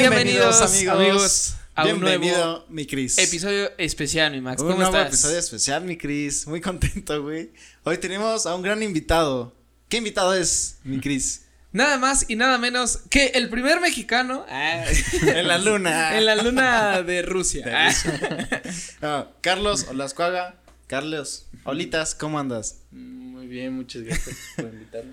Bienvenidos, 0.00 0.62
amigos, 0.62 1.54
a 1.74 1.82
un 1.84 2.00
Bienvenido, 2.00 2.36
nuevo 2.36 2.64
mi 2.70 2.86
Cris. 2.86 3.18
episodio 3.18 3.70
especial, 3.76 4.32
mi 4.32 4.40
Max. 4.40 4.62
Un 4.62 4.68
¿Cómo 4.68 4.80
nuevo 4.80 4.96
estás? 4.96 5.08
episodio 5.08 5.38
especial, 5.38 5.84
mi 5.84 5.98
Cris. 5.98 6.46
Muy 6.46 6.62
contento, 6.62 7.22
güey. 7.22 7.50
Hoy 7.84 7.98
tenemos 7.98 8.46
a 8.46 8.54
un 8.54 8.62
gran 8.62 8.82
invitado. 8.82 9.54
¿Qué 9.90 9.98
invitado 9.98 10.32
es, 10.34 10.78
mi 10.84 11.00
Cris? 11.00 11.42
Nada 11.72 11.98
más 11.98 12.24
y 12.28 12.34
nada 12.34 12.56
menos 12.56 13.00
que 13.10 13.26
el 13.26 13.48
primer 13.50 13.80
mexicano 13.80 14.46
ah, 14.48 14.84
en 15.22 15.46
la 15.46 15.58
luna. 15.58 16.16
en 16.18 16.24
la 16.24 16.34
luna 16.36 17.02
de 17.02 17.20
Rusia. 17.22 17.66
De 17.66 17.74
Ah. 17.74 18.62
Ah, 19.02 19.28
Carlos 19.42 19.86
Olascuaga. 19.88 20.56
Carlos, 20.86 21.46
Olitas, 21.64 22.14
¿cómo 22.14 22.38
andas? 22.40 22.78
Muy 22.90 23.46
bien, 23.46 23.74
muchas 23.74 24.02
gracias 24.02 24.36
por 24.56 24.64
invitarme. 24.64 25.12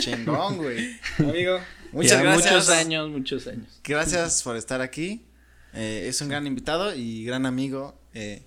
Chingón, 0.00 0.56
güey. 0.58 0.98
Amigo. 1.18 1.60
Muchas 1.96 2.12
Ya 2.12 2.22
gracias. 2.22 2.52
Muchos 2.52 2.68
años, 2.68 3.08
muchos 3.08 3.46
años. 3.46 3.80
Gracias 3.82 4.42
por 4.42 4.56
estar 4.56 4.82
aquí. 4.82 5.24
Eh, 5.72 6.06
es 6.08 6.20
un 6.20 6.28
gran 6.28 6.46
invitado 6.46 6.94
y 6.94 7.24
gran 7.24 7.46
amigo, 7.46 7.98
eh, 8.12 8.42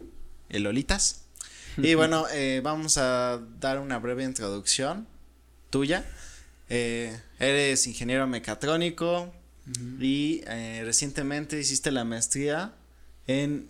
el. 0.50 0.68
Y 1.78 1.96
bueno, 1.96 2.26
eh, 2.32 2.62
vamos 2.64 2.98
a 2.98 3.42
dar 3.60 3.80
una 3.80 3.98
breve 3.98 4.24
introducción 4.24 5.08
tuya. 5.72 6.06
Eh, 6.70 7.20
eres 7.40 7.88
ingeniero 7.88 8.28
mecatrónico 8.28 9.34
y 10.00 10.42
eh, 10.46 10.84
recientemente 10.86 11.60
hiciste 11.60 11.92
la 11.92 12.04
maestría 12.04 12.74
en 13.26 13.68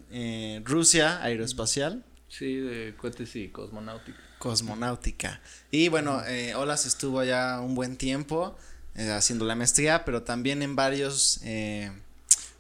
Rusia 0.66 1.24
Aeroespacial 1.24 2.04
Sí, 2.30 2.58
de 2.58 2.96
cohetes 2.96 3.36
y 3.36 3.48
cosmonáutica. 3.48 4.18
Cosmonáutica. 4.38 5.42
Y 5.72 5.88
bueno, 5.90 6.22
eh, 6.28 6.54
Olas 6.56 6.86
estuvo 6.86 7.24
ya 7.24 7.60
un 7.60 7.76
buen 7.76 7.98
tiempo 7.98 8.58
eh, 9.00 9.10
haciendo 9.12 9.46
la 9.46 9.56
maestría, 9.56 10.06
pero 10.06 10.22
también 10.24 10.62
en 10.62 10.76
varios 10.76 11.40
eh, 11.44 11.92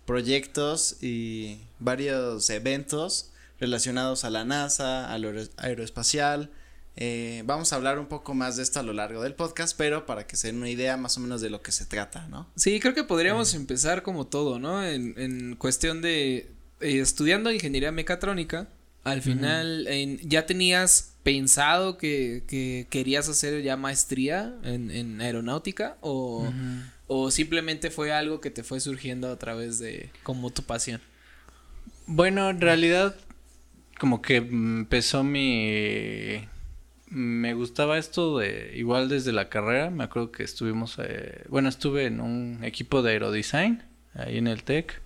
proyectos 0.05 0.97
y 1.01 1.59
varios 1.79 2.49
eventos 2.49 3.29
relacionados 3.59 4.23
a 4.23 4.29
la 4.29 4.45
NASA, 4.45 5.11
al 5.13 5.25
aero- 5.25 5.49
aeroespacial. 5.57 6.49
Eh, 6.95 7.43
vamos 7.45 7.71
a 7.71 7.75
hablar 7.77 7.99
un 7.99 8.07
poco 8.07 8.33
más 8.33 8.57
de 8.57 8.63
esto 8.63 8.79
a 8.79 8.83
lo 8.83 8.91
largo 8.93 9.21
del 9.21 9.33
podcast, 9.33 9.77
pero 9.77 10.05
para 10.05 10.25
que 10.27 10.35
se 10.35 10.47
den 10.47 10.57
una 10.57 10.69
idea 10.69 10.97
más 10.97 11.15
o 11.17 11.19
menos 11.21 11.39
de 11.41 11.49
lo 11.49 11.61
que 11.61 11.71
se 11.71 11.85
trata, 11.85 12.27
¿no? 12.27 12.49
Sí, 12.55 12.79
creo 12.79 12.93
que 12.93 13.03
podríamos 13.03 13.53
empezar 13.53 14.01
como 14.03 14.27
todo, 14.27 14.59
¿no? 14.59 14.83
En, 14.83 15.13
en 15.17 15.55
cuestión 15.55 16.01
de 16.01 16.51
eh, 16.81 16.99
estudiando 16.99 17.51
ingeniería 17.51 17.91
mecatrónica, 17.91 18.67
al 19.03 19.21
final 19.21 19.87
en- 19.87 20.17
ya 20.27 20.45
tenías 20.45 21.13
pensado 21.23 21.97
que, 21.97 22.43
que 22.47 22.87
querías 22.89 23.27
hacer 23.29 23.61
ya 23.61 23.77
maestría 23.77 24.55
en, 24.63 24.89
en 24.91 25.21
aeronáutica 25.21 25.97
o, 26.01 26.49
o 27.07 27.31
simplemente 27.31 27.91
fue 27.91 28.11
algo 28.11 28.41
que 28.41 28.51
te 28.51 28.63
fue 28.63 28.79
surgiendo 28.79 29.29
a 29.31 29.37
través 29.37 29.79
de 29.79 30.11
como 30.23 30.51
tu 30.51 30.63
pasión. 30.63 31.01
Bueno, 32.05 32.49
en 32.49 32.59
realidad, 32.59 33.15
como 33.99 34.21
que 34.21 34.37
empezó 34.37 35.23
mi. 35.23 36.47
Me 37.07 37.53
gustaba 37.53 37.99
esto 37.99 38.39
de. 38.39 38.71
Igual 38.75 39.09
desde 39.09 39.31
la 39.31 39.49
carrera. 39.49 39.91
Me 39.91 40.05
acuerdo 40.05 40.31
que 40.31 40.43
estuvimos. 40.43 40.97
eh, 40.99 41.43
bueno, 41.49 41.69
estuve 41.69 42.05
en 42.05 42.19
un 42.21 42.63
equipo 42.63 43.03
de 43.03 43.11
aerodesign. 43.11 43.83
Ahí 44.15 44.37
en 44.39 44.47
el 44.47 44.63
TEC. 44.63 45.01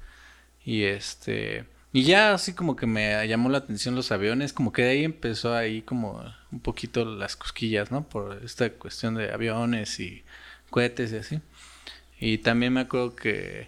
Y 0.64 0.84
este. 0.84 1.66
Y 1.94 2.04
ya 2.04 2.34
así 2.34 2.54
como 2.54 2.76
que 2.76 2.88
me 2.88 3.26
llamó 3.28 3.50
la 3.50 3.60
atención 3.60 3.96
los 3.96 4.12
aviones. 4.12 4.52
Como 4.52 4.74
que 4.74 4.82
de 4.82 4.90
ahí 4.90 5.04
empezó 5.04 5.56
ahí 5.56 5.84
como 5.84 6.24
un 6.52 6.60
poquito 6.60 7.06
las 7.06 7.36
cosquillas, 7.36 7.92
¿no? 7.92 8.04
Por 8.10 8.42
esta 8.44 8.70
cuestión 8.72 9.14
de 9.16 9.32
aviones 9.32 10.00
y 10.00 10.24
cohetes 10.72 11.14
y 11.14 11.18
así. 11.18 11.40
Y 12.20 12.40
también 12.40 12.74
me 12.74 12.82
acuerdo 12.82 13.16
que. 13.16 13.68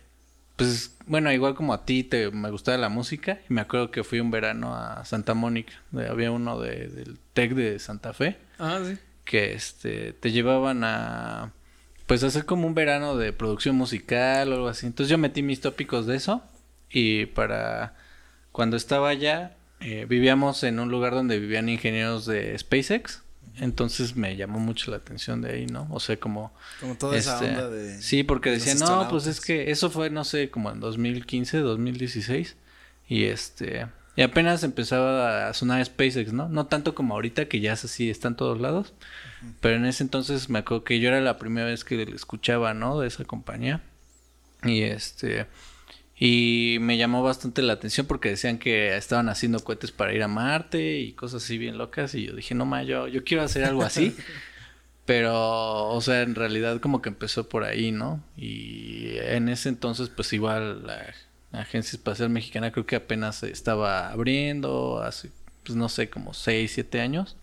Pues 0.55 0.95
bueno, 1.05 1.31
igual 1.33 1.53
como 1.53 1.73
a 1.73 1.85
ti 1.85 2.03
te, 2.03 2.31
me 2.31 2.49
gustaba 2.49 2.77
la 2.77 2.87
música 2.89 3.39
y 3.49 3.53
me 3.53 3.59
acuerdo 3.61 3.91
que 3.91 4.03
fui 4.05 4.21
un 4.21 4.31
verano 4.31 4.73
a 4.73 5.03
Santa 5.03 5.33
Mónica, 5.33 5.73
había 6.09 6.31
uno 6.31 6.59
de, 6.61 6.87
del 6.87 7.17
TEC 7.33 7.53
de 7.55 7.77
Santa 7.77 8.13
Fe 8.13 8.37
Ah, 8.57 8.79
sí. 8.85 8.97
que 9.25 9.53
este 9.53 10.13
te 10.13 10.31
llevaban 10.31 10.85
a 10.85 11.51
pues 12.07 12.23
hacer 12.23 12.45
como 12.45 12.67
un 12.67 12.73
verano 12.73 13.17
de 13.17 13.33
producción 13.33 13.75
musical 13.75 14.49
o 14.53 14.55
algo 14.55 14.67
así. 14.69 14.85
Entonces 14.85 15.11
yo 15.11 15.17
metí 15.17 15.43
mis 15.43 15.59
tópicos 15.59 16.05
de 16.07 16.15
eso 16.15 16.41
y 16.89 17.25
para 17.25 17.93
cuando 18.55 18.77
estaba 18.77 19.09
allá 19.09 19.51
eh, 19.81 20.05
vivíamos 20.07 20.63
en 20.63 20.79
un 20.79 20.89
lugar 20.89 21.11
donde 21.11 21.37
vivían 21.39 21.67
ingenieros 21.67 22.25
de 22.25 22.57
SpaceX. 22.57 23.21
Entonces 23.57 24.15
me 24.15 24.37
llamó 24.37 24.59
mucho 24.59 24.91
la 24.91 24.97
atención 24.97 25.41
de 25.41 25.51
ahí, 25.51 25.65
¿no? 25.65 25.89
O 25.91 25.99
sea, 25.99 26.17
como 26.17 26.53
Como 26.79 26.95
toda 26.95 27.17
esa 27.17 27.33
este, 27.35 27.49
onda 27.49 27.69
de... 27.69 28.01
Sí, 28.01 28.23
porque 28.23 28.51
de 28.51 28.55
decían, 28.55 28.79
no, 28.79 28.85
pues 28.85 28.91
astronautas". 28.91 29.27
es 29.27 29.41
que 29.41 29.71
eso 29.71 29.89
fue, 29.89 30.09
no 30.09 30.23
sé, 30.23 30.49
como 30.49 30.71
en 30.71 30.79
2015, 30.79 31.57
2016. 31.57 32.55
Y 33.09 33.25
este. 33.25 33.87
Y 34.15 34.21
apenas 34.21 34.63
empezaba 34.63 35.49
a 35.49 35.53
sonar 35.53 35.83
SpaceX, 35.83 36.31
¿no? 36.31 36.47
No 36.47 36.67
tanto 36.67 36.95
como 36.95 37.15
ahorita, 37.15 37.49
que 37.49 37.59
ya 37.59 37.73
es 37.73 37.83
así, 37.83 38.09
está 38.09 38.29
en 38.29 38.35
todos 38.37 38.61
lados. 38.61 38.93
Pero 39.59 39.75
en 39.75 39.85
ese 39.85 40.03
entonces 40.03 40.49
me 40.49 40.59
acuerdo 40.59 40.85
que 40.85 41.01
yo 41.01 41.09
era 41.09 41.19
la 41.19 41.37
primera 41.37 41.67
vez 41.67 41.83
que 41.83 41.97
le 41.97 42.15
escuchaba, 42.15 42.73
¿no? 42.73 43.01
De 43.01 43.09
esa 43.09 43.25
compañía. 43.25 43.81
Y 44.63 44.83
este. 44.83 45.45
Y 46.17 46.77
me 46.79 46.97
llamó 46.97 47.23
bastante 47.23 47.61
la 47.61 47.73
atención 47.73 48.07
porque 48.07 48.29
decían 48.29 48.57
que 48.57 48.95
estaban 48.95 49.27
haciendo 49.27 49.59
cohetes 49.59 49.91
para 49.91 50.13
ir 50.13 50.23
a 50.23 50.29
Marte 50.29 50.99
y 50.99 51.13
cosas 51.13 51.43
así 51.43 51.57
bien 51.57 51.77
locas. 51.77 52.15
Y 52.15 52.27
yo 52.27 52.35
dije, 52.35 52.55
no 52.55 52.65
ma, 52.65 52.83
yo, 52.83 53.07
yo 53.07 53.23
quiero 53.23 53.43
hacer 53.43 53.65
algo 53.65 53.83
así. 53.83 54.15
Pero, 55.05 55.89
o 55.89 56.01
sea, 56.01 56.21
en 56.21 56.33
realidad 56.33 56.79
como 56.79 57.01
que 57.01 57.09
empezó 57.09 57.47
por 57.47 57.63
ahí, 57.63 57.91
¿no? 57.91 58.23
Y 58.37 59.17
en 59.19 59.49
ese 59.49 59.69
entonces, 59.69 60.09
pues 60.09 60.33
igual 60.33 60.87
la 60.87 61.13
Agencia 61.61 61.95
Espacial 61.97 62.29
Mexicana 62.29 62.71
creo 62.71 62.85
que 62.87 62.95
apenas 62.95 63.43
estaba 63.43 64.09
abriendo, 64.11 65.01
hace, 65.03 65.31
pues 65.63 65.75
no 65.75 65.89
sé, 65.89 66.09
como 66.09 66.33
6, 66.33 66.71
7 66.73 67.01
años. 67.01 67.37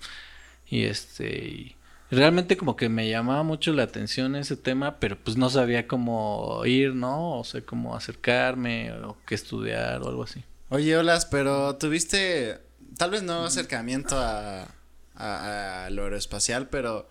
Y 0.67 0.85
este, 0.85 1.39
y 1.39 1.77
realmente 2.19 2.57
como 2.57 2.77
que 2.77 2.89
me 2.89 3.09
llamaba 3.09 3.43
mucho 3.43 3.73
la 3.73 3.85
atención 3.85 4.37
ese 4.37 4.57
tema, 4.57 4.99
pero 4.99 5.17
pues 5.19 5.37
no 5.37 5.49
sabía 5.51 5.87
cómo 5.87 6.63
ir, 6.67 6.95
¿no? 6.95 7.39
O 7.39 7.45
sea, 7.45 7.63
cómo 7.63 7.97
acercarme 7.97 8.93
o 8.93 9.17
qué 9.27 9.35
estudiar 9.35 10.03
o 10.03 10.09
algo 10.09 10.23
así. 10.25 10.45
Oye, 10.69 10.97
Olas, 10.97 11.27
pero 11.27 11.77
tuviste 11.77 12.61
tal 12.97 13.11
vez 13.11 13.23
no 13.23 13.45
acercamiento 13.45 14.17
a, 14.19 14.69
a, 15.15 15.85
a 15.87 15.91
lo 15.91 16.05
aeroespacial, 16.05 16.69
pero 16.69 17.09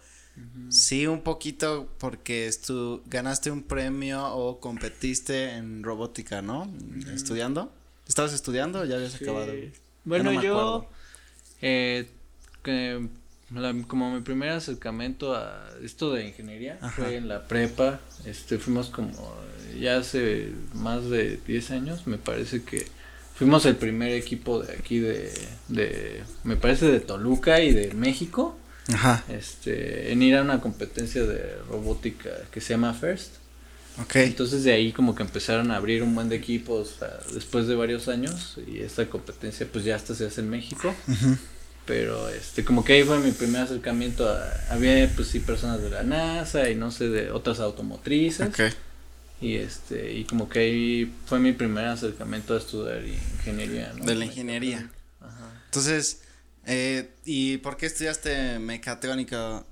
sí 0.70 1.08
un 1.08 1.22
poquito 1.22 1.90
porque 2.00 2.48
estu 2.48 3.04
ganaste 3.06 3.52
un 3.52 3.64
premio 3.64 4.34
o 4.34 4.60
competiste 4.60 5.52
en 5.56 5.84
robótica, 5.84 6.42
¿no? 6.42 6.72
Estudiando. 7.14 7.72
¿Estabas 8.08 8.34
estudiando 8.34 8.82
o 8.82 8.86
ya 8.86 8.96
habías 8.96 9.16
acabado? 9.16 9.52
Bueno, 10.04 10.32
Ya 10.32 10.36
no 10.36 10.42
me 10.42 10.46
yo, 10.48 10.90
eh, 11.62 12.10
la- 13.54 13.74
como 13.88 14.14
mi 14.16 14.22
primer 14.22 14.50
acercamiento 14.50 15.36
a 15.36 15.70
esto 15.84 16.14
de 16.14 16.28
ingeniería 16.28 16.78
Ajá. 16.82 17.04
fue 17.04 17.16
en 17.16 17.28
la 17.28 17.48
prepa, 17.48 18.00
este, 18.26 18.58
fuimos 18.58 18.90
como, 18.90 19.12
ya 19.80 19.98
hace 19.98 20.50
más 20.74 21.10
de 21.10 21.40
10 21.48 21.72
años, 21.72 22.08
me 22.08 22.18
parece 22.18 22.64
que 22.64 22.88
fuimos 23.36 23.66
el 23.66 23.76
primer 23.76 24.12
equipo 24.12 24.62
de 24.62 24.74
aquí 24.74 25.00
de, 25.00 25.32
de, 25.68 26.24
me 26.44 26.56
parece 26.56 26.88
de 26.92 27.00
Toluca 27.00 27.62
y 27.62 27.72
de 27.74 27.94
México, 27.94 28.58
Ajá. 28.94 29.24
este, 29.30 30.12
en 30.12 30.22
ir 30.22 30.36
a 30.36 30.42
una 30.44 30.60
competencia 30.62 31.24
de 31.26 31.56
robótica 31.70 32.30
que 32.52 32.62
se 32.62 32.74
llama 32.74 32.94
FIRST. 32.94 33.36
Ok. 34.02 34.16
Entonces 34.18 34.64
de 34.64 34.72
ahí 34.72 34.94
como 34.94 35.16
que 35.16 35.24
empezaron 35.24 35.70
a 35.70 35.76
abrir 35.76 36.02
un 36.02 36.16
buen 36.16 36.30
de 36.30 36.38
equipos 36.38 36.96
ah, 37.02 37.20
después 37.34 37.68
de 37.68 37.76
varios 37.76 38.08
años 38.08 38.58
y 38.66 38.80
esta 38.80 39.06
competencia 39.10 39.68
pues 39.72 39.84
ya 39.84 39.96
hasta 39.98 40.16
se 40.16 40.26
hace 40.26 40.40
en 40.42 40.50
México. 40.50 40.96
Pero 41.92 42.30
este 42.30 42.64
como 42.64 42.86
que 42.86 42.94
ahí 42.94 43.04
fue 43.04 43.20
mi 43.20 43.32
primer 43.32 43.64
acercamiento 43.64 44.26
a 44.26 44.50
había 44.70 45.10
pues 45.14 45.28
sí 45.28 45.42
personas 45.42 45.82
de 45.82 45.90
la 45.90 46.04
NASA 46.04 46.70
y 46.70 46.76
no 46.76 46.90
sé 46.90 47.10
de 47.10 47.32
otras 47.32 47.60
automotrices 47.60 48.48
Ok. 48.48 48.74
y 49.42 49.56
este 49.56 50.14
y 50.14 50.24
como 50.24 50.48
que 50.48 50.60
ahí 50.60 51.14
fue 51.26 51.40
mi 51.40 51.52
primer 51.52 51.88
acercamiento 51.88 52.54
a 52.54 52.60
estudiar 52.60 53.06
ingeniería, 53.06 53.92
¿no? 53.98 54.06
De 54.06 54.16
la 54.16 54.24
ingeniería. 54.24 54.90
Ajá. 55.20 55.64
Entonces, 55.66 56.22
eh, 56.66 57.10
¿y 57.26 57.58
por 57.58 57.76
qué 57.76 57.88
estudiaste 57.88 58.60
mecatrónica? 58.60 59.66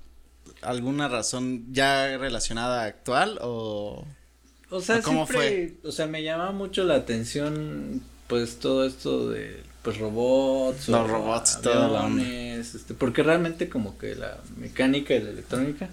¿Alguna 0.60 1.08
razón 1.08 1.72
ya 1.72 2.18
relacionada 2.18 2.84
actual 2.84 3.38
o...? 3.40 4.06
O 4.68 4.80
sea, 4.82 4.98
¿O 4.98 5.02
cómo 5.02 5.26
siempre, 5.26 5.78
o 5.84 5.90
sea, 5.90 6.06
me 6.06 6.22
llama 6.22 6.52
mucho 6.52 6.84
la 6.84 6.96
atención, 6.96 8.02
pues, 8.28 8.58
todo 8.58 8.86
esto 8.86 9.30
de, 9.30 9.62
pues, 9.82 9.98
robots. 9.98 10.88
Los 10.88 11.00
o 11.00 11.06
robots 11.06 11.56
aviones, 11.66 12.74
este, 12.74 12.94
porque 12.94 13.22
realmente 13.22 13.68
como 13.68 13.98
que 13.98 14.14
la 14.14 14.38
mecánica 14.56 15.14
y 15.14 15.22
la 15.22 15.30
electrónica, 15.30 15.88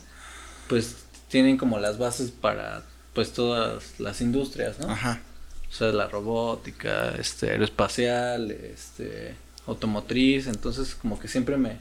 pues, 0.68 0.98
tienen 1.30 1.58
como 1.58 1.80
las 1.80 1.98
bases 1.98 2.32
para, 2.32 2.84
pues, 3.14 3.34
todas 3.34 4.00
las 4.00 4.22
industrias, 4.22 4.80
¿no? 4.80 4.90
Ajá. 4.90 5.22
O 5.70 5.74
sea, 5.74 5.92
la 5.92 6.08
robótica, 6.08 7.16
este, 7.20 7.52
aeroespacial, 7.52 8.52
este, 8.52 9.36
automotriz, 9.68 10.48
entonces 10.48 10.96
como 10.96 11.20
que 11.20 11.28
siempre 11.28 11.58
me, 11.58 11.78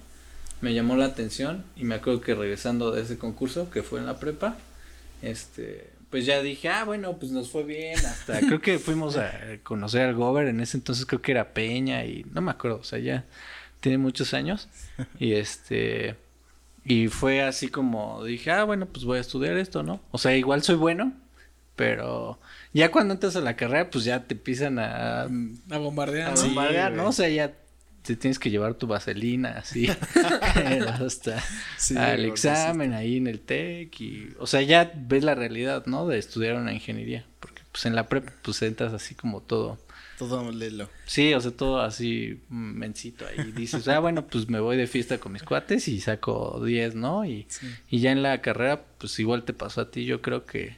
me 0.61 0.75
llamó 0.75 0.97
la 0.97 1.07
atención 1.07 1.65
y 1.77 1.85
me 1.85 1.95
acuerdo 1.95 2.21
que 2.21 2.35
regresando 2.35 2.91
de 2.91 3.03
ese 3.03 3.17
concurso 3.17 3.71
que 3.71 3.83
fue 3.83 4.01
en 4.01 4.07
la 4.07 4.19
prepa, 4.19 4.57
este, 5.23 5.91
pues 6.11 6.27
ya 6.27 6.41
dije, 6.43 6.69
ah, 6.69 6.85
bueno, 6.85 7.19
pues 7.19 7.33
nos 7.33 7.51
fue 7.51 7.65
bien. 7.65 7.99
Hasta 7.99 8.41
creo 8.47 8.61
que 8.61 8.79
fuimos 8.79 9.17
a 9.17 9.33
conocer 9.63 10.03
al 10.03 10.15
Gober. 10.15 10.47
En 10.49 10.61
ese 10.61 10.77
entonces 10.77 11.07
creo 11.07 11.23
que 11.23 11.33
era 11.33 11.53
Peña 11.53 12.05
y 12.05 12.25
no 12.33 12.41
me 12.41 12.51
acuerdo, 12.51 12.79
o 12.79 12.85
sea, 12.85 12.99
ya 12.99 13.25
tiene 13.81 13.99
muchos 13.99 14.35
años. 14.35 14.69
Y 15.19 15.33
este. 15.33 16.17
Y 16.85 17.09
fue 17.09 17.43
así 17.43 17.69
como 17.69 18.23
dije, 18.25 18.53
ah, 18.53 18.65
bueno, 18.65 18.87
pues 18.87 19.05
voy 19.05 19.19
a 19.19 19.21
estudiar 19.21 19.57
esto, 19.57 19.83
¿no? 19.83 20.01
O 20.13 20.19
sea, 20.19 20.37
igual 20.37 20.63
soy 20.63 20.77
bueno, 20.77 21.13
pero 21.75 22.39
ya 22.73 22.91
cuando 22.93 23.13
entras 23.15 23.35
a 23.37 23.41
la 23.41 23.57
carrera, 23.57 23.91
pues 23.91 24.05
ya 24.05 24.23
te 24.25 24.35
empiezan 24.35 24.79
a, 24.79 25.23
A 25.23 25.79
bombardear. 25.79 26.31
a 26.31 26.35
¿no? 26.35 26.43
bombardear. 26.43 26.93
¿no? 26.93 27.09
O 27.09 27.13
sea, 27.13 27.29
ya 27.29 27.53
te 28.07 28.17
tienes 28.17 28.39
que 28.39 28.51
llevar 28.51 28.75
tu 28.75 28.87
vaselina 28.87 29.51
así 29.59 29.89
hasta 31.01 31.43
Sí, 31.77 31.97
al 31.97 32.25
examen 32.25 32.93
ahí 32.93 33.17
en 33.17 33.27
el 33.27 33.41
TEC 33.41 34.01
y 34.01 34.29
o 34.39 34.47
sea, 34.47 34.63
ya 34.63 34.93
ves 34.95 35.25
la 35.25 35.35
realidad, 35.35 35.85
¿no? 35.87 36.07
De 36.07 36.19
estudiar 36.19 36.57
una 36.57 36.73
ingeniería, 36.73 37.27
porque 37.41 37.63
pues 37.73 37.87
en 37.87 37.95
la 37.95 38.09
prepa 38.09 38.33
pues 38.43 38.63
entras 38.63 38.93
así 38.93 39.15
como 39.15 39.43
todo. 39.43 39.79
Todo 40.19 40.51
lelo. 40.51 40.89
Sí, 41.05 41.35
o 41.35 41.41
sea, 41.41 41.51
todo 41.51 41.83
así 41.83 42.41
mencito 42.49 43.27
ahí. 43.27 43.53
Dices, 43.53 43.87
ah, 43.89 43.99
bueno, 43.99 44.27
pues 44.27 44.49
me 44.49 44.61
voy 44.61 44.79
de 44.79 44.87
fiesta 44.87 45.19
con 45.19 45.33
mis 45.33 45.43
cuates 45.43 45.89
y 45.89 46.01
saco 46.01 46.63
10, 46.65 46.95
¿no? 46.95 47.27
Y, 47.27 47.47
y 47.91 48.01
ya 48.01 48.13
en 48.13 48.23
la 48.23 48.41
carrera, 48.41 48.83
pues 48.97 49.19
igual 49.19 49.45
te 49.45 49.53
pasó 49.53 49.83
a 49.83 49.91
ti, 49.91 50.07
yo 50.07 50.23
creo 50.23 50.47
que 50.47 50.77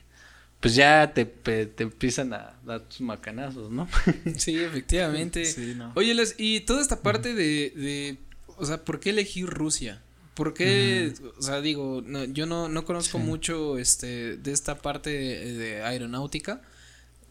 pues 0.61 0.75
ya 0.75 1.13
te, 1.15 1.25
te 1.25 1.83
empiezan 1.83 2.33
a 2.33 2.55
dar 2.65 2.81
tus 2.81 3.01
macanazos, 3.01 3.71
¿no? 3.71 3.89
Sí, 4.37 4.57
efectivamente. 4.59 5.45
Sí, 5.45 5.75
no. 5.77 5.93
Oye, 5.95 6.15
Les, 6.15 6.35
y 6.39 6.61
toda 6.61 6.83
esta 6.83 7.01
parte 7.01 7.35
de, 7.35 7.73
de, 7.77 8.19
o 8.57 8.67
sea, 8.67 8.85
¿por 8.85 8.99
qué 9.01 9.11
elegir 9.11 9.47
Rusia? 9.47 10.03
¿Por 10.35 10.55
qué, 10.55 11.13
o 11.37 11.43
sea, 11.43 11.61
digo, 11.61 12.03
no, 12.05 12.25
yo 12.25 12.47
no, 12.47 12.69
no 12.69 12.85
conozco 12.85 13.19
mucho, 13.19 13.77
este, 13.77 14.37
de 14.37 14.53
esta 14.53 14.79
parte 14.79 15.11
de, 15.11 15.53
de 15.55 15.83
aeronáutica, 15.83 16.63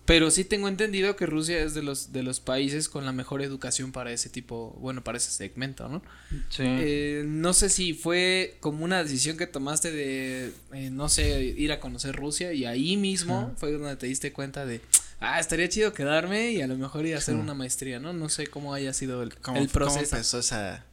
pero 0.07 0.31
sí 0.31 0.45
tengo 0.45 0.69
entendido 0.69 1.17
que 1.17 1.25
Rusia 1.25 1.59
es 1.59 1.73
de 1.73 1.83
los, 1.83 2.13
de 2.13 2.23
los 2.23 2.39
países 2.39 2.87
con 2.87 3.05
la 3.05 3.11
mejor 3.11 3.41
educación 3.41 3.91
para 3.91 4.13
ese 4.13 4.29
tipo, 4.29 4.73
bueno, 4.79 5.03
para 5.03 5.17
ese 5.17 5.31
segmento, 5.31 5.89
¿no? 5.89 6.01
Sí. 6.47 6.63
Eh, 6.65 7.23
no 7.27 7.51
sé 7.51 7.67
si 7.67 7.93
fue 7.93 8.55
como 8.61 8.85
una 8.85 9.03
decisión 9.03 9.35
que 9.35 9.47
tomaste 9.47 9.91
de, 9.91 10.53
eh, 10.71 10.89
no 10.91 11.09
sé, 11.09 11.43
ir 11.43 11.73
a 11.73 11.81
conocer 11.81 12.15
Rusia 12.15 12.53
y 12.53 12.63
ahí 12.63 12.95
mismo 12.95 13.53
fue 13.57 13.73
donde 13.73 13.97
te 13.97 14.07
diste 14.07 14.31
cuenta 14.31 14.65
de, 14.65 14.79
ah, 15.19 15.41
estaría 15.41 15.67
chido 15.67 15.91
quedarme 15.91 16.51
y 16.51 16.61
a 16.61 16.67
lo 16.67 16.77
mejor 16.77 17.05
ir 17.05 17.15
a 17.15 17.17
hacer 17.17 17.35
una 17.35 17.53
maestría, 17.53 17.99
¿no? 17.99 18.13
No 18.13 18.29
sé 18.29 18.47
cómo 18.47 18.73
haya 18.73 18.93
sido 18.93 19.21
el, 19.23 19.35
¿Cómo, 19.35 19.57
el 19.57 19.67
cómo 19.67 19.73
proceso. 19.73 20.15
empezó 20.15 20.39
esa...? 20.39 20.85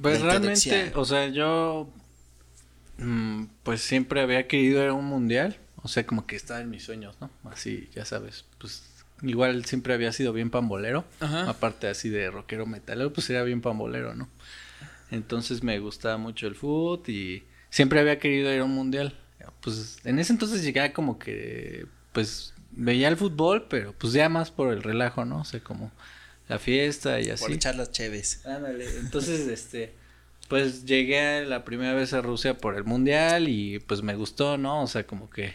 Pues 0.00 0.20
realmente, 0.20 0.92
o 0.96 1.06
sea, 1.06 1.28
yo 1.28 1.88
mm, 2.98 3.44
pues 3.62 3.80
siempre 3.80 4.20
había 4.20 4.46
querido 4.46 4.82
ir 4.82 4.90
a 4.90 4.92
un 4.92 5.06
mundial, 5.06 5.56
o 5.82 5.88
sea, 5.88 6.06
como 6.06 6.26
que 6.26 6.36
estaba 6.36 6.60
en 6.60 6.70
mis 6.70 6.84
sueños, 6.84 7.16
¿no? 7.20 7.30
Así, 7.50 7.88
ya 7.94 8.04
sabes, 8.04 8.44
pues 8.58 8.84
igual 9.22 9.64
siempre 9.64 9.94
había 9.94 10.12
sido 10.12 10.32
bien 10.32 10.50
pambolero, 10.50 11.04
Ajá. 11.20 11.48
aparte 11.48 11.88
así 11.88 12.08
de 12.08 12.30
rockero 12.30 12.66
metalero, 12.66 13.12
pues 13.12 13.28
era 13.30 13.42
bien 13.42 13.60
pambolero, 13.60 14.14
¿no? 14.14 14.28
Entonces 15.10 15.62
me 15.62 15.78
gustaba 15.78 16.16
mucho 16.16 16.46
el 16.46 16.54
fútbol 16.54 17.02
y 17.08 17.42
siempre 17.68 18.00
había 18.00 18.18
querido 18.18 18.52
ir 18.52 18.60
a 18.60 18.64
un 18.64 18.74
mundial. 18.74 19.18
Pues 19.60 19.98
en 20.04 20.18
ese 20.18 20.32
entonces 20.32 20.62
llegaba 20.62 20.92
como 20.92 21.18
que, 21.18 21.86
pues 22.12 22.54
veía 22.70 23.08
el 23.08 23.16
fútbol, 23.16 23.66
pero 23.68 23.92
pues 23.92 24.12
ya 24.12 24.28
más 24.28 24.50
por 24.50 24.72
el 24.72 24.82
relajo, 24.82 25.24
¿no? 25.24 25.40
O 25.40 25.44
sea, 25.44 25.60
como 25.60 25.90
la 26.48 26.58
fiesta 26.58 27.20
y 27.20 27.30
así. 27.30 27.42
Por 27.42 27.52
echar 27.52 27.74
las 27.74 27.90
cheves. 27.90 28.46
Ándale, 28.46 28.98
entonces 28.98 29.46
este 29.48 29.94
pues 30.48 30.84
llegué 30.84 31.44
la 31.46 31.64
primera 31.64 31.94
vez 31.94 32.12
a 32.12 32.20
Rusia 32.22 32.58
por 32.58 32.74
el 32.76 32.82
mundial 32.82 33.48
y 33.48 33.78
pues 33.78 34.02
me 34.02 34.16
gustó, 34.16 34.58
¿no? 34.58 34.82
O 34.82 34.86
sea, 34.88 35.06
como 35.06 35.30
que 35.30 35.54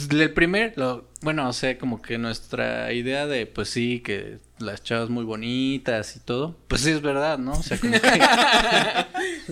pues 0.00 0.08
el 0.10 0.32
primer 0.32 0.72
lo 0.76 1.10
bueno, 1.20 1.48
o 1.48 1.52
sea, 1.52 1.76
como 1.78 2.00
que 2.02 2.16
nuestra 2.18 2.92
idea 2.92 3.26
de 3.26 3.46
pues 3.46 3.68
sí 3.68 4.00
que 4.00 4.38
las 4.58 4.82
chavas 4.82 5.08
muy 5.10 5.24
bonitas 5.24 6.16
y 6.16 6.20
todo, 6.20 6.56
pues 6.68 6.80
sí 6.80 6.90
es 6.90 7.02
verdad, 7.02 7.38
¿no? 7.38 7.52
O 7.52 7.62
sea, 7.62 7.78
como 7.78 7.92
que 7.92 7.98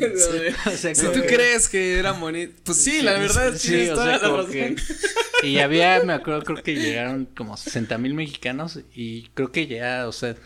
o 0.66 0.70
sea, 0.70 0.94
Si 0.94 1.02
como 1.02 1.12
tú 1.14 1.20
que- 1.22 1.26
crees 1.34 1.68
que 1.68 1.98
era 1.98 2.12
bonito, 2.12 2.54
pues 2.64 2.82
sí, 2.82 3.02
la 3.02 3.12
verdad 3.12 3.52
sí, 3.56 3.68
tienes 3.68 3.90
o 3.90 3.94
toda 3.94 4.18
sea, 4.18 4.28
la 4.28 4.36
razón. 4.36 4.50
que- 4.52 4.76
y 5.46 5.58
había, 5.58 6.02
me 6.04 6.12
acuerdo, 6.12 6.42
creo 6.42 6.62
que 6.62 6.74
llegaron 6.74 7.26
como 7.36 7.56
60 7.56 7.98
mil 7.98 8.14
mexicanos 8.14 8.80
y 8.94 9.24
creo 9.34 9.52
que 9.52 9.66
ya, 9.66 10.08
o 10.08 10.12
sea, 10.12 10.36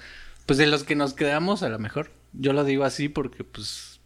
pues 0.46 0.58
de 0.58 0.66
los 0.66 0.84
que 0.84 0.94
nos 0.96 1.14
quedamos 1.14 1.62
a 1.62 1.68
lo 1.68 1.78
mejor, 1.78 2.10
yo 2.32 2.52
lo 2.52 2.64
digo 2.64 2.84
así 2.84 3.08
porque 3.08 3.44
pues, 3.44 4.00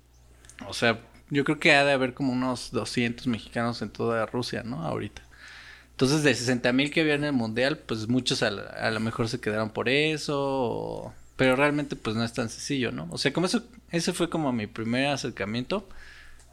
o 0.66 0.74
sea, 0.74 1.00
yo 1.30 1.44
creo 1.44 1.58
que 1.58 1.72
ha 1.74 1.84
de 1.84 1.92
haber 1.92 2.14
como 2.14 2.32
unos 2.32 2.70
200 2.72 3.26
mexicanos 3.26 3.82
en 3.82 3.90
toda 3.90 4.24
Rusia, 4.26 4.62
¿no? 4.64 4.82
Ahorita. 4.82 5.22
Entonces, 5.98 6.22
de 6.22 6.32
60 6.32 6.72
mil 6.72 6.92
que 6.92 7.00
había 7.00 7.14
en 7.14 7.24
el 7.24 7.32
mundial, 7.32 7.76
pues 7.78 8.06
muchos 8.08 8.44
a, 8.44 8.50
la- 8.52 8.62
a 8.62 8.88
lo 8.92 9.00
mejor 9.00 9.28
se 9.28 9.40
quedaron 9.40 9.70
por 9.70 9.88
eso, 9.88 10.36
o- 10.40 11.14
pero 11.34 11.56
realmente 11.56 11.96
pues 11.96 12.14
no 12.14 12.22
es 12.22 12.32
tan 12.32 12.48
sencillo, 12.48 12.92
¿no? 12.92 13.08
O 13.10 13.18
sea, 13.18 13.32
como 13.32 13.46
eso, 13.46 13.64
ese 13.90 14.12
fue 14.12 14.30
como 14.30 14.52
mi 14.52 14.68
primer 14.68 15.06
acercamiento 15.08 15.88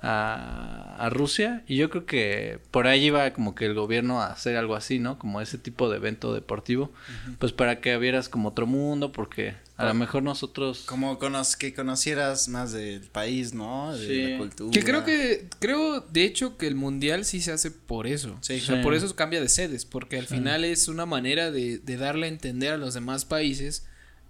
a, 0.01 0.95
a 0.99 1.09
Rusia 1.09 1.63
y 1.67 1.77
yo 1.77 1.89
creo 1.89 2.05
que 2.05 2.59
por 2.71 2.87
ahí 2.87 3.05
iba 3.05 3.31
como 3.33 3.55
que 3.55 3.65
el 3.65 3.73
gobierno 3.73 4.21
a 4.21 4.27
hacer 4.27 4.57
algo 4.57 4.75
así, 4.75 4.99
¿no? 4.99 5.17
Como 5.19 5.41
ese 5.41 5.57
tipo 5.57 5.89
de 5.89 5.97
evento 5.97 6.33
deportivo, 6.33 6.91
pues 7.39 7.51
para 7.51 7.79
que 7.81 7.97
vieras 7.97 8.29
como 8.29 8.49
otro 8.49 8.65
mundo, 8.67 9.11
porque 9.11 9.53
a 9.77 9.85
lo 9.85 9.93
mejor 9.93 10.23
nosotros... 10.23 10.83
Como 10.85 11.19
que 11.59 11.73
conocieras 11.73 12.47
más 12.47 12.71
del 12.71 13.01
país, 13.01 13.53
¿no? 13.53 13.95
De 13.95 14.07
Sí. 14.07 14.31
la 14.31 14.37
cultura. 14.37 14.71
Que 14.71 14.83
creo 14.83 15.03
que, 15.03 15.47
creo 15.59 15.99
de 15.99 16.23
hecho 16.23 16.57
que 16.57 16.67
el 16.67 16.75
mundial 16.75 17.25
sí 17.25 17.41
se 17.41 17.51
hace 17.51 17.71
por 17.71 18.07
eso. 18.07 18.37
Sí. 18.41 18.55
o 18.55 18.59
sea, 18.61 18.77
Sí. 18.77 18.83
por 18.83 18.93
eso 18.93 19.13
cambia 19.15 19.41
de 19.41 19.49
sedes, 19.49 19.83
porque 19.85 20.17
al 20.17 20.27
final 20.27 20.63
es 20.63 20.87
una 20.87 21.05
manera 21.05 21.51
de, 21.51 21.77
de 21.79 21.97
darle 21.97 22.27
a 22.27 22.29
entender 22.29 22.71
a 22.73 22.77
los 22.77 22.93
demás 22.93 23.25
países 23.25 23.85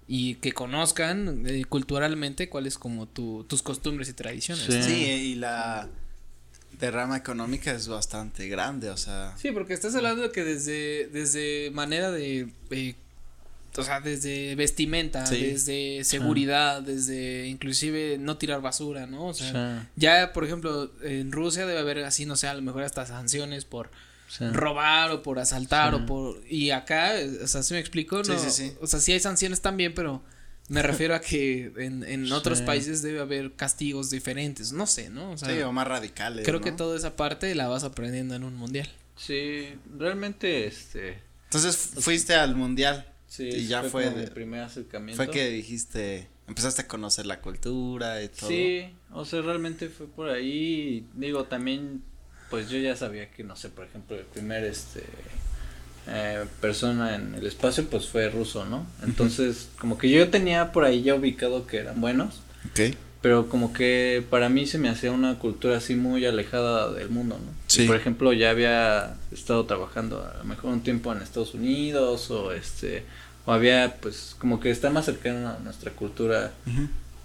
y 0.08 0.34
que 0.36 0.52
conozcan 0.52 1.44
eh, 1.46 1.64
culturalmente 1.64 2.48
cuáles 2.48 2.76
como 2.78 3.06
tu, 3.06 3.44
tus 3.44 3.62
costumbres 3.62 4.08
y 4.08 4.12
tradiciones. 4.14 4.64
Sí. 4.64 4.72
¿no? 4.78 4.82
Sí, 4.84 5.04
y 5.04 5.34
la 5.36 5.88
derrama 6.80 7.16
económica 7.16 7.72
es 7.72 7.88
bastante 7.88 8.48
grande, 8.48 8.90
o 8.90 8.96
sea... 8.96 9.34
Sí, 9.38 9.50
porque 9.50 9.72
estás 9.74 9.94
hablando 9.94 10.22
de 10.22 10.30
que 10.30 10.44
desde, 10.44 11.08
desde 11.08 11.70
manera 11.72 12.10
de, 12.10 12.48
eh, 12.70 12.94
o 13.78 13.84
sea, 13.84 14.00
desde 14.00 14.54
vestimenta, 14.54 15.26
Sí. 15.26 15.40
desde 15.42 16.04
seguridad, 16.04 16.82
desde 16.82 17.46
inclusive 17.46 18.16
no 18.18 18.36
tirar 18.38 18.60
basura, 18.60 19.06
¿no? 19.06 19.26
O 19.28 19.34
sea, 19.34 19.82
Sí. 19.82 19.88
ya, 19.96 20.32
por 20.32 20.44
ejemplo, 20.44 20.90
en 21.02 21.32
Rusia 21.32 21.66
debe 21.66 21.78
haber 21.80 22.04
así, 22.04 22.26
no 22.26 22.36
sé, 22.36 22.48
a 22.48 22.54
lo 22.54 22.62
mejor 22.62 22.82
hasta 22.82 23.06
sanciones 23.06 23.64
por 23.64 23.90
Sí. 24.28 24.44
robar 24.48 25.10
o 25.12 25.22
por 25.22 25.38
asaltar 25.38 25.94
Sí. 25.94 26.00
o 26.02 26.06
por... 26.06 26.42
Y 26.48 26.70
acá, 26.70 27.12
o 27.42 27.46
sea, 27.46 27.62
si 27.62 27.74
me 27.74 27.80
explico, 27.80 28.24
Sí, 28.24 28.32
no, 28.32 28.38
sí, 28.38 28.50
sí. 28.50 28.72
o 28.80 28.86
sea, 28.86 28.98
sí 29.00 29.12
hay 29.12 29.20
sanciones 29.20 29.60
también, 29.60 29.94
pero 29.94 30.22
me 30.68 30.82
refiero 30.82 31.14
a 31.14 31.20
que 31.20 31.70
en, 31.76 32.02
en 32.02 32.32
otros 32.32 32.58
Sí. 32.58 32.64
países 32.64 33.00
debe 33.02 33.20
haber 33.20 33.52
castigos 33.54 34.10
diferentes, 34.10 34.72
no 34.72 34.86
sé, 34.88 35.10
¿no? 35.10 35.30
O 35.30 35.38
sea, 35.38 35.48
Sí, 35.54 35.60
o 35.62 35.70
más 35.70 35.86
radicales, 35.86 36.44
creo 36.44 36.58
¿no? 36.58 36.64
que 36.64 36.72
toda 36.72 36.96
esa 36.96 37.14
parte 37.14 37.54
la 37.54 37.68
vas 37.68 37.84
aprendiendo 37.84 38.34
en 38.34 38.42
un 38.42 38.56
mundial. 38.56 38.88
Sí, 39.16 39.68
realmente, 39.96 40.66
este... 40.66 41.18
Entonces 41.44 41.76
fuiste 41.76 42.34
al 42.34 42.56
mundial 42.56 43.06
Sí, 43.36 43.48
y 43.48 43.66
ya 43.66 43.82
fue, 43.82 44.10
mi 44.10 44.26
primer 44.26 44.62
acercamiento. 44.62 45.22
fue 45.22 45.30
que 45.30 45.50
dijiste, 45.50 46.26
empezaste 46.48 46.82
a 46.82 46.88
conocer 46.88 47.26
la 47.26 47.40
cultura 47.40 48.22
y 48.22 48.28
todo. 48.28 48.48
Sí, 48.48 48.88
o 49.12 49.26
sea, 49.26 49.42
realmente 49.42 49.90
fue 49.90 50.06
por 50.06 50.30
ahí. 50.30 51.06
Digo, 51.12 51.44
también, 51.44 52.02
pues 52.48 52.70
yo 52.70 52.78
ya 52.78 52.96
sabía 52.96 53.30
que, 53.30 53.44
no 53.44 53.54
sé, 53.54 53.68
por 53.68 53.84
ejemplo, 53.84 54.16
el 54.16 54.24
primer, 54.24 54.64
este, 54.64 55.02
eh, 56.08 56.46
persona 56.60 57.14
en 57.14 57.34
el 57.34 57.46
espacio, 57.46 57.84
pues 57.90 58.08
fue 58.08 58.30
ruso, 58.30 58.64
¿no? 58.64 58.86
Entonces, 59.02 59.68
como 59.78 59.98
que 59.98 60.08
yo 60.08 60.30
tenía 60.30 60.72
por 60.72 60.84
ahí 60.84 61.02
ya 61.02 61.14
ubicado 61.14 61.66
que 61.66 61.78
eran 61.78 62.00
buenos, 62.00 62.42
Ok. 62.70 62.94
pero 63.20 63.48
como 63.48 63.72
que 63.72 64.24
para 64.30 64.48
mí 64.48 64.66
se 64.66 64.78
me 64.78 64.88
hacía 64.88 65.10
una 65.10 65.38
cultura 65.38 65.78
así 65.78 65.96
muy 65.96 66.24
alejada 66.24 66.92
del 66.92 67.10
mundo, 67.10 67.38
¿no? 67.44 67.52
Sí. 67.66 67.82
Y, 67.82 67.86
por 67.86 67.96
ejemplo, 67.96 68.32
ya 68.32 68.50
había 68.50 69.16
estado 69.32 69.66
trabajando 69.66 70.22
a 70.22 70.38
lo 70.38 70.44
mejor 70.44 70.70
un 70.70 70.80
tiempo 70.80 71.12
en 71.12 71.20
Estados 71.22 71.54
Unidos 71.54 72.30
o 72.30 72.52
este, 72.52 73.04
o 73.46 73.52
había, 73.52 73.96
pues, 74.00 74.36
como 74.38 74.60
que 74.60 74.70
está 74.70 74.90
más 74.90 75.04
cercano 75.06 75.48
a 75.48 75.58
nuestra 75.60 75.92
cultura 75.92 76.52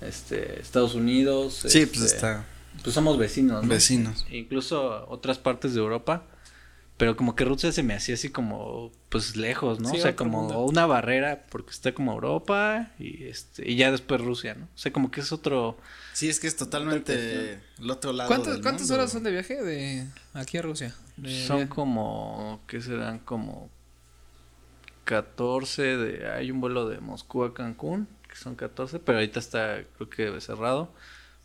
este 0.01 0.59
Estados 0.61 0.95
Unidos 0.95 1.63
Sí, 1.67 1.85
pues 1.85 2.01
este, 2.01 2.15
está. 2.15 2.45
pues 2.83 2.93
somos 2.95 3.17
vecinos 3.17 3.63
¿no? 3.63 3.69
Vecinos. 3.69 4.25
incluso 4.31 5.05
otras 5.09 5.37
partes 5.37 5.73
de 5.73 5.79
Europa 5.79 6.23
pero 6.97 7.17
como 7.17 7.35
que 7.35 7.45
Rusia 7.45 7.71
se 7.71 7.81
me 7.81 7.95
hacía 7.95 8.13
así 8.13 8.29
como 8.29 8.91
pues 9.09 9.35
lejos 9.35 9.79
no 9.79 9.89
Sí, 9.89 9.97
o 9.97 10.01
sea 10.01 10.15
como 10.15 10.41
mundo. 10.43 10.63
una 10.65 10.85
barrera 10.85 11.45
porque 11.49 11.71
está 11.71 11.93
como 11.93 12.13
Europa 12.13 12.91
y 12.99 13.23
este 13.25 13.67
y 13.69 13.75
ya 13.75 13.91
después 13.91 14.21
Rusia 14.21 14.55
no 14.55 14.65
o 14.65 14.77
sea 14.77 14.91
como 14.91 15.09
que 15.11 15.21
es 15.21 15.31
otro 15.31 15.77
Sí, 16.13 16.29
es 16.29 16.39
que 16.39 16.47
es 16.47 16.55
totalmente 16.55 17.59
el 17.79 17.89
otro 17.89 18.11
lado 18.13 18.27
¿Cuántas, 18.27 18.53
del 18.53 18.61
¿cuántas 18.61 18.81
mundo. 18.83 18.95
horas 18.95 19.11
son 19.11 19.23
de 19.23 19.31
viaje 19.31 19.61
de 19.63 20.07
aquí 20.33 20.57
a 20.57 20.61
Rusia? 20.61 20.93
De 21.17 21.45
son 21.47 21.67
como 21.67 22.61
qué 22.67 22.81
serán 22.81 23.19
como 23.19 23.69
14 25.03 25.97
de 25.97 26.29
hay 26.31 26.51
un 26.51 26.61
vuelo 26.61 26.87
de 26.87 26.99
Moscú 26.99 27.43
a 27.43 27.53
Cancún 27.53 28.07
que 28.29 28.35
son 28.35 28.55
14 28.55 28.99
pero 28.99 29.17
ahorita 29.17 29.39
está 29.39 29.83
creo 29.97 30.09
que 30.09 30.41
cerrado 30.41 30.93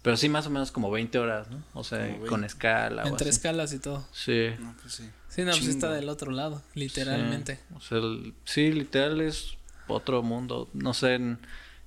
Pero 0.03 0.17
sí, 0.17 0.29
más 0.29 0.47
o 0.47 0.51
menos 0.51 0.71
como 0.71 0.91
20 0.91 1.19
horas, 1.19 1.51
¿no? 1.51 1.65
O 1.75 1.83
sea, 1.83 1.99
con 2.29 2.41
20. 2.43 2.47
escala. 2.47 3.03
o 3.05 3.09
Entre 3.09 3.29
así. 3.29 3.37
escalas 3.37 3.73
y 3.73 3.81
todo. 3.81 4.07
Sí. 4.13 4.51
No, 4.61 4.73
pues 4.81 4.95
sí. 4.95 5.11
Sí, 5.29 5.43
no, 5.43 5.51
pues 5.51 5.67
está 5.67 5.91
del 5.93 6.09
otro 6.09 6.31
lado, 6.31 6.63
literalmente. 6.75 7.57
Sí, 7.57 7.75
o 7.75 7.81
sea, 7.81 7.99
el- 7.99 8.33
sí, 8.45 8.71
literal 8.73 9.21
es 9.21 9.57
otro 9.89 10.23
mundo. 10.23 10.69
No 10.75 10.95
sé, 10.95 11.15
en- 11.15 11.39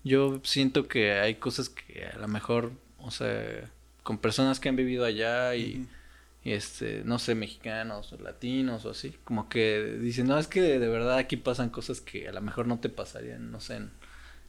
yo 0.03 0.41
siento 0.43 0.87
que 0.89 1.13
hay 1.13 1.35
cosas 1.35 1.69
que 1.69 2.07
a 2.07 2.17
lo 2.17 2.27
mejor, 2.27 2.71
o 2.97 3.09
sea, 3.11 3.69
con 4.03 4.17
personas 4.17 4.59
que 4.59 4.67
han 4.67 4.75
vivido 4.75 5.05
allá 5.05 5.55
y, 5.55 5.61
y, 5.61 5.87
este, 6.43 7.03
no 7.05 7.19
sé, 7.19 7.35
mexicanos 7.35 8.13
o 8.13 8.17
latinos 8.17 8.85
o 8.85 8.91
así, 8.91 9.15
como 9.23 9.49
que 9.49 9.97
dicen, 10.01 10.27
no, 10.27 10.37
es 10.37 10.47
que 10.47 10.61
de 10.61 10.87
verdad 10.87 11.17
aquí 11.17 11.37
pasan 11.37 11.69
cosas 11.69 12.01
que 12.01 12.27
a 12.27 12.31
lo 12.31 12.41
mejor 12.41 12.67
no 12.67 12.79
te 12.79 12.89
pasarían, 12.89 13.51
no 13.51 13.59
sé, 13.59 13.75
en, 13.77 13.91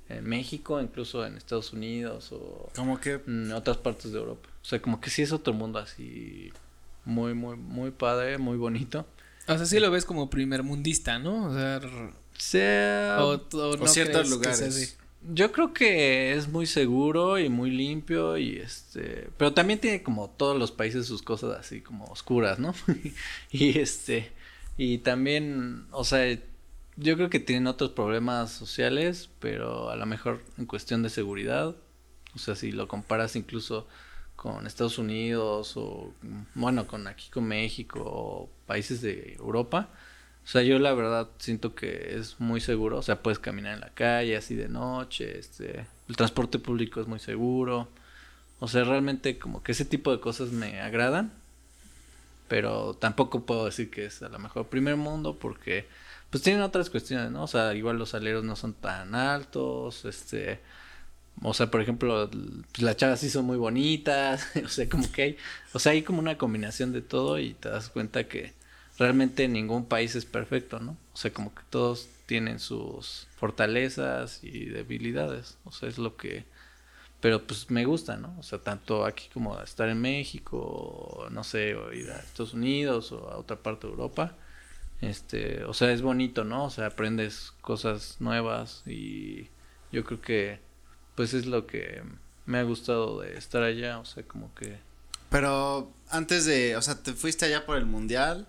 en 0.09 0.25
México, 0.25 0.81
incluso 0.81 1.25
en 1.27 1.37
Estados 1.37 1.73
Unidos 1.73 2.33
o 2.33 2.71
Como 2.75 3.01
que 3.01 3.21
en 3.27 3.53
otras 3.53 3.77
partes 3.79 4.13
de 4.13 4.19
Europa. 4.19 4.49
O 4.63 4.65
sea, 4.65 4.81
como 4.81 5.01
que 5.01 5.11
sí 5.11 5.23
es 5.23 5.33
otro 5.33 5.53
mundo 5.53 5.79
así 5.79 6.53
muy, 7.05 7.35
muy, 7.35 7.57
muy 7.57 7.91
padre, 7.91 8.39
muy 8.39 8.57
bonito. 8.57 9.07
O 9.49 9.57
sea, 9.57 9.67
sí 9.67 9.81
lo 9.81 9.91
ves 9.91 10.05
como 10.05 10.31
primer 10.31 10.63
mundista, 10.63 11.19
¿no? 11.19 11.47
O 11.47 11.55
sea, 11.55 11.81
Sea, 12.37 13.19
o, 13.21 13.35
o 13.53 13.77
no 13.77 13.87
ciertos 13.87 14.23
que 14.23 14.29
sea 14.29 14.37
lugares. 14.37 14.99
Yo 15.23 15.53
creo 15.53 15.73
que 15.75 16.33
es 16.33 16.49
muy 16.49 16.67
seguro 16.67 17.39
y 17.39 17.49
muy 17.49 17.71
limpio 17.71 18.39
y 18.39 18.57
este, 18.57 19.29
pero 19.37 19.53
también 19.53 19.79
tiene 19.79 20.03
como 20.03 20.31
todos 20.31 20.59
los 20.59 20.73
países 20.73 21.07
sus 21.07 21.23
cosas 21.23 21.59
así 21.59 21.81
como 21.81 22.05
oscuras, 22.07 22.59
¿no? 22.59 22.75
y 23.51 23.79
este, 23.79 24.33
y 24.77 24.99
también, 24.99 25.87
o 25.91 26.05
sea, 26.05 26.39
yo 26.97 27.17
creo 27.17 27.31
que 27.31 27.41
tienen 27.41 27.67
otros 27.67 27.91
problemas 27.91 28.51
sociales, 28.51 29.29
pero 29.41 29.91
a 29.91 29.97
lo 29.97 30.07
mejor 30.07 30.43
en 30.59 30.67
cuestión 30.67 31.03
de 31.03 31.11
seguridad, 31.11 31.77
o 32.35 32.39
sea, 32.39 32.55
si 32.55 32.73
lo 32.73 32.89
comparas 32.89 33.37
incluso 33.37 33.87
con 34.37 34.67
Estados 34.67 34.97
Unidos 34.99 35.77
o 35.77 36.15
bueno, 36.55 36.87
con 36.87 37.07
aquí 37.07 37.29
con 37.29 37.45
México 37.45 38.01
o 38.03 38.51
países 38.67 39.03
de 39.03 39.35
Europa, 39.35 39.91
sea, 40.51 40.63
yo 40.63 40.79
la 40.79 40.93
verdad 40.95 41.29
siento 41.39 41.75
que 41.75 42.17
es 42.17 42.41
muy 42.41 42.61
seguro, 42.61 42.99
o 42.99 43.03
sea, 43.03 43.23
puedes 43.23 43.39
caminar 43.39 43.75
en 43.75 43.81
la 43.81 43.91
calle 43.91 44.37
así 44.37 44.55
de 44.55 44.69
noche, 44.69 45.39
este, 45.39 45.87
el 46.09 46.17
transporte 46.17 46.59
público 46.59 47.01
es 47.01 47.07
muy 47.07 47.21
seguro. 47.21 47.89
O 48.61 48.69
sea, 48.69 48.85
realmente 48.85 49.39
como 49.39 49.63
que 49.63 49.73
ese 49.73 49.85
tipo 49.85 50.13
de 50.13 50.21
cosas 50.21 50.51
me 50.53 50.81
agradan, 50.81 51.33
pero 52.49 52.95
tampoco 52.95 53.47
puedo 53.47 53.65
decir 53.67 53.91
que 53.91 54.07
es 54.07 54.23
a 54.23 54.29
lo 54.29 54.39
mejor 54.39 54.69
primer 54.69 54.97
mundo 54.97 55.39
porque 55.39 55.89
pues 56.31 56.43
tienen 56.43 56.63
otras 56.63 56.91
cuestiones, 56.91 57.31
¿no? 57.31 57.45
O 57.45 57.47
sea, 57.47 57.75
igual 57.75 57.99
los 57.99 58.15
aleros 58.15 58.45
no 58.45 58.57
son 58.57 58.75
tan 58.75 59.15
altos, 59.15 60.05
este, 60.05 60.61
o 61.43 61.55
sea, 61.55 61.71
por 61.71 61.81
ejemplo, 61.81 62.31
las 62.79 62.97
chavas 62.97 63.21
sí 63.21 63.31
son 63.31 63.47
muy 63.47 63.57
bonitas, 63.57 64.49
o 64.65 64.69
sea, 64.69 64.89
como 64.89 65.11
que 65.13 65.23
hay, 65.23 65.37
o 65.73 65.79
sea, 65.79 65.93
hay 65.93 66.03
como 66.03 66.21
una 66.21 66.39
combinación 66.39 66.93
de 66.93 67.03
todo 67.03 67.39
y 67.39 67.55
te 67.55 67.69
das 67.69 67.89
cuenta 67.89 68.29
que 68.29 68.53
realmente 69.01 69.49
ningún 69.49 69.87
país 69.87 70.15
es 70.15 70.27
perfecto, 70.27 70.79
¿no? 70.79 70.95
O 71.15 71.17
sea, 71.17 71.33
como 71.33 71.55
que 71.55 71.63
todos 71.71 72.11
tienen 72.27 72.61
sus 72.61 73.27
fortalezas 73.37 74.45
y 74.45 74.67
debilidades, 74.67 75.57
o 75.65 75.73
sea, 75.73 75.89
es 75.89 75.97
lo 75.97 76.19
que, 76.19 76.45
pero 77.21 77.43
pues 77.47 77.71
me 77.71 77.87
gusta, 77.87 78.19
¿no? 78.19 78.37
O 78.39 78.43
sea, 78.43 78.59
tanto 78.59 79.07
aquí 79.07 79.29
como 79.33 79.59
estar 79.63 79.89
en 79.89 80.03
México, 80.03 81.27
no 81.31 81.43
sé, 81.45 81.75
o 81.75 81.93
ir 81.95 82.11
a 82.11 82.19
Estados 82.19 82.53
Unidos 82.53 83.11
o 83.13 83.31
a 83.31 83.39
otra 83.39 83.57
parte 83.57 83.87
de 83.87 83.95
Europa, 83.95 84.37
este, 85.01 85.65
o 85.65 85.73
sea, 85.73 85.91
es 85.93 86.03
bonito, 86.03 86.45
¿no? 86.45 86.67
O 86.67 86.71
sea, 86.71 86.87
aprendes 86.89 87.53
cosas 87.63 88.17
nuevas 88.21 88.83
y 88.87 89.49
yo 89.93 90.05
creo 90.05 90.21
que, 90.21 90.61
pues 91.15 91.33
es 91.33 91.47
lo 91.47 91.67
que 91.67 92.03
me 92.45 92.59
ha 92.59 92.63
gustado 92.65 93.21
de 93.21 93.39
estar 93.39 93.63
allá, 93.63 93.99
o 93.99 94.05
sea, 94.05 94.23
como 94.25 94.55
que... 94.55 94.79
Pero 95.31 95.91
antes 96.11 96.45
de, 96.45 96.77
o 96.77 96.83
sea, 96.83 97.03
te 97.03 97.15
fuiste 97.15 97.47
allá 97.47 97.65
por 97.65 97.79
el 97.79 97.87
mundial 97.87 98.47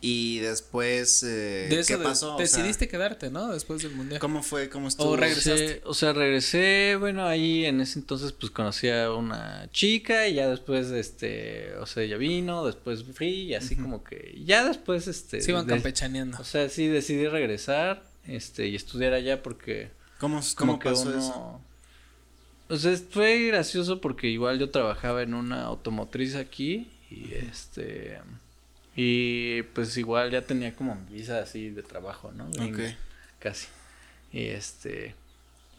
y 0.00 0.38
después, 0.40 1.22
eh, 1.22 1.66
De 1.70 1.80
eso 1.80 1.88
¿qué 1.94 1.96
de- 1.98 2.04
pasó? 2.04 2.34
O 2.34 2.38
sea, 2.38 2.44
decidiste 2.46 2.86
quedarte, 2.86 3.30
¿no? 3.30 3.48
Después 3.52 3.82
del 3.82 3.92
mundial. 3.92 4.20
¿Cómo 4.20 4.42
fue? 4.42 4.68
¿Cómo 4.68 4.88
estuvo? 4.88 5.16
regresaste. 5.16 5.74
Sí, 5.74 5.80
o 5.84 5.94
sea, 5.94 6.12
regresé, 6.12 6.96
bueno, 7.00 7.24
ahí 7.26 7.64
en 7.64 7.80
ese 7.80 7.98
entonces 7.98 8.32
pues 8.32 8.52
conocí 8.52 8.88
a 8.90 9.10
una 9.12 9.68
chica 9.72 10.28
y 10.28 10.34
ya 10.34 10.48
después, 10.48 10.88
este, 10.90 11.74
o 11.76 11.86
sea, 11.86 12.02
ella 12.02 12.18
vino, 12.18 12.64
después 12.66 13.04
fui 13.14 13.28
y 13.28 13.54
así 13.54 13.74
como 13.74 14.04
que, 14.04 14.40
ya 14.44 14.66
después, 14.66 15.08
este... 15.08 15.40
Se 15.40 15.50
iban 15.50 15.66
campechaneando. 15.66 16.38
O 16.38 16.44
sea, 16.44 16.68
sí 16.68 16.86
decidí 16.88 17.26
regresar, 17.26 18.04
este, 18.26 18.68
y 18.68 18.76
estudiar 18.76 19.14
allá 19.14 19.42
porque... 19.42 19.90
¿Cómo, 20.20 20.40
como 20.40 20.54
cómo 20.56 20.78
que 20.78 20.90
pasó 20.90 21.08
uno... 21.08 21.18
eso? 21.18 21.60
O 22.68 22.76
sea, 22.76 22.96
fue 23.10 23.46
gracioso 23.46 24.00
porque 24.00 24.28
igual 24.28 24.58
yo 24.58 24.70
trabajaba 24.70 25.22
en 25.22 25.34
una 25.34 25.62
automotriz 25.64 26.34
aquí 26.34 26.90
y 27.10 27.32
este 27.34 28.18
y 28.96 29.62
pues 29.74 29.96
igual 29.98 30.30
ya 30.30 30.42
tenía 30.42 30.74
como 30.74 30.96
visa 31.10 31.40
así 31.40 31.70
de 31.70 31.82
trabajo, 31.82 32.32
¿no? 32.32 32.48
Gringa, 32.50 32.88
Ok. 32.88 32.94
Casi. 33.38 33.68
Y 34.32 34.46
este 34.46 35.14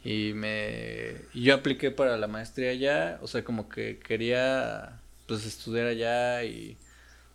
y 0.04 0.34
me 0.34 1.16
y 1.34 1.44
yo 1.44 1.56
apliqué 1.56 1.92
para 1.92 2.18
la 2.18 2.28
maestría 2.28 2.72
allá, 2.72 3.20
o 3.22 3.28
sea, 3.28 3.44
como 3.44 3.68
que 3.68 4.00
quería 4.00 5.00
pues 5.26 5.46
estudiar 5.46 5.88
allá 5.88 6.44
y 6.44 6.78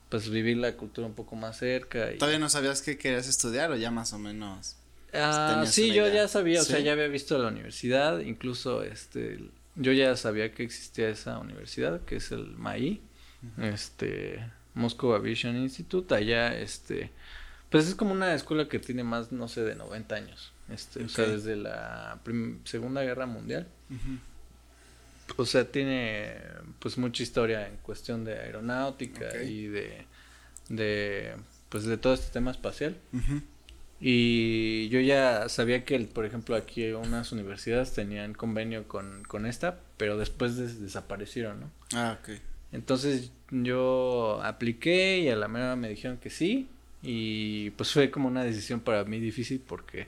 pues 0.08 0.30
vivir 0.30 0.56
la 0.58 0.72
cultura 0.76 1.06
un 1.06 1.14
poco 1.14 1.36
más 1.36 1.58
cerca 1.58 2.12
y 2.12 2.18
¿Todavía 2.18 2.38
no 2.38 2.48
sabías 2.48 2.80
qué 2.82 2.96
querías 2.96 3.28
estudiar 3.28 3.70
o 3.72 3.76
ya 3.76 3.90
más 3.90 4.12
o 4.12 4.18
menos? 4.18 4.76
Ah, 5.12 5.64
sí, 5.66 5.88
yo 5.92 6.06
idea. 6.06 6.22
ya 6.22 6.28
sabía, 6.28 6.62
o 6.62 6.64
sea, 6.64 6.78
ya 6.80 6.92
había 6.92 7.08
visto 7.08 7.36
la 7.36 7.48
universidad, 7.48 8.20
incluso 8.20 8.82
este, 8.82 9.40
yo 9.74 9.92
ya 9.92 10.16
sabía 10.16 10.52
que 10.52 10.62
existía 10.62 11.10
esa 11.10 11.38
universidad, 11.38 12.00
que 12.06 12.16
es 12.16 12.32
el 12.32 12.56
MAI, 12.56 13.02
este, 13.60 14.42
Moscow 14.74 15.14
Aviation 15.14 15.56
Institute, 15.56 16.14
allá, 16.14 16.58
este, 16.58 17.10
pues 17.70 17.86
es 17.88 17.94
como 17.94 18.12
una 18.12 18.34
escuela 18.34 18.68
que 18.68 18.78
tiene 18.78 19.04
más, 19.04 19.32
no 19.32 19.48
sé, 19.48 19.62
de 19.62 19.74
90 19.74 20.14
años, 20.14 20.52
este, 20.70 21.04
o 21.04 21.08
sea, 21.08 21.24
desde 21.36 21.56
la 21.56 22.20
Segunda 22.64 23.02
Guerra 23.02 23.26
Mundial, 23.26 23.66
o 25.36 25.46
sea, 25.46 25.64
tiene, 25.70 26.34
pues, 26.78 26.98
mucha 26.98 27.22
historia 27.22 27.66
en 27.68 27.76
cuestión 27.78 28.24
de 28.24 28.34
aeronáutica 28.38 29.26
y 29.48 29.66
de, 29.68 30.04
de, 30.68 31.34
pues, 31.68 31.84
de 31.84 31.96
todo 31.96 32.14
este 32.14 32.32
tema 32.32 32.50
espacial. 32.50 32.96
Y 34.04 34.88
yo 34.88 34.98
ya 35.00 35.48
sabía 35.48 35.84
que, 35.84 35.98
por 36.00 36.24
ejemplo, 36.26 36.56
aquí 36.56 36.90
unas 36.92 37.30
universidades 37.30 37.92
tenían 37.92 38.34
convenio 38.34 38.88
con, 38.88 39.22
con 39.24 39.46
esta, 39.46 39.78
pero 39.96 40.18
después 40.18 40.56
des- 40.56 40.80
desaparecieron, 40.80 41.60
¿no? 41.60 41.70
Ah, 41.94 42.18
ok. 42.20 42.30
Entonces 42.72 43.30
yo 43.50 44.40
apliqué 44.42 45.18
y 45.20 45.28
a 45.28 45.36
la 45.36 45.48
mera 45.48 45.76
me 45.76 45.88
dijeron 45.88 46.16
que 46.18 46.30
sí. 46.30 46.68
Y 47.02 47.70
pues 47.70 47.92
fue 47.92 48.10
como 48.10 48.28
una 48.28 48.44
decisión 48.44 48.80
para 48.80 49.04
mí 49.04 49.18
difícil 49.20 49.60
porque 49.66 50.06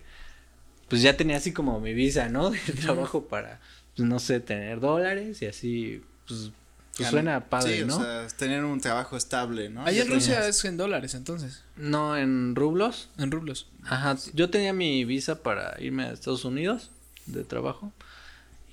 pues 0.89 1.03
ya 1.03 1.17
tenía 1.17 1.37
así 1.37 1.53
como 1.53 1.81
mi 1.81 1.93
visa, 1.93 2.29
¿no? 2.29 2.51
De 2.51 2.59
trabajo 2.81 3.25
para, 3.27 3.61
pues 3.97 4.09
no 4.09 4.19
sé, 4.19 4.41
tener 4.41 4.81
dólares 4.81 5.43
y 5.43 5.47
así, 5.47 6.03
pues, 6.29 6.53
pues 6.97 7.09
suena 7.09 7.49
padre, 7.49 7.81
sí, 7.81 7.85
¿no? 7.85 7.97
o 7.97 8.01
sea, 8.01 8.27
tener 8.37 8.65
un 8.65 8.81
trabajo 8.81 9.17
estable, 9.17 9.71
¿no? 9.71 9.85
Allá 9.85 10.03
en 10.03 10.09
Rusia 10.09 10.35
tenías- 10.37 10.57
es 10.57 10.65
en 10.65 10.77
dólares, 10.77 11.15
entonces. 11.15 11.65
No, 11.77 12.17
en 12.17 12.55
rublos. 12.55 13.09
En 13.19 13.33
rublos. 13.33 13.67
Ajá, 13.83 14.17
yo 14.33 14.49
tenía 14.51 14.73
mi 14.73 15.05
visa 15.05 15.43
para 15.43 15.75
irme 15.81 16.05
a 16.05 16.13
Estados 16.13 16.45
Unidos 16.45 16.91
de 17.27 17.43
trabajo 17.43 17.93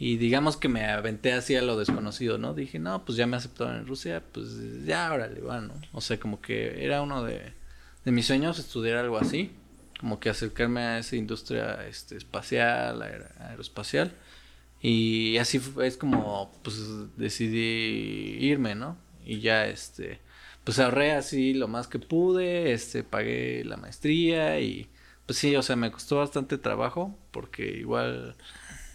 y 0.01 0.17
digamos 0.17 0.57
que 0.57 0.67
me 0.67 0.85
aventé 0.85 1.33
así 1.33 1.55
a 1.55 1.61
lo 1.61 1.77
desconocido, 1.77 2.37
¿no? 2.39 2.53
Dije, 2.55 2.79
no, 2.79 3.05
pues 3.05 3.17
ya 3.17 3.27
me 3.27 3.37
aceptaron 3.37 3.77
en 3.77 3.87
Rusia, 3.87 4.23
pues 4.31 4.47
ya 4.85 5.13
órale, 5.13 5.41
va, 5.41 5.61
¿no? 5.61 5.75
O 5.93 6.01
sea, 6.01 6.19
como 6.19 6.41
que 6.41 6.83
era 6.83 7.01
uno 7.03 7.23
de, 7.23 7.53
de 8.05 8.11
mis 8.11 8.25
sueños 8.27 8.57
estudiar 8.59 8.97
algo 8.97 9.17
así, 9.19 9.51
como 9.99 10.19
que 10.19 10.29
acercarme 10.31 10.81
a 10.81 10.97
esa 10.99 11.15
industria 11.17 11.85
este, 11.87 12.17
espacial, 12.17 13.01
aer- 13.03 13.31
aeroespacial. 13.41 14.11
Y 14.81 15.37
así 15.37 15.59
fue, 15.59 15.87
es 15.87 15.97
como, 15.97 16.51
pues 16.63 16.77
decidí 17.17 18.37
irme, 18.45 18.75
¿no? 18.75 18.97
Y 19.25 19.39
ya, 19.41 19.67
este, 19.67 20.19
pues 20.63 20.79
ahorré 20.79 21.11
así 21.13 21.53
lo 21.53 21.67
más 21.67 21.87
que 21.87 21.99
pude, 21.99 22.73
este, 22.73 23.03
pagué 23.03 23.63
la 23.65 23.77
maestría 23.77 24.59
y, 24.59 24.89
pues 25.27 25.37
sí, 25.39 25.55
o 25.55 25.61
sea, 25.61 25.75
me 25.75 25.91
costó 25.91 26.17
bastante 26.17 26.57
trabajo 26.57 27.15
porque 27.31 27.65
igual 27.77 28.35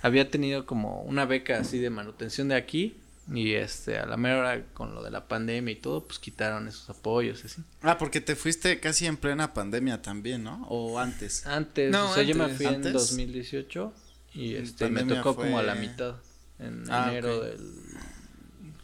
había 0.07 0.31
tenido 0.31 0.67
como 0.67 1.03
una 1.03 1.25
beca 1.25 1.59
así 1.59 1.79
de 1.79 1.91
manutención 1.91 2.49
de 2.49 2.55
aquí 2.55 2.97
y, 3.33 3.55
este, 3.55 3.99
a 3.99 4.07
la 4.07 4.17
mera 4.17 4.39
hora 4.39 4.65
con 4.73 4.95
lo 4.95 5.03
de 5.03 5.11
la 5.11 5.27
pandemia 5.27 5.73
y 5.73 5.77
todo, 5.77 6.05
pues 6.07 6.19
quitaron 6.21 6.69
esos 6.69 6.89
apoyos 6.91 7.45
así. 7.45 7.61
Ah, 7.83 7.99
porque 7.99 8.21
te 8.21 8.37
fuiste 8.37 8.79
casi 8.79 9.07
en 9.07 9.17
plena 9.17 9.53
pandemia 9.53 10.01
también, 10.01 10.45
¿no? 10.45 10.65
O 10.69 10.99
antes. 10.99 11.45
Antes, 11.47 11.91
No, 11.91 12.11
o 12.11 12.15
sea, 12.15 12.23
yo 12.23 12.37
me 12.37 12.45
antes. 12.45 12.57
fui 12.59 12.67
en 12.67 12.75
¿Antes? 12.77 12.93
2018 12.93 13.93
y, 14.35 14.55
este, 14.55 14.89
me 14.91 15.03
tocó 15.05 15.35
como 15.35 15.59
a 15.59 15.63
la 15.63 15.75
mitad, 15.75 16.17
en 16.59 16.85
Ah, 16.89 17.09
enero 17.11 17.39
ok. 17.39 17.43
del... 17.45 17.59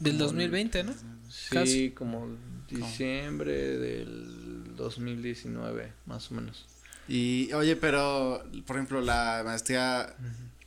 Del 0.01 0.13
como 0.15 0.25
2020, 0.25 0.83
¿no? 0.85 0.93
Sí, 1.31 1.49
Casi. 1.55 1.91
como 1.93 2.27
diciembre 2.69 3.53
del 3.79 4.75
2019, 4.77 5.93
más 6.07 6.31
o 6.31 6.35
menos. 6.35 6.67
Y, 7.09 7.53
oye, 7.53 7.77
pero, 7.77 8.43
por 8.67 8.77
ejemplo, 8.77 9.01
la 9.01 9.43
maestría, 9.45 10.15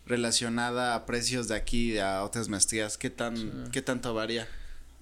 relacionada 0.06 0.96
a 0.96 1.06
precios 1.06 1.48
de 1.48 1.56
aquí 1.56 1.98
a 1.98 2.24
otras 2.24 2.48
maestrías, 2.50 2.98
¿qué 2.98 3.10
tan, 3.10 3.70
qué 3.72 3.82
tanto 3.82 4.14
varía? 4.14 4.48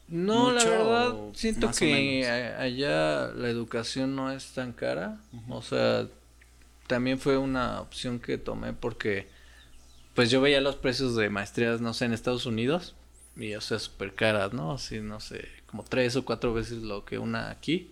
No, 0.07 0.51
la 0.51 0.59
¿Mucho 0.59 0.69
verdad, 0.69 1.15
siento 1.33 1.71
que 1.71 2.27
allá 2.27 3.27
la 3.29 3.49
educación 3.49 4.15
no 4.15 4.31
es 4.31 4.51
tan 4.53 4.73
cara. 4.73 5.17
O 5.49 5.61
sea, 5.61 6.07
también 6.87 7.19
fue 7.19 7.37
una 7.37 7.81
opción 7.81 8.19
que 8.19 8.37
tomé 8.37 8.73
porque, 8.73 9.27
pues 10.13 10.29
yo 10.29 10.41
veía 10.41 10.61
los 10.61 10.75
precios 10.75 11.15
de 11.15 11.29
maestrías, 11.29 11.81
no 11.81 11.93
sé, 11.93 12.05
en 12.05 12.13
Estados 12.13 12.45
Unidos. 12.45 12.95
Y, 13.35 13.55
o 13.55 13.61
sea, 13.61 13.79
súper 13.79 14.13
caras, 14.13 14.53
¿no? 14.53 14.73
Así, 14.73 14.99
no 14.99 15.19
sé, 15.19 15.47
como 15.65 15.83
tres 15.83 16.15
o 16.15 16.23
cuatro 16.25 16.53
veces 16.53 16.83
lo 16.83 17.03
que 17.05 17.17
una 17.17 17.49
aquí. 17.49 17.89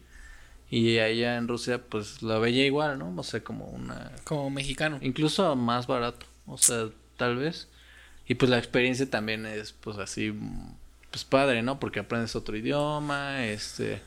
Y 0.69 0.99
allá 0.99 1.37
en 1.37 1.47
Rusia, 1.47 1.81
pues 1.81 2.21
la 2.21 2.37
veía 2.37 2.65
igual, 2.65 2.99
¿no? 2.99 3.13
O 3.17 3.23
sea, 3.23 3.43
como 3.43 3.65
una 3.65 4.11
Como 4.23 4.49
mexicano. 4.49 4.99
incluso 5.01 5.55
más 5.55 5.87
barato, 5.87 6.25
o 6.45 6.57
sea, 6.57 6.89
tal 7.21 7.35
vez. 7.37 7.67
Y 8.27 8.35
pues 8.35 8.49
la 8.49 8.57
experiencia 8.57 9.07
también 9.07 9.45
es 9.45 9.73
pues 9.73 9.99
así 9.99 10.33
pues 11.11 11.23
padre, 11.23 11.61
¿no? 11.61 11.79
Porque 11.79 11.99
aprendes 11.99 12.35
otro 12.35 12.57
idioma, 12.57 13.45
este 13.45 14.01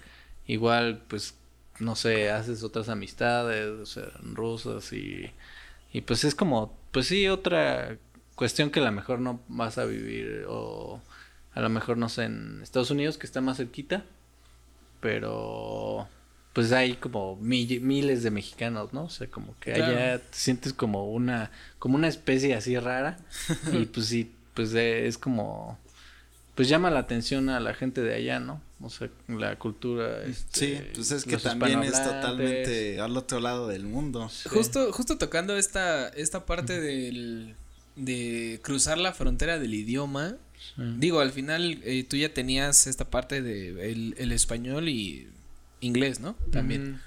igual 0.49 1.03
pues 1.09 1.37
no 1.79 1.95
sé, 1.95 2.31
haces 2.31 2.65
otras 2.65 2.89
amistades, 2.89 3.99
rusas 4.33 4.93
y 4.93 5.31
y 5.93 6.01
pues 6.01 6.25
es 6.25 6.35
como 6.35 6.77
pues 6.91 7.07
sí 7.07 7.29
otra 7.29 7.99
cuestión 8.35 8.71
que 8.71 8.81
a 8.81 8.85
lo 8.85 8.91
mejor 8.91 9.21
no 9.21 9.41
vas 9.47 9.79
a 9.79 9.85
vivir 9.85 10.47
o 10.49 11.01
a 11.55 11.61
lo 11.61 11.69
mejor 11.69 11.97
no 11.99 12.09
sé 12.09 12.25
en 12.25 12.61
Estados 12.63 12.91
Unidos 12.91 13.17
que 13.17 13.27
está 13.27 13.41
más 13.41 13.59
cerquita, 13.59 14.05
pero 15.01 16.09
pues 16.55 16.73
hay 16.73 16.95
como 16.95 17.37
mi- 17.37 17.79
miles 17.81 18.23
de 18.23 18.31
mexicanos, 18.31 18.93
¿no? 18.95 19.05
O 19.05 19.11
sea, 19.11 19.27
como 19.27 19.55
que 19.61 19.73
Claro. 19.75 19.93
allá 19.97 20.19
te 20.19 20.37
sientes 20.37 20.73
como 20.73 21.11
una 21.13 21.51
como 21.79 21.97
una 21.97 22.09
especie 22.09 22.55
así 22.55 22.79
rara 22.79 23.19
y 23.73 23.85
pues 23.85 24.07
sí, 24.07 24.33
pues 24.55 24.73
eh, 24.75 25.07
es 25.07 25.19
como 25.19 25.79
pues 26.55 26.69
llama 26.69 26.89
la 26.91 27.01
atención 27.01 27.49
a 27.51 27.59
la 27.61 27.75
gente 27.75 28.01
de 28.01 28.15
allá, 28.15 28.39
¿no? 28.41 28.63
O 28.81 28.89
sea, 28.89 29.09
la 29.29 29.57
cultura 29.59 30.23
este, 30.25 30.67
Sí, 30.79 30.81
pues 30.95 31.11
es 31.11 31.25
que 31.25 31.37
también 31.39 31.83
es 31.83 31.93
totalmente 32.05 33.01
al 33.01 33.17
otro 33.17 33.41
lado 33.41 33.67
del 33.67 33.85
mundo. 33.85 34.29
Sí. 34.29 34.49
Justo, 34.49 34.93
justo 34.93 35.19
tocando 35.19 35.57
esta, 35.57 36.09
esta 36.11 36.47
parte 36.47 36.81
del, 36.81 37.55
de 37.97 38.61
cruzar 38.63 38.99
la 38.99 39.13
frontera 39.13 39.59
del 39.59 39.75
idioma. 39.75 40.37
Sí. 40.77 40.83
Digo, 40.99 41.19
al 41.21 41.33
final 41.33 41.81
eh, 41.83 42.05
tú 42.09 42.17
ya 42.17 42.33
tenías 42.33 42.87
esta 42.87 43.07
parte 43.11 43.43
de 43.43 43.91
el, 43.91 44.15
el 44.19 44.31
español 44.33 44.89
y 44.89 45.27
inglés, 45.85 46.21
¿no? 46.21 46.35
También. 46.51 47.01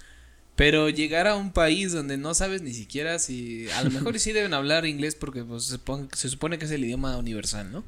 Pero 0.56 0.90
llegar 0.90 1.28
a 1.28 1.36
un 1.36 1.52
país 1.54 1.92
donde 1.92 2.18
no 2.18 2.34
sabes 2.34 2.62
ni 2.64 2.74
siquiera 2.74 3.20
si, 3.20 3.70
a 3.72 3.84
lo 3.84 3.92
mejor 3.92 4.18
sí 4.20 4.32
deben 4.32 4.54
hablar 4.56 4.86
inglés 4.88 5.14
porque 5.14 5.44
pues, 5.44 5.66
se, 5.66 5.78
pon- 5.78 6.10
se 6.16 6.30
supone 6.30 6.58
que 6.58 6.66
es 6.66 6.72
el 6.72 6.84
idioma 6.84 7.16
universal, 7.18 7.72
¿no? 7.72 7.84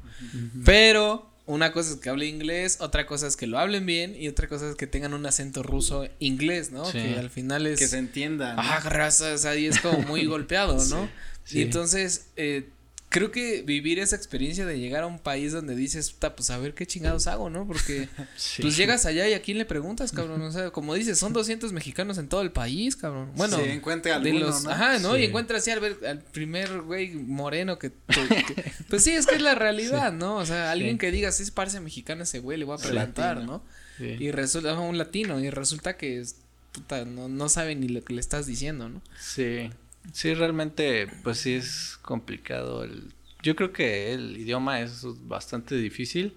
Pero 0.64 1.28
una 1.46 1.72
cosa 1.72 1.94
es 1.94 1.96
que 1.96 2.10
hable 2.10 2.26
inglés, 2.26 2.76
otra 2.80 3.06
cosa 3.06 3.26
es 3.26 3.36
que 3.36 3.48
lo 3.48 3.58
hablen 3.58 3.86
bien 3.86 4.14
y 4.16 4.28
otra 4.28 4.46
cosa 4.48 4.70
es 4.70 4.76
que 4.76 4.86
tengan 4.86 5.14
un 5.14 5.26
acento 5.26 5.62
ruso 5.64 6.06
inglés, 6.20 6.70
¿no? 6.70 6.84
Sí. 6.84 6.92
Que 6.98 7.18
al 7.18 7.30
final 7.30 7.66
es... 7.66 7.78
Que 7.78 7.88
se 7.88 7.98
entienda. 7.98 8.54
¿no? 8.54 8.62
Ah, 8.62 8.78
razas, 8.80 9.44
ahí 9.46 9.66
es 9.66 9.80
como 9.80 9.98
muy 10.02 10.24
golpeado, 10.26 10.74
¿no? 10.86 11.08
Sí. 11.44 11.58
Y 11.58 11.62
entonces, 11.62 12.26
eh, 12.36 12.68
creo 13.10 13.30
que 13.30 13.60
vivir 13.62 13.98
esa 13.98 14.16
experiencia 14.16 14.64
de 14.64 14.78
llegar 14.78 15.02
a 15.02 15.06
un 15.06 15.18
país 15.18 15.52
donde 15.52 15.76
dices, 15.76 16.10
"Puta, 16.12 16.34
pues 16.34 16.48
a 16.50 16.56
ver 16.58 16.72
qué 16.74 16.86
chingados 16.86 17.26
hago, 17.26 17.50
¿no? 17.50 17.66
Porque 17.66 18.08
Sí. 18.36 18.62
pues 18.62 18.76
llegas 18.76 19.04
allá 19.04 19.28
y 19.28 19.34
a 19.34 19.42
quién 19.42 19.58
le 19.58 19.64
preguntas, 19.66 20.12
cabrón, 20.12 20.40
o 20.42 20.50
sea, 20.52 20.70
como 20.70 20.94
dices, 20.94 21.18
son 21.18 21.32
200 21.34 21.72
mexicanos 21.74 22.16
en 22.18 22.28
todo 22.28 22.40
el 22.40 22.52
país, 22.52 22.96
cabrón. 22.96 23.32
Bueno, 23.36 23.58
Sí, 23.58 23.64
encuentre 23.68 24.18
de 24.18 24.32
los, 24.32 24.64
¿no? 24.64 24.70
ajá, 24.70 24.98
¿no? 25.00 25.14
Sí. 25.16 25.20
Y 25.20 25.24
encuentras 25.24 25.62
así 25.62 25.70
al, 25.72 25.80
ver, 25.80 25.98
al 26.06 26.20
primer 26.22 26.80
güey 26.82 27.10
moreno 27.14 27.78
que, 27.78 27.90
que- 27.90 27.94
que- 28.54 28.72
pues 28.88 29.04
sí, 29.04 29.10
es 29.10 29.26
que 29.26 29.34
es 29.34 29.42
la 29.42 29.54
realidad, 29.54 30.12
¿no? 30.12 30.36
O 30.36 30.46
sea, 30.46 30.70
alguien 30.70 30.92
Sí. 30.94 30.98
que 30.98 31.10
diga, 31.12 31.30
sí, 31.32 31.50
parece 31.50 31.80
mexicano 31.80 32.22
ese 32.22 32.38
güey, 32.38 32.58
le 32.58 32.64
voy 32.64 32.78
a 32.78 32.82
preguntar. 32.82 33.42
¿no? 33.44 33.62
Sí. 33.98 34.16
Y 34.18 34.30
resulta, 34.30 34.78
un 34.78 34.96
latino, 34.96 35.40
y 35.40 35.50
resulta 35.50 35.96
que 35.96 36.20
es, 36.20 36.36
puta, 36.72 37.04
no, 37.04 37.28
no 37.28 37.48
sabe 37.48 37.74
ni 37.74 37.88
lo 37.88 38.02
que 38.04 38.14
le 38.14 38.20
estás 38.20 38.46
diciendo, 38.46 38.88
¿no? 38.88 39.02
Sí, 39.20 39.68
sí, 40.12 40.34
realmente, 40.34 41.08
pues 41.22 41.38
sí 41.38 41.54
es 41.54 41.98
complicado. 42.02 42.84
El, 42.84 43.12
yo 43.42 43.56
creo 43.56 43.72
que 43.72 44.12
el 44.12 44.36
idioma 44.36 44.80
es 44.80 45.04
bastante 45.26 45.76
difícil. 45.76 46.36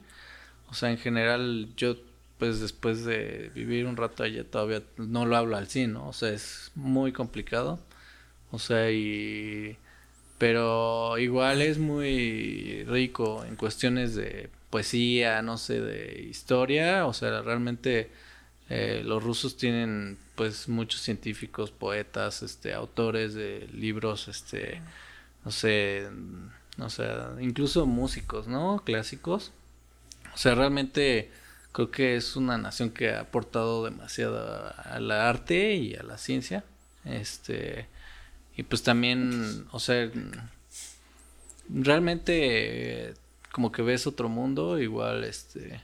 O 0.70 0.74
sea, 0.74 0.92
en 0.92 0.98
general, 0.98 1.70
yo, 1.78 1.98
pues 2.40 2.60
después 2.60 3.06
de 3.06 3.52
vivir 3.56 3.86
un 3.86 3.98
rato 3.98 4.24
allá, 4.24 4.44
todavía 4.44 4.84
no 4.98 5.26
lo 5.26 5.36
hablo 5.38 5.58
al 5.58 5.68
100, 5.68 5.94
¿no? 5.94 6.08
O 6.10 6.14
sea, 6.14 6.30
es 6.32 6.72
muy 6.76 7.12
complicado. 7.12 7.80
O 8.52 8.60
sea, 8.60 8.92
y. 8.92 9.78
Pero 10.38 11.18
igual 11.20 11.62
es 11.62 11.78
muy 11.78 12.84
rico 12.86 13.46
en 13.46 13.56
cuestiones 13.56 14.16
de 14.16 14.50
poesía, 14.70 15.42
no 15.42 15.58
sé, 15.58 15.80
de 15.82 16.24
historia. 16.24 17.06
O 17.08 17.14
sea, 17.14 17.42
realmente 17.42 18.12
eh, 18.70 19.02
los 19.06 19.24
rusos 19.24 19.58
tienen 19.58 20.18
pues 20.36 20.68
muchos 20.68 21.02
científicos, 21.02 21.72
poetas, 21.72 22.44
este, 22.44 22.74
autores 22.74 23.34
de 23.34 23.68
libros, 23.74 24.28
este, 24.28 24.82
no 25.46 25.52
sé, 25.52 26.08
o 26.80 26.90
sea, 26.90 27.36
incluso 27.40 27.86
músicos, 27.86 28.48
¿no? 28.48 28.82
Clásicos. 28.84 29.52
O 30.34 30.38
sea, 30.38 30.56
realmente 30.56 31.32
creo 31.72 31.92
que 31.92 32.16
es 32.16 32.36
una 32.36 32.58
nación 32.58 32.92
que 32.92 33.12
ha 33.12 33.22
aportado 33.22 33.86
demasiado 33.86 34.40
a, 34.40 34.70
a 34.70 35.00
la 35.00 35.30
arte 35.30 35.76
y 35.76 35.96
a 35.96 36.04
la 36.04 36.18
ciencia. 36.18 36.64
Este, 37.06 37.88
y 38.56 38.64
pues 38.64 38.84
también, 38.84 39.68
o 39.72 39.80
sea, 39.80 40.10
realmente 41.70 43.14
como 43.52 43.72
que 43.72 43.82
ves 43.82 44.08
otro 44.08 44.30
mundo, 44.30 44.80
igual, 44.80 45.24
este, 45.24 45.82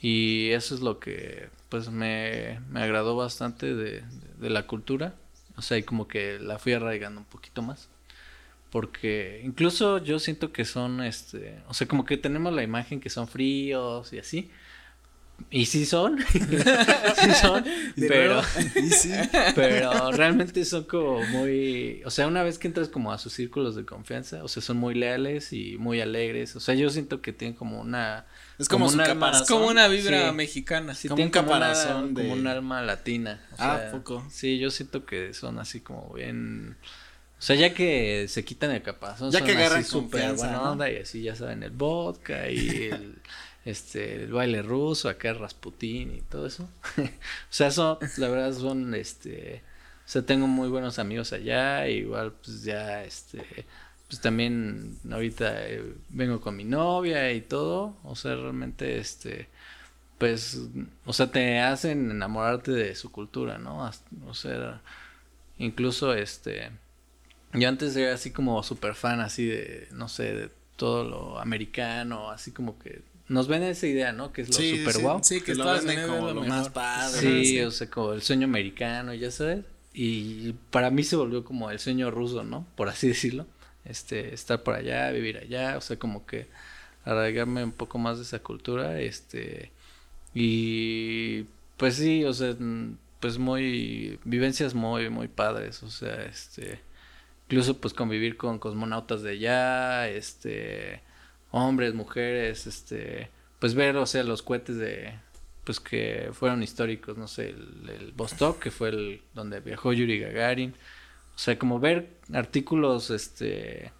y 0.00 0.50
eso 0.50 0.74
es 0.74 0.80
lo 0.80 0.98
que 0.98 1.48
pues 1.74 1.90
me, 1.90 2.60
me 2.70 2.82
agradó 2.84 3.16
bastante 3.16 3.74
de, 3.74 4.02
de- 4.02 4.02
de 4.38 4.50
la 4.50 4.68
cultura. 4.68 5.16
O 5.56 5.62
sea, 5.62 5.76
y 5.76 5.82
como 5.82 6.06
que 6.06 6.38
la 6.38 6.60
fui 6.60 6.72
arraigando 6.72 7.20
un 7.20 7.26
poquito 7.26 7.62
más. 7.62 7.88
Porque 8.70 9.42
incluso 9.44 9.98
yo 9.98 10.18
siento 10.18 10.52
que 10.52 10.64
son, 10.64 11.02
este, 11.02 11.58
o 11.68 11.74
sea, 11.74 11.88
como 11.88 12.04
que 12.04 12.16
tenemos 12.16 12.52
la 12.52 12.62
imagen 12.64 13.00
que 13.00 13.10
son 13.10 13.28
fríos 13.28 14.12
y 14.12 14.18
así. 14.20 14.50
Y 15.50 15.66
sí 15.66 15.86
son, 15.86 16.18
sí 16.32 16.38
son, 17.40 17.64
De 17.96 18.08
pero, 18.08 18.42
sí. 18.90 19.10
pero 19.54 20.10
realmente 20.10 20.64
son 20.64 20.84
como 20.84 21.22
muy, 21.26 22.02
o 22.04 22.10
sea, 22.10 22.26
una 22.26 22.42
vez 22.42 22.58
que 22.58 22.66
entras 22.66 22.88
como 22.88 23.12
a 23.12 23.18
sus 23.18 23.32
círculos 23.34 23.76
de 23.76 23.84
confianza, 23.84 24.42
o 24.42 24.48
sea, 24.48 24.62
son 24.62 24.78
muy 24.78 24.94
leales 24.94 25.52
y 25.52 25.76
muy 25.78 26.00
alegres. 26.00 26.56
O 26.56 26.60
sea, 26.60 26.74
yo 26.74 26.90
siento 26.90 27.20
que 27.22 27.32
tienen 27.32 27.56
como 27.56 27.80
una, 27.80 28.26
Es 28.58 28.68
como, 28.68 28.88
su 28.88 28.94
un 28.94 29.02
alma- 29.02 29.14
caparazón. 29.14 29.42
Es 29.44 29.48
como 29.50 29.66
una 29.68 29.86
vibra 29.86 30.30
Sí. 30.30 30.34
mexicana. 30.34 30.94
Sí, 30.94 31.06
Como 31.08 31.16
tienen 31.16 31.28
un 31.28 31.32
como, 31.44 31.56
una- 31.56 31.68
caparazón 31.72 32.14
de- 32.14 32.22
como 32.22 32.34
un 32.34 32.46
alma 32.48 32.82
latina. 32.82 33.40
o 33.52 33.54
Ah, 33.58 33.78
sea, 33.80 33.92
poco. 33.92 34.26
Sí, 34.30 34.58
yo 34.58 34.70
siento 34.72 35.04
que 35.06 35.34
son 35.34 35.58
así 35.60 35.80
como 35.80 36.12
bien. 36.14 36.76
O 37.38 37.42
sea, 37.46 37.56
ya 37.56 37.74
que 37.74 38.26
se 38.28 38.44
quitan 38.44 38.70
el 38.70 38.80
caparazón, 38.82 39.30
Ya 39.30 39.40
son 39.40 39.46
que 39.46 39.54
agarran 39.54 39.80
así 39.80 39.90
súper 39.90 40.30
onda 40.30 40.90
y 40.90 40.96
así 40.96 41.22
ya 41.22 41.36
saben 41.36 41.62
el 41.62 41.70
vodka 41.72 42.48
y 42.48 42.88
el, 42.90 43.18
este, 43.64 44.24
el 44.24 44.32
baile 44.32 44.62
ruso, 44.62 45.08
acá 45.08 45.32
Rasputín 45.32 46.14
y 46.14 46.20
todo 46.22 46.46
eso. 46.46 46.68
o 46.98 47.08
sea, 47.50 47.68
eso, 47.68 47.98
la 48.18 48.28
verdad 48.28 48.52
son, 48.52 48.94
este, 48.94 49.62
o 50.06 50.08
sea, 50.08 50.22
tengo 50.22 50.46
muy 50.46 50.68
buenos 50.68 50.98
amigos 50.98 51.32
allá, 51.32 51.88
igual 51.88 52.32
pues 52.32 52.62
ya, 52.64 53.04
este, 53.04 53.66
pues 54.08 54.20
también 54.20 54.98
ahorita 55.10 55.66
eh, 55.68 55.82
vengo 56.10 56.40
con 56.40 56.56
mi 56.56 56.64
novia 56.64 57.32
y 57.32 57.40
todo, 57.40 57.96
o 58.04 58.14
sea, 58.16 58.34
realmente, 58.34 58.98
este, 58.98 59.48
pues, 60.18 60.60
o 61.06 61.12
sea, 61.12 61.30
te 61.30 61.60
hacen 61.60 62.10
enamorarte 62.10 62.72
de 62.72 62.94
su 62.94 63.10
cultura, 63.10 63.58
¿no? 63.58 63.90
O 64.28 64.34
sea, 64.34 64.80
incluso, 65.58 66.14
este, 66.14 66.70
yo 67.54 67.68
antes 67.68 67.96
era 67.96 68.14
así 68.14 68.30
como 68.30 68.62
súper 68.62 68.94
fan, 68.94 69.20
así 69.20 69.46
de, 69.46 69.88
no 69.92 70.08
sé, 70.08 70.34
de 70.34 70.50
todo 70.76 71.04
lo 71.04 71.40
americano, 71.40 72.30
así 72.30 72.52
como 72.52 72.78
que 72.78 73.02
nos 73.28 73.48
ven 73.48 73.62
esa 73.62 73.86
idea, 73.86 74.12
¿no? 74.12 74.32
Que 74.32 74.42
es 74.42 74.48
lo 74.48 74.54
Sí, 74.54 74.78
super 74.78 74.94
sí, 74.94 75.02
guau. 75.02 75.20
Sí, 75.22 75.40
que 75.40 75.46
Que 75.46 75.54
lo 75.54 75.64
venden 75.64 76.08
como 76.08 76.32
lo 76.32 76.44
más 76.44 76.68
padre. 76.68 77.20
Sí, 77.20 77.44
sí. 77.46 77.60
o 77.60 77.70
sea, 77.70 77.88
como 77.90 78.12
el 78.12 78.22
sueño 78.22 78.46
americano, 78.46 79.14
ya 79.14 79.30
sabes. 79.30 79.64
Y 79.92 80.52
para 80.70 80.90
mí 80.90 81.04
se 81.04 81.16
volvió 81.16 81.44
como 81.44 81.70
el 81.70 81.78
sueño 81.78 82.10
ruso, 82.10 82.44
¿no? 82.44 82.66
Por 82.76 82.88
así 82.88 83.08
decirlo. 83.08 83.46
Este, 83.84 84.32
estar 84.32 84.62
por 84.62 84.74
allá, 84.74 85.10
vivir 85.10 85.36
allá, 85.38 85.76
o 85.76 85.80
sea, 85.80 85.98
como 85.98 86.24
que 86.26 86.46
arraigarme 87.04 87.62
un 87.64 87.72
poco 87.72 87.98
más 87.98 88.16
de 88.16 88.24
esa 88.24 88.38
cultura, 88.38 88.98
este, 89.00 89.70
y 90.32 91.42
pues 91.76 91.96
sí, 91.96 92.24
o 92.24 92.32
sea, 92.32 92.56
pues 93.20 93.38
muy, 93.38 94.18
vivencias 94.24 94.74
muy, 94.74 95.10
muy 95.10 95.28
padres, 95.28 95.82
o 95.82 95.90
sea, 95.90 96.24
este, 96.24 96.80
incluso 97.46 97.78
pues 97.78 97.92
convivir 97.92 98.36
con 98.38 98.58
cosmonautas 98.58 99.22
de 99.22 99.32
allá, 99.32 100.08
este, 100.08 101.02
hombres, 101.54 101.94
mujeres, 101.94 102.66
este, 102.66 103.30
pues 103.58 103.74
ver, 103.74 103.96
o 103.96 104.06
sea, 104.06 104.24
los 104.24 104.42
cohetes 104.42 104.76
de, 104.76 105.14
pues 105.64 105.80
que 105.80 106.30
fueron 106.32 106.62
históricos, 106.62 107.16
no 107.16 107.28
sé, 107.28 107.50
el, 107.50 107.88
el 107.88 108.12
Vostok, 108.12 108.58
que 108.60 108.70
fue 108.70 108.88
el 108.90 109.22
donde 109.34 109.60
viajó 109.60 109.92
Yuri 109.92 110.18
Gagarin, 110.20 110.74
o 111.34 111.38
sea, 111.38 111.58
como 111.58 111.80
ver 111.80 112.10
artículos, 112.32 113.10
este, 113.10 113.92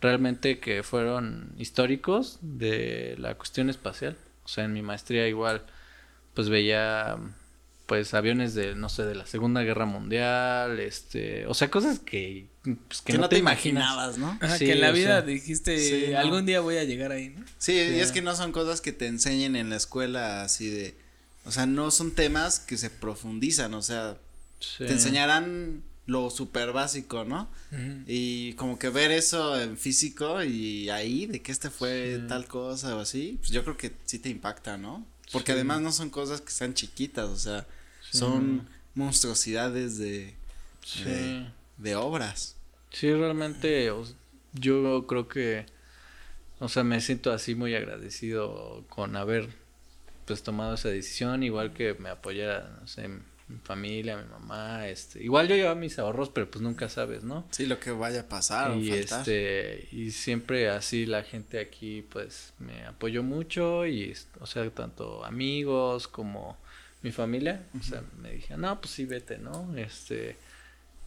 realmente 0.00 0.58
que 0.58 0.82
fueron 0.82 1.54
históricos 1.58 2.38
de 2.42 3.14
la 3.18 3.34
cuestión 3.36 3.70
espacial. 3.70 4.16
O 4.44 4.48
sea, 4.48 4.64
en 4.64 4.72
mi 4.72 4.82
maestría 4.82 5.26
igual, 5.28 5.62
pues 6.34 6.48
veía 6.48 7.16
pues 7.92 8.14
aviones 8.14 8.54
de, 8.54 8.74
no 8.74 8.88
sé, 8.88 9.02
de 9.02 9.14
la 9.14 9.26
Segunda 9.26 9.60
Guerra 9.60 9.84
Mundial, 9.84 10.80
este, 10.80 11.46
o 11.46 11.52
sea, 11.52 11.70
cosas 11.70 11.98
que, 11.98 12.46
pues, 12.62 13.02
que, 13.02 13.18
no, 13.18 13.28
te, 13.28 13.36
imaginabas, 13.36 14.16
¿no? 14.16 14.38
que 14.58 14.72
en 14.72 14.80
la 14.80 14.92
vida 14.92 15.20
dijiste, 15.20 16.16
algún 16.16 16.46
día 16.46 16.62
voy 16.62 16.78
a 16.78 16.84
llegar 16.84 17.12
ahí, 17.12 17.34
¿no? 17.36 17.44
Sí, 17.58 17.74
y 17.74 18.00
es 18.00 18.10
que 18.10 18.22
no 18.22 18.34
son 18.34 18.50
cosas 18.50 18.80
que 18.80 18.92
te 18.92 19.08
enseñen 19.08 19.56
en 19.56 19.68
la 19.68 19.76
escuela 19.76 20.42
así 20.42 20.70
de, 20.70 20.96
o 21.44 21.52
sea, 21.52 21.66
no 21.66 21.90
son 21.90 22.12
temas 22.12 22.60
que 22.60 22.78
se 22.78 22.88
profundizan, 22.88 23.74
o 23.74 23.82
sea, 23.82 24.16
te 24.78 24.90
enseñarán 24.90 25.82
lo 26.06 26.30
súper 26.30 26.72
básico, 26.72 27.26
¿no? 27.26 27.50
Y 28.06 28.54
como 28.54 28.78
que 28.78 28.88
ver 28.88 29.10
eso 29.10 29.60
en 29.60 29.76
físico 29.76 30.42
y 30.42 30.88
ahí, 30.88 31.26
de 31.26 31.42
que 31.42 31.52
este 31.52 31.68
fue 31.68 32.22
tal 32.26 32.46
cosa 32.46 32.96
o 32.96 33.00
así, 33.00 33.36
pues 33.38 33.50
yo 33.50 33.62
creo 33.64 33.76
que 33.76 33.92
sí 34.06 34.18
te 34.18 34.30
impacta, 34.30 34.78
¿no? 34.78 35.06
Porque 35.30 35.52
además 35.52 35.82
no 35.82 35.92
son 35.92 36.08
cosas 36.08 36.40
que 36.40 36.52
sean 36.52 36.72
chiquitas, 36.72 37.28
o 37.28 37.36
sea, 37.36 37.66
son 38.12 38.68
monstruosidades 38.94 39.98
de, 39.98 40.34
de, 41.78 41.96
obras. 41.96 42.56
Sí, 42.90 43.12
realmente 43.12 43.90
yo 44.52 45.06
creo 45.06 45.28
que, 45.28 45.66
o 46.58 46.68
sea, 46.68 46.84
me 46.84 47.00
siento 47.00 47.32
así 47.32 47.54
muy 47.54 47.74
agradecido 47.74 48.84
con 48.88 49.16
haber 49.16 49.48
pues 50.26 50.42
tomado 50.42 50.74
esa 50.74 50.88
decisión, 50.88 51.42
igual 51.42 51.72
que 51.72 51.94
me 51.94 52.10
apoyara, 52.10 52.78
no 52.80 52.86
sé, 52.86 53.08
mi 53.08 53.58
familia, 53.64 54.16
mi 54.16 54.28
mamá, 54.28 54.86
este, 54.88 55.22
igual 55.22 55.48
yo 55.48 55.56
llevaba 55.56 55.74
mis 55.74 55.98
ahorros, 55.98 56.30
pero 56.30 56.50
pues 56.50 56.62
nunca 56.62 56.88
sabes, 56.88 57.24
¿no? 57.24 57.46
Sí, 57.50 57.66
lo 57.66 57.80
que 57.80 57.90
vaya 57.90 58.22
a 58.22 58.28
pasar 58.28 58.76
y 58.76 58.90
este 58.92 59.88
y 59.90 60.10
siempre 60.10 60.68
así 60.68 61.06
la 61.06 61.22
gente 61.22 61.58
aquí 61.58 62.02
pues 62.02 62.54
me 62.58 62.84
apoyó 62.86 63.22
mucho 63.22 63.86
y 63.86 64.14
o 64.40 64.46
sea, 64.46 64.68
tanto 64.70 65.24
amigos 65.24 66.08
como 66.08 66.56
mi 67.02 67.12
familia, 67.12 67.66
o 67.78 67.82
sea, 67.82 68.02
me 68.20 68.32
dijeron, 68.32 68.62
"No, 68.62 68.80
pues 68.80 68.92
sí 68.94 69.04
vete, 69.04 69.38
¿no?" 69.38 69.76
Este 69.76 70.36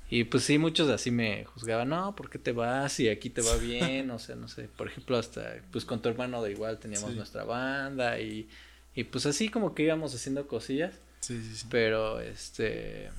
y 0.10 0.24
pues 0.26 0.44
sí, 0.44 0.58
muchos 0.60 0.88
así 0.90 1.10
me 1.10 1.46
juzgaban, 1.46 1.90
no, 1.90 2.16
¿por 2.16 2.30
qué 2.30 2.38
te 2.38 2.52
vas? 2.52 3.00
Y 3.00 3.10
aquí 3.10 3.30
te 3.30 3.42
va 3.42 3.56
bien, 3.62 4.12
o 4.12 4.20
sea, 4.20 4.36
no 4.36 4.48
sé, 4.48 4.68
por 4.78 4.88
ejemplo, 4.88 5.18
hasta, 5.18 5.56
pues 5.72 5.84
con 5.86 6.02
tu 6.02 6.10
hermano 6.10 6.44
de 6.44 6.52
igual 6.52 6.80
teníamos 6.80 7.16
nuestra 7.16 7.44
banda 7.44 8.20
y, 8.20 8.48
y 8.94 9.04
pues 9.06 9.26
así 9.26 9.50
como 9.50 9.74
que 9.74 9.84
íbamos 9.84 10.14
haciendo 10.14 10.48
cosillas. 10.48 10.94
Sí, 11.22 11.42
sí, 11.42 11.56
sí. 11.56 11.68
Pero 11.72 12.20
este 12.20 13.10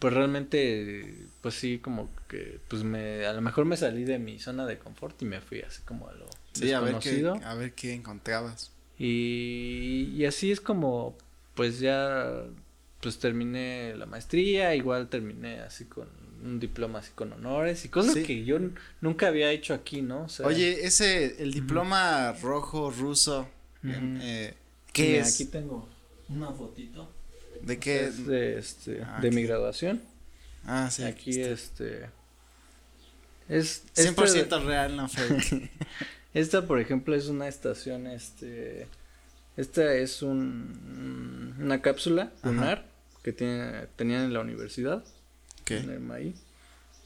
pues 0.00 0.12
realmente 0.12 1.14
pues 1.40 1.54
sí 1.54 1.78
como 1.78 2.10
que 2.28 2.58
pues 2.66 2.82
me 2.82 3.24
a 3.24 3.32
lo 3.32 3.40
mejor 3.40 3.64
me 3.66 3.76
salí 3.76 4.02
de 4.02 4.18
mi 4.18 4.40
zona 4.40 4.66
de 4.66 4.78
confort 4.78 5.20
y 5.22 5.24
me 5.24 5.40
fui 5.40 5.60
así 5.60 5.82
como 5.82 6.08
a 6.08 6.12
lo 6.12 6.26
sí, 6.52 6.72
A 6.72 6.80
ver, 6.80 6.98
qué, 6.98 7.24
a 7.44 7.54
ver 7.54 7.72
qué 7.74 7.94
encontrabas. 7.94 8.72
Y, 8.98 10.12
y 10.16 10.24
así 10.24 10.50
es 10.50 10.60
como 10.60 11.16
pues 11.56 11.80
ya 11.80 12.44
pues 13.00 13.18
terminé 13.18 13.94
la 13.96 14.06
maestría, 14.06 14.76
igual 14.76 15.08
terminé 15.08 15.60
así 15.60 15.86
con 15.86 16.08
un 16.44 16.60
diploma 16.60 17.00
así 17.00 17.10
con 17.14 17.32
honores 17.32 17.84
y 17.84 17.88
cosas 17.88 18.14
que 18.16 18.44
yo 18.44 18.58
nunca 19.00 19.28
había 19.28 19.50
hecho 19.50 19.74
aquí, 19.74 20.02
¿no? 20.02 20.26
Oye, 20.44 20.86
ese, 20.86 21.42
el 21.42 21.52
diploma 21.52 22.32
rojo 22.40 22.90
ruso, 22.90 23.48
eh, 23.84 24.54
¿qué 24.92 25.18
es? 25.18 25.34
Aquí 25.34 25.46
tengo 25.46 25.88
una 26.28 26.52
fotito. 26.52 27.10
¿De 27.62 27.78
qué? 27.78 28.04
Es 28.04 28.26
de, 28.26 28.58
este, 28.58 29.02
ah, 29.02 29.18
de 29.20 29.30
mi 29.30 29.42
graduación. 29.42 30.02
Ah, 30.66 30.90
sí. 30.90 31.04
Aquí, 31.04 31.40
este. 31.40 32.10
Es. 33.48 33.84
100% 33.94 34.36
este 34.36 34.58
real, 34.60 34.96
no 34.96 35.08
fake. 35.08 35.70
esta, 36.34 36.66
por 36.66 36.80
ejemplo, 36.80 37.14
es 37.14 37.28
una 37.28 37.48
estación, 37.48 38.06
este. 38.06 38.88
Esta 39.56 39.94
es 39.94 40.22
un, 40.22 41.54
una 41.58 41.80
cápsula 41.82 42.32
lunar 42.42 42.84
que 43.22 43.32
tiene, 43.32 43.86
tenían 43.96 44.24
en 44.24 44.32
la 44.34 44.40
universidad. 44.40 45.04
¿Qué? 45.64 45.78
En 45.78 45.90
el 45.90 46.00
MAI. 46.00 46.34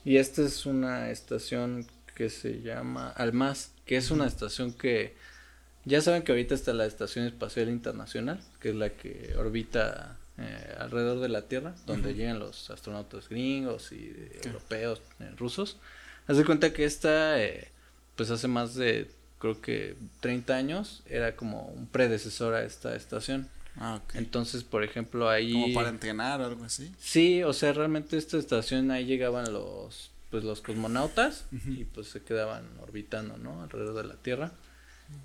Y 0.04 0.16
esta 0.16 0.42
es 0.42 0.66
una 0.66 1.10
estación 1.10 1.86
que 2.14 2.28
se 2.28 2.60
llama 2.60 3.10
Almaz, 3.10 3.70
que 3.86 3.96
es 3.96 4.10
una 4.10 4.26
estación 4.26 4.72
que 4.72 5.14
ya 5.84 6.00
saben 6.02 6.22
que 6.22 6.32
ahorita 6.32 6.54
está 6.54 6.72
la 6.72 6.86
Estación 6.86 7.26
Espacial 7.26 7.68
Internacional, 7.68 8.40
que 8.60 8.70
es 8.70 8.74
la 8.74 8.90
que 8.90 9.34
orbita 9.38 10.18
eh, 10.36 10.76
alrededor 10.78 11.20
de 11.20 11.28
la 11.28 11.42
Tierra, 11.42 11.74
donde 11.86 12.14
llegan 12.14 12.38
los 12.38 12.70
astronautas 12.70 13.28
gringos 13.28 13.92
y 13.92 14.14
europeos, 14.44 15.00
eh, 15.20 15.30
rusos. 15.36 15.78
Haz 16.26 16.36
de 16.36 16.44
cuenta 16.44 16.72
que 16.72 16.84
esta, 16.84 17.42
eh, 17.42 17.68
pues 18.14 18.30
hace 18.30 18.46
más 18.46 18.74
de, 18.74 19.10
creo 19.40 19.60
que 19.60 19.96
30 20.20 20.54
años, 20.54 21.02
era 21.06 21.34
como 21.34 21.64
un 21.64 21.86
predecesor 21.86 22.54
a 22.54 22.62
esta 22.62 22.94
estación. 22.94 23.48
Ah, 23.76 24.00
Entonces, 24.14 24.62
por 24.62 24.84
ejemplo, 24.84 25.28
ahí... 25.28 25.52
Como 25.52 25.74
para 25.74 25.88
entrenar 25.88 26.40
o 26.40 26.44
algo 26.44 26.64
así. 26.64 26.92
Sí, 27.00 27.42
o 27.42 27.52
sea, 27.52 27.72
realmente 27.72 28.16
esta 28.16 28.36
estación 28.36 28.90
ahí 28.90 29.06
llegaban 29.06 29.52
los, 29.52 30.10
pues 30.30 30.44
los 30.44 30.60
cosmonautas 30.60 31.46
y 31.66 31.84
pues 31.84 32.08
se 32.08 32.22
quedaban 32.22 32.64
orbitando, 32.80 33.38
¿no? 33.38 33.62
Alrededor 33.62 34.02
de 34.02 34.04
la 34.04 34.16
Tierra. 34.16 34.52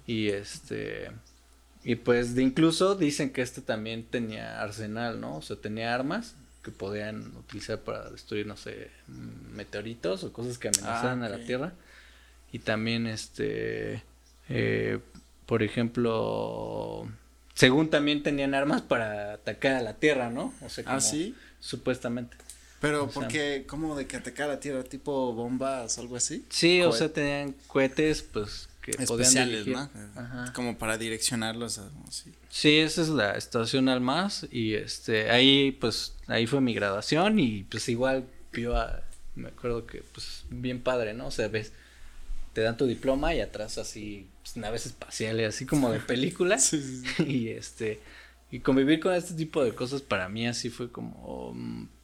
Y 0.08 0.30
este. 0.30 1.12
Y 1.84 1.96
pues 1.96 2.34
de 2.34 2.42
incluso 2.42 2.96
dicen 2.96 3.32
que 3.32 3.42
este 3.42 3.62
también 3.62 4.06
tenía 4.06 4.62
arsenal, 4.62 5.20
¿no? 5.20 5.38
O 5.38 5.42
sea, 5.42 5.58
tenía 5.58 5.94
armas 5.94 6.36
que 6.64 6.72
podían 6.72 7.36
utilizar 7.38 7.80
para 7.82 8.10
destruir, 8.10 8.48
no 8.48 8.58
sé, 8.58 8.90
meteoritos 9.54 10.24
o 10.24 10.34
cosas 10.34 10.58
que 10.58 10.70
amenazaran 10.70 11.22
ah, 11.22 11.28
a 11.28 11.30
la 11.30 11.46
Tierra. 11.46 11.74
Y 12.56 12.60
también, 12.60 13.06
este, 13.06 14.02
eh, 14.48 15.00
por 15.46 15.62
ejemplo, 15.62 17.06
según 17.54 17.90
también 17.90 18.24
tenían 18.24 18.54
armas 18.56 18.82
para 18.82 19.34
atacar 19.34 19.76
a 19.76 19.82
la 19.82 19.96
Tierra, 19.96 20.30
¿no? 20.30 20.54
O 20.62 20.70
sea, 20.70 20.86
¿Ah, 20.88 21.02
sí? 21.02 21.36
Supuestamente. 21.60 22.38
Pero, 22.80 23.10
¿por 23.10 23.28
qué? 23.28 23.66
¿Cómo 23.68 23.98
de 23.98 24.08
que 24.08 24.16
atacar 24.16 24.50
a 24.50 24.54
la 24.54 24.60
Tierra? 24.62 24.86
¿Tipo 24.86 25.34
bombas 25.34 25.98
o 25.98 26.02
algo 26.02 26.16
así? 26.16 26.46
Sí, 26.48 26.82
o 26.82 26.94
sea, 26.94 27.12
tenían 27.12 27.54
cohetes, 27.68 28.24
pues, 28.24 28.70
especiales, 28.88 29.68
¿no? 29.68 29.90
Como 30.54 30.78
para 30.78 30.98
direccionarlos 30.98 31.82
así. 32.08 32.32
Sí, 32.50 32.78
esa 32.78 33.02
es 33.02 33.10
la 33.10 33.36
estación 33.36 33.90
Almaz 33.90 34.46
y 34.50 34.76
este 34.76 35.30
ahí 35.30 35.74
pues 35.74 36.14
ahí 36.28 36.48
fue 36.48 36.62
mi 36.62 36.74
graduación 36.74 37.38
y 37.38 37.64
pues 37.64 37.90
igual 37.90 38.24
vio 38.54 38.78
a 38.78 39.04
me 39.36 39.50
acuerdo 39.50 39.86
que 39.86 40.04
pues 40.14 40.46
bien 40.50 40.82
padre, 40.82 41.14
¿no? 41.14 41.28
O 41.28 41.32
sea, 41.32 41.50
ves 41.50 41.74
te 42.56 42.62
dan 42.62 42.78
tu 42.78 42.88
diploma 42.88 43.36
y 43.36 43.42
atrás 43.42 43.78
así 43.78 44.28
pues, 44.42 44.56
naves 44.56 44.86
espaciales 44.86 45.54
así 45.54 45.66
como 45.66 45.92
de 45.92 46.00
película. 46.00 46.58
y 47.28 47.50
este 47.50 48.00
y 48.50 48.62
convivir 48.62 49.02
con 49.02 49.14
este 49.14 49.34
tipo 49.34 49.62
de 49.64 49.76
cosas 49.76 50.02
para 50.02 50.30
mí 50.30 50.48
así 50.48 50.70
fue 50.70 50.90
como 50.90 51.54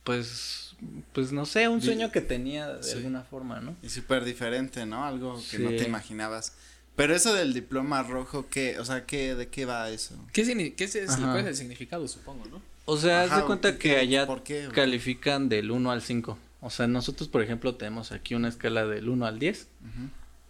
pues 0.03 0.75
pues 1.13 1.31
no 1.31 1.45
sé, 1.45 1.69
un 1.69 1.81
sueño 1.81 2.11
que 2.11 2.19
tenía 2.19 2.67
de 2.67 2.91
alguna 2.91 3.21
forma, 3.21 3.61
¿no? 3.61 3.77
Y 3.81 3.89
súper 3.89 4.25
diferente, 4.25 4.85
¿no? 4.85 5.05
Algo 5.05 5.41
que 5.49 5.59
no 5.59 5.69
te 5.69 5.83
imaginabas. 5.83 6.53
Pero 6.97 7.15
eso 7.15 7.33
del 7.33 7.53
diploma 7.53 8.03
rojo, 8.03 8.47
¿qué? 8.49 8.77
O 8.79 8.83
sea, 8.83 9.05
¿qué, 9.05 9.35
¿de 9.35 9.47
qué 9.47 9.65
va 9.65 9.89
eso? 9.89 10.15
¿Qué, 10.33 10.43
qué 10.75 10.83
es, 10.83 11.15
cuál 11.17 11.39
es 11.39 11.45
el 11.45 11.55
significado, 11.55 12.07
supongo, 12.07 12.45
no? 12.47 12.61
O 12.85 12.97
sea, 12.97 13.23
haz 13.23 13.37
de 13.37 13.43
cuenta 13.43 13.77
que 13.77 13.97
allá 13.97 14.27
califican 14.73 15.47
del 15.47 15.71
1 15.71 15.91
al 15.91 16.01
5. 16.01 16.37
O 16.61 16.69
sea, 16.69 16.87
nosotros, 16.87 17.29
por 17.29 17.41
ejemplo, 17.41 17.75
tenemos 17.75 18.11
aquí 18.11 18.33
una 18.33 18.49
escala 18.49 18.85
del 18.85 19.07
1 19.07 19.25
al 19.25 19.39
10 19.39 19.67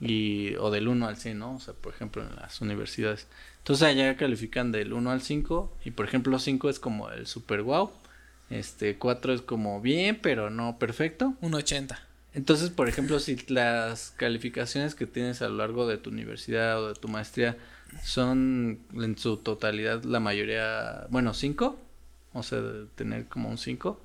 y, 0.01 0.55
o 0.55 0.71
del 0.71 0.87
1 0.87 1.07
al 1.07 1.15
100, 1.15 1.39
¿no? 1.39 1.55
O 1.55 1.59
sea, 1.59 1.73
por 1.75 1.93
ejemplo, 1.93 2.23
en 2.23 2.35
las 2.35 2.59
universidades. 2.59 3.27
Entonces 3.59 3.87
allá 3.87 4.17
califican 4.17 4.71
del 4.71 4.91
1 4.93 5.11
al 5.11 5.21
5 5.21 5.77
y, 5.85 5.91
por 5.91 6.05
ejemplo, 6.05 6.39
5 6.39 6.69
es 6.69 6.79
como 6.79 7.09
el 7.11 7.27
super 7.27 7.61
wow. 7.61 7.91
Este, 8.49 8.97
4 8.97 9.33
es 9.33 9.41
como 9.41 9.79
bien, 9.79 10.19
pero 10.21 10.49
no 10.49 10.79
perfecto. 10.79 11.35
Un 11.41 11.53
80. 11.53 12.07
Entonces, 12.33 12.69
por 12.69 12.89
ejemplo, 12.89 13.19
si 13.19 13.37
las 13.47 14.11
calificaciones 14.17 14.95
que 14.95 15.05
tienes 15.05 15.41
a 15.41 15.49
lo 15.49 15.57
largo 15.57 15.87
de 15.87 15.97
tu 15.97 16.09
universidad 16.09 16.81
o 16.81 16.89
de 16.89 16.95
tu 16.95 17.07
maestría 17.07 17.57
son 18.03 18.79
en 18.93 19.17
su 19.17 19.37
totalidad 19.37 20.03
la 20.03 20.19
mayoría, 20.19 21.07
bueno, 21.09 21.33
cinco, 21.33 21.77
o 22.33 22.41
sea, 22.41 22.61
tener 22.95 23.25
como 23.25 23.49
un 23.49 23.57
cinco, 23.57 23.99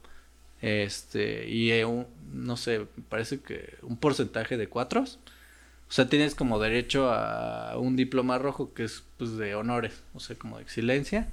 este, 0.60 1.48
y 1.48 1.70
un, 1.84 2.06
no 2.32 2.56
sé, 2.56 2.86
parece 3.08 3.40
que 3.40 3.76
un 3.82 3.96
porcentaje 3.96 4.56
de 4.56 4.68
cuatro, 4.68 5.04
o 5.88 5.92
sea, 5.92 6.08
tienes 6.08 6.34
como 6.34 6.58
derecho 6.58 7.10
a 7.12 7.78
un 7.78 7.96
diploma 7.96 8.38
rojo 8.38 8.74
que 8.74 8.84
es 8.84 9.04
pues 9.16 9.36
de 9.36 9.54
honores, 9.54 10.02
o 10.14 10.20
sea, 10.20 10.36
como 10.36 10.56
de 10.56 10.62
excelencia, 10.62 11.28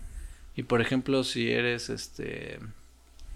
y 0.56 0.64
por 0.64 0.82
ejemplo, 0.82 1.24
si 1.24 1.52
eres 1.52 1.90
este 1.90 2.60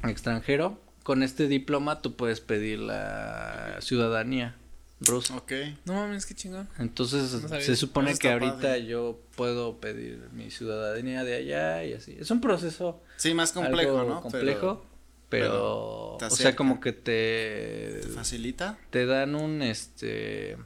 extranjero, 0.03 0.79
con 1.03 1.23
este 1.23 1.47
diploma 1.47 2.01
tú 2.01 2.15
puedes 2.15 2.41
pedir 2.41 2.79
la 2.79 3.77
ciudadanía 3.79 4.55
rusa. 4.99 5.37
Ok. 5.37 5.51
No 5.85 5.93
mames, 5.93 6.25
qué 6.25 6.35
chingón. 6.35 6.67
Entonces 6.77 7.41
se 7.63 7.75
supone 7.75 8.15
que 8.17 8.31
ahorita 8.31 8.77
yo 8.77 9.19
puedo 9.35 9.77
pedir 9.77 10.29
mi 10.33 10.51
ciudadanía 10.51 11.23
de 11.23 11.35
allá 11.35 11.83
y 11.85 11.93
así. 11.93 12.15
Es 12.19 12.29
un 12.31 12.41
proceso. 12.41 13.01
Sí, 13.17 13.33
más 13.33 13.51
complejo, 13.51 14.03
¿no? 14.03 14.21
Complejo. 14.21 14.85
Pero, 15.29 16.15
o 16.15 16.29
sea, 16.29 16.55
como 16.55 16.79
que 16.79 16.93
te, 16.93 17.99
¿Te 18.01 18.07
facilita. 18.13 18.77
Te 18.91 19.05
dan 19.05 19.35
un 19.35 19.61
este 19.61 20.57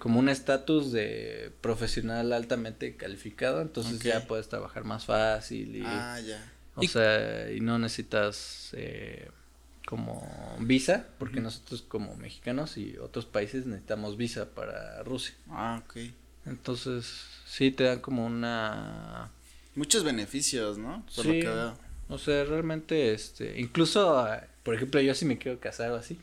como 0.00 0.18
un 0.18 0.28
estatus 0.28 0.90
de 0.90 1.52
profesional 1.60 2.32
altamente 2.32 2.96
calificado, 2.96 3.60
entonces 3.62 4.00
ya 4.00 4.26
puedes 4.26 4.48
trabajar 4.48 4.82
más 4.82 5.04
fácil 5.04 5.76
y, 5.76 5.84
Ah, 5.86 6.18
ya. 6.20 6.52
o 6.74 6.82
Y- 6.82 6.88
sea, 6.88 7.52
y 7.52 7.60
no 7.60 7.78
necesitas 7.78 8.70
eh, 8.72 9.28
como 9.86 10.26
visa, 10.60 11.06
porque 11.18 11.40
nosotros 11.40 11.82
como 11.82 12.16
mexicanos 12.16 12.76
y 12.76 12.96
otros 12.98 13.26
países 13.26 13.66
necesitamos 13.66 14.16
visa 14.16 14.50
para 14.54 15.02
Rusia. 15.04 15.34
Ah, 15.48 15.80
ok. 15.84 15.96
Entonces, 16.46 17.26
sí 17.46 17.70
te 17.70 17.84
dan 17.84 18.00
como 18.00 18.26
una 18.26 19.30
Muchos 19.76 20.02
beneficios, 20.02 20.78
¿no? 20.78 21.04
Por 21.14 21.24
Sí. 21.24 21.28
lo 21.28 21.40
que 21.40 21.48
veo. 21.48 21.78
O 22.08 22.18
sea, 22.18 22.44
realmente, 22.44 23.12
este, 23.14 23.60
incluso, 23.60 24.18
ah, 24.18 24.42
por 24.64 24.74
ejemplo, 24.74 25.00
yo 25.00 25.14
si 25.14 25.24
me 25.24 25.38
quiero 25.38 25.60
casar 25.60 25.92
o 25.92 25.96
así, 25.96 26.18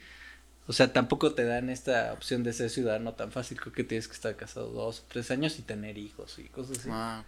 o 0.67 0.73
sea, 0.73 0.91
tampoco 0.93 1.33
te 1.33 1.45
dan 1.45 1.69
esta 1.69 2.11
opción 2.13 2.43
de 2.43 2.53
ser 2.53 2.69
ciudadano 2.69 3.13
tan 3.13 3.31
fácil, 3.31 3.59
creo 3.59 3.73
que 3.73 3.83
tienes 3.85 4.07
que 4.07 4.13
estar 4.13 4.35
casado 4.35 4.69
dos 4.71 4.99
o 4.99 5.03
tres 5.07 5.31
años 5.31 5.57
y 5.59 5.61
tener 5.61 5.97
hijos 5.97 6.37
y 6.39 6.43
cosas 6.45 6.79
así. 6.79 6.89
Ah. 6.91 7.23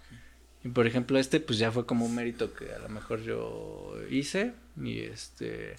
Y 0.63 0.69
por 0.69 0.85
ejemplo, 0.85 1.17
este, 1.17 1.39
pues 1.39 1.57
ya 1.57 1.71
fue 1.71 1.85
como 1.85 2.05
un 2.05 2.13
mérito 2.13 2.53
que 2.53 2.73
a 2.73 2.79
lo 2.79 2.89
mejor 2.89 3.21
yo 3.21 3.95
hice 4.09 4.53
y 4.81 4.99
este, 4.99 5.77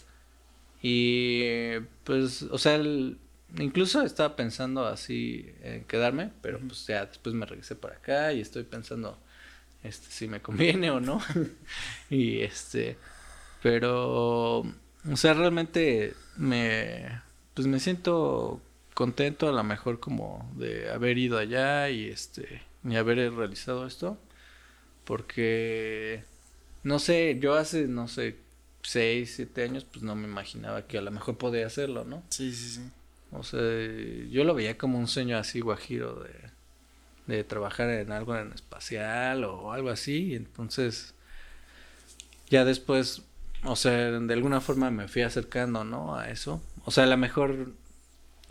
y 0.82 1.78
pues, 2.04 2.42
o 2.44 2.56
sea, 2.58 2.76
el- 2.76 3.18
incluso 3.58 4.02
estaba 4.02 4.36
pensando 4.36 4.86
así 4.86 5.52
en 5.62 5.84
quedarme, 5.84 6.30
pero 6.40 6.58
pues 6.60 6.86
ya 6.86 7.04
después 7.06 7.34
me 7.34 7.44
regresé 7.46 7.74
para 7.76 7.96
acá 7.96 8.32
y 8.32 8.40
estoy 8.40 8.62
pensando 8.62 9.18
este 9.82 10.06
si 10.10 10.28
me 10.28 10.40
conviene 10.40 10.90
o 10.90 11.00
no. 11.00 11.20
y 12.10 12.40
este, 12.40 12.96
pero 13.62 14.60
o 14.60 15.16
sea, 15.16 15.34
realmente 15.34 16.14
me 16.36 17.20
pues 17.54 17.66
me 17.66 17.80
siento 17.80 18.60
contento 18.94 19.48
a 19.48 19.52
lo 19.52 19.64
mejor 19.64 20.00
como 20.00 20.50
de 20.56 20.90
haber 20.90 21.18
ido 21.18 21.38
allá 21.38 21.90
y 21.90 22.08
este 22.08 22.62
y 22.84 22.96
haber 22.96 23.32
realizado 23.34 23.86
esto 23.86 24.18
porque 25.04 26.24
no 26.82 26.98
sé, 26.98 27.38
yo 27.40 27.54
hace 27.54 27.86
no 27.88 28.08
sé 28.08 28.36
seis, 28.82 29.34
siete 29.36 29.64
años 29.64 29.84
pues 29.84 30.02
no 30.02 30.14
me 30.16 30.26
imaginaba 30.28 30.86
que 30.86 30.98
a 30.98 31.02
lo 31.02 31.10
mejor 31.10 31.36
podía 31.38 31.66
hacerlo, 31.66 32.04
¿no? 32.04 32.22
Sí, 32.30 32.52
sí, 32.52 32.70
sí. 32.76 32.90
O 33.32 33.42
sea, 33.42 33.60
yo 34.30 34.44
lo 34.44 34.54
veía 34.54 34.78
como 34.78 34.98
un 34.98 35.06
sueño 35.08 35.38
así 35.38 35.60
guajiro 35.60 36.24
de, 36.24 36.32
de 37.26 37.44
trabajar 37.44 37.90
en 37.90 38.12
algo 38.12 38.36
en 38.36 38.52
espacial 38.52 39.44
o 39.44 39.72
algo 39.72 39.90
así. 39.90 40.34
Entonces, 40.34 41.14
ya 42.48 42.64
después, 42.64 43.22
o 43.64 43.76
sea, 43.76 44.10
de 44.10 44.34
alguna 44.34 44.60
forma 44.60 44.90
me 44.90 45.08
fui 45.08 45.22
acercando, 45.22 45.84
¿no? 45.84 46.16
A 46.16 46.30
eso. 46.30 46.62
O 46.84 46.90
sea, 46.90 47.04
a 47.04 47.06
lo 47.06 47.16
mejor 47.16 47.72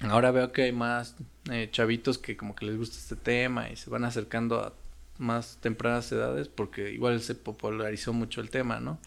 ahora 0.01 0.31
veo 0.31 0.51
que 0.51 0.63
hay 0.63 0.71
más 0.71 1.15
eh, 1.51 1.69
chavitos 1.71 2.17
que 2.17 2.37
como 2.37 2.55
que 2.55 2.65
les 2.65 2.77
gusta 2.77 2.97
este 2.97 3.15
tema 3.15 3.69
y 3.69 3.75
se 3.75 3.89
van 3.89 4.05
acercando 4.05 4.59
a 4.61 4.73
más 5.17 5.57
tempranas 5.61 6.11
edades 6.11 6.47
porque 6.47 6.91
igual 6.91 7.21
se 7.21 7.35
popularizó 7.35 8.13
mucho 8.13 8.39
el 8.41 8.49
tema, 8.49 8.79
¿no? 8.79 8.99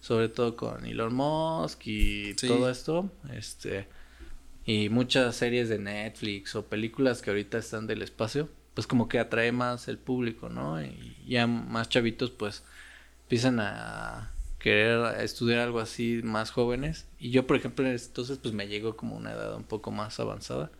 Sobre 0.00 0.28
todo 0.28 0.56
con 0.56 0.84
Elon 0.84 1.14
Musk 1.14 1.86
y 1.86 2.34
Sí. 2.36 2.48
todo 2.48 2.68
esto, 2.70 3.10
este 3.32 3.88
y 4.66 4.88
muchas 4.88 5.36
series 5.36 5.68
de 5.68 5.78
Netflix 5.78 6.54
o 6.56 6.66
películas 6.66 7.22
que 7.22 7.30
ahorita 7.30 7.56
están 7.58 7.86
del 7.86 8.02
espacio, 8.02 8.48
pues 8.74 8.86
como 8.86 9.08
que 9.08 9.18
atrae 9.20 9.52
más 9.52 9.86
el 9.88 9.96
público, 9.96 10.48
¿no? 10.48 10.82
Y 10.82 11.16
ya 11.26 11.46
más 11.46 11.88
chavitos 11.88 12.30
pues 12.32 12.62
empiezan 13.22 13.60
a 13.60 14.32
querer 14.58 15.20
estudiar 15.20 15.60
algo 15.60 15.80
así 15.80 16.20
más 16.24 16.50
jóvenes. 16.50 17.06
Y 17.18 17.30
yo 17.30 17.46
por 17.46 17.56
ejemplo 17.56 17.86
entonces 17.86 18.38
pues 18.38 18.54
me 18.54 18.68
llegó 18.68 18.96
como 18.96 19.16
una 19.16 19.32
edad 19.32 19.56
un 19.56 19.64
poco 19.64 19.90
más 19.90 20.18
avanzada, 20.20 20.70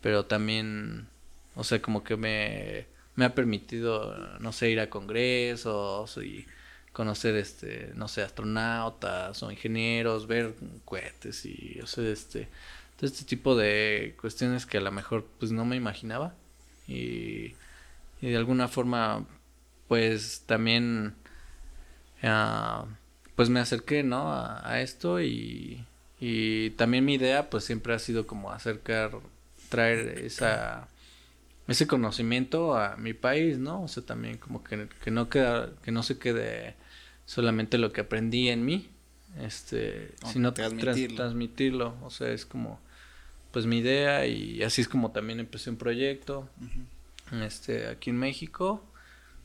pero 0.00 0.26
también 0.26 1.08
o 1.54 1.64
sea, 1.64 1.80
como 1.82 2.04
que 2.04 2.16
me 2.16 2.86
me 3.16 3.24
ha 3.24 3.34
permitido 3.34 4.14
no 4.40 4.52
sé 4.52 4.70
ir 4.70 4.80
a 4.80 4.90
congresos 4.90 6.18
y 6.18 6.46
conocer 6.92 7.36
este 7.36 7.92
no 7.94 8.08
sé 8.08 8.22
astronautas 8.22 9.42
o 9.42 9.50
ingenieros 9.50 10.26
ver 10.26 10.54
cohetes 10.84 11.44
y 11.46 11.80
o 11.82 11.86
sea 11.86 12.08
este 12.10 12.48
todo 12.96 13.06
este 13.06 13.24
tipo 13.24 13.56
de 13.56 14.16
cuestiones 14.20 14.66
que 14.66 14.78
a 14.78 14.80
lo 14.80 14.90
mejor 14.92 15.26
pues 15.38 15.52
no 15.52 15.64
me 15.66 15.76
imaginaba. 15.76 16.34
Y, 16.88 17.54
de 18.22 18.36
alguna 18.36 18.68
forma 18.68 19.26
pues 19.88 20.42
también 20.46 21.14
ah, 22.22 22.86
pues 23.36 23.48
me 23.50 23.60
acerqué 23.60 24.02
no 24.02 24.32
a, 24.32 24.68
a 24.68 24.80
esto 24.80 25.20
y, 25.20 25.84
y 26.20 26.70
también 26.70 27.04
mi 27.04 27.14
idea 27.14 27.48
pues 27.50 27.64
siempre 27.64 27.94
ha 27.94 27.98
sido 27.98 28.26
como 28.26 28.50
acercar 28.50 29.12
traer 29.68 30.18
esa 30.24 30.88
ese 31.68 31.86
conocimiento 31.86 32.76
a 32.76 32.96
mi 32.96 33.12
país 33.12 33.58
no 33.58 33.82
o 33.82 33.88
sea 33.88 34.02
también 34.04 34.38
como 34.38 34.62
que, 34.64 34.88
que 35.04 35.10
no 35.10 35.28
queda 35.28 35.70
que 35.84 35.90
no 35.92 36.02
se 36.02 36.18
quede 36.18 36.74
solamente 37.26 37.76
lo 37.78 37.92
que 37.92 38.00
aprendí 38.02 38.48
en 38.48 38.64
mí 38.64 38.88
este 39.40 40.12
No, 40.22 40.28
sino 40.32 40.54
trans- 40.54 40.70
transmitirlo. 41.16 41.94
o 42.02 42.10
sea 42.10 42.28
es 42.32 42.46
como 42.46 42.80
pues 43.52 43.66
mi 43.66 43.78
idea 43.78 44.26
y 44.26 44.62
así 44.62 44.80
es 44.82 44.88
como 44.88 45.10
también 45.10 45.40
empecé 45.40 45.70
un 45.70 45.76
proyecto 45.76 46.48
este 47.42 47.88
aquí 47.88 48.10
en 48.10 48.16
México 48.18 48.84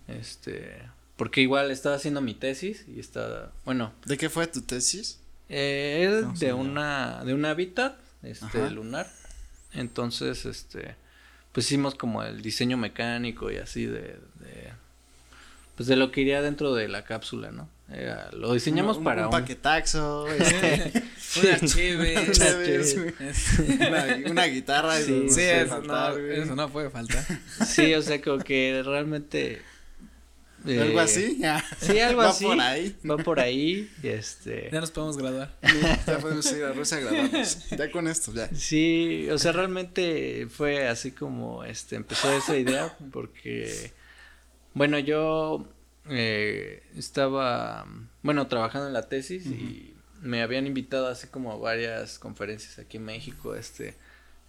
este 0.08 0.78
porque 1.18 1.42
igual 1.42 1.72
estaba 1.72 1.96
haciendo 1.96 2.22
mi 2.22 2.34
tesis 2.34 2.86
y 2.88 3.00
estaba 3.00 3.52
bueno 3.66 3.94
¿De 4.06 4.18
qué 4.18 4.30
fue 4.30 4.48
tu 4.48 4.62
tesis? 4.62 5.20
eh, 5.50 6.08
es 6.10 6.24
¿Cómo 6.24 6.36
se 6.36 6.46
de 6.48 6.54
una 6.54 7.24
de 7.24 7.34
un 7.34 7.46
hábitat 7.46 7.98
este 8.24 8.60
Ajá. 8.60 8.70
lunar 8.70 9.08
entonces 9.74 10.46
este 10.46 10.96
pues 11.52 11.66
hicimos 11.68 11.96
como 11.96 12.24
el 12.24 12.42
diseño 12.42 12.78
mecánico 12.78 13.52
y 13.52 13.58
así 13.58 13.86
de, 13.86 14.18
de 14.40 14.72
pues 15.76 15.88
de 15.88 15.96
lo 15.96 16.12
que 16.12 16.22
iría 16.22 16.42
dentro 16.42 16.74
de 16.74 16.88
la 16.88 17.04
cápsula 17.04 17.52
no 17.52 17.68
lo 18.32 18.54
diseñamos 18.54 18.98
Un- 18.98 19.04
para 19.04 19.28
un, 19.28 19.36
un, 19.36 19.42
paquetaxo, 19.42 20.26
este, 20.32 21.04
Una 21.42 21.60
chévere. 21.60 22.32
Una 23.68 23.88
una, 24.16 24.32
una 24.32 24.46
guitarra. 24.46 24.96
Sí, 24.98 25.26
eso 25.28 25.28
no 25.28 25.30
Sí, 25.34 25.42
eso, 25.42 25.82
no, 25.82 26.18
eso 26.18 26.56
no 26.56 26.70
puede 26.70 26.90
faltar. 26.90 27.22
sí 27.66 27.94
o 27.94 28.02
sea 28.02 28.22
como 28.22 28.38
que 28.42 28.82
realmente 28.86 29.62
Algo 30.64 31.00
eh, 31.00 31.04
así. 31.04 31.38
ya. 31.40 31.64
sí 31.80 32.00
algo 32.00 32.22
Va 32.22 32.30
así 32.30 32.46
por 32.46 32.60
ahí. 32.60 32.96
va 33.10 33.18
por 33.18 33.40
ahí 33.40 33.90
este 34.04 34.70
Ya 34.72 34.80
nos 34.80 34.92
podemos 34.92 35.18
graduar. 35.18 35.58
Ya 36.08 36.20
podemos 36.20 36.52
ir 36.52 36.64
a 36.64 36.74
Rusia 36.74 36.98
a 36.98 37.02
grabarnos. 37.02 37.70
Ya 37.70 37.92
con 37.92 38.08
esto, 38.08 38.34
ya. 38.34 38.48
Sí, 38.54 39.28
o 39.32 39.38
sea, 39.38 39.52
realmente 39.52 40.48
fue 40.50 40.88
así 40.88 41.12
como 41.12 41.64
este 41.64 41.96
empezó 41.96 42.32
esa 42.32 42.58
idea 42.58 42.96
porque 43.12 43.92
bueno, 44.74 45.00
yo 45.00 45.66
eh, 46.10 46.84
estaba 46.96 47.86
bueno, 48.24 48.48
trabajando 48.48 48.88
en 48.88 48.94
la 48.94 49.10
tesis 49.10 49.46
y 49.46 49.96
me 50.22 50.42
habían 50.42 50.68
invitado 50.68 51.08
así 51.08 51.28
como 51.28 51.52
a 51.52 51.58
varias 51.58 52.20
conferencias 52.20 52.80
aquí 52.80 52.98
en 52.98 53.06
México, 53.06 53.56
este 53.56 53.96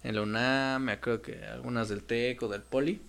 en 0.03 0.15
la 0.15 0.21
UNAM, 0.21 0.83
me 0.83 0.91
acuerdo 0.93 1.21
que 1.21 1.43
algunas 1.45 1.89
del 1.89 2.03
TEC 2.03 2.43
o 2.43 2.47
del 2.47 2.61
Poli, 2.61 3.01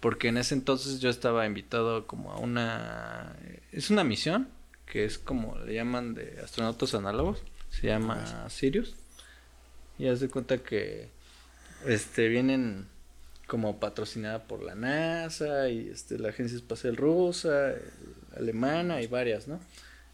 porque 0.00 0.28
en 0.28 0.38
ese 0.38 0.54
entonces 0.54 1.00
yo 1.00 1.10
estaba 1.10 1.46
invitado 1.46 2.06
como 2.06 2.32
a 2.32 2.38
una 2.38 3.36
es 3.72 3.90
una 3.90 4.04
misión 4.04 4.48
que 4.86 5.04
es 5.04 5.18
como 5.18 5.58
le 5.58 5.74
llaman 5.74 6.14
de 6.14 6.40
astronautas 6.42 6.94
análogos, 6.94 7.42
se 7.70 7.88
llama 7.88 8.48
Sirius. 8.48 8.94
Y 9.98 10.06
haz 10.08 10.20
de 10.20 10.28
cuenta 10.28 10.58
que 10.58 11.10
este 11.86 12.28
vienen 12.28 12.86
como 13.46 13.80
patrocinada 13.80 14.44
por 14.46 14.62
la 14.62 14.74
NASA 14.74 15.68
y 15.68 15.88
este 15.88 16.18
la 16.18 16.30
Agencia 16.30 16.56
Espacial 16.56 16.96
Rusa, 16.96 17.72
eh, 17.72 17.82
alemana 18.36 19.02
y 19.02 19.06
varias, 19.06 19.48
¿no? 19.48 19.60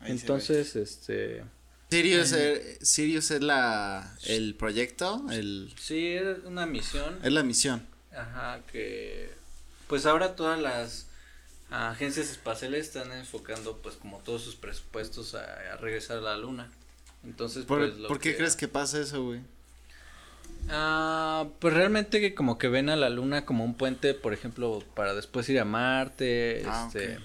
Ahí 0.00 0.12
Entonces, 0.12 0.76
este 0.76 1.44
Sirius, 1.90 2.32
eh, 2.32 2.78
Sirius 2.80 3.30
es 3.30 3.42
la 3.42 4.16
el 4.26 4.54
proyecto, 4.54 5.26
el 5.30 5.72
sí 5.78 6.08
es 6.08 6.38
una 6.44 6.66
misión, 6.66 7.18
es 7.22 7.32
la 7.32 7.42
misión. 7.42 7.86
ajá, 8.12 8.62
que 8.70 9.30
pues 9.88 10.06
ahora 10.06 10.34
todas 10.36 10.60
las 10.60 11.06
agencias 11.70 12.30
espaciales 12.30 12.86
están 12.86 13.10
enfocando 13.12 13.78
pues 13.78 13.96
como 13.96 14.18
todos 14.18 14.42
sus 14.42 14.54
presupuestos 14.56 15.34
a, 15.34 15.72
a 15.72 15.76
regresar 15.76 16.18
a 16.18 16.22
la 16.22 16.36
luna. 16.36 16.70
Entonces, 17.24 17.64
¿Por, 17.64 17.78
pues, 17.80 17.96
lo 17.98 18.08
¿por 18.08 18.18
qué 18.18 18.30
que- 18.32 18.36
crees 18.36 18.54
que 18.56 18.68
pasa 18.68 19.00
eso, 19.00 19.22
güey? 19.24 19.40
Ah, 20.70 21.46
pues 21.58 21.74
realmente 21.74 22.20
que 22.20 22.34
como 22.34 22.58
que 22.58 22.68
ven 22.68 22.88
a 22.88 22.96
la 22.96 23.10
luna 23.10 23.44
como 23.44 23.64
un 23.64 23.74
puente, 23.74 24.14
por 24.14 24.32
ejemplo, 24.32 24.82
para 24.94 25.14
después 25.14 25.48
ir 25.50 25.60
a 25.60 25.64
Marte, 25.64 26.62
Ah, 26.66 26.86
este, 26.86 27.18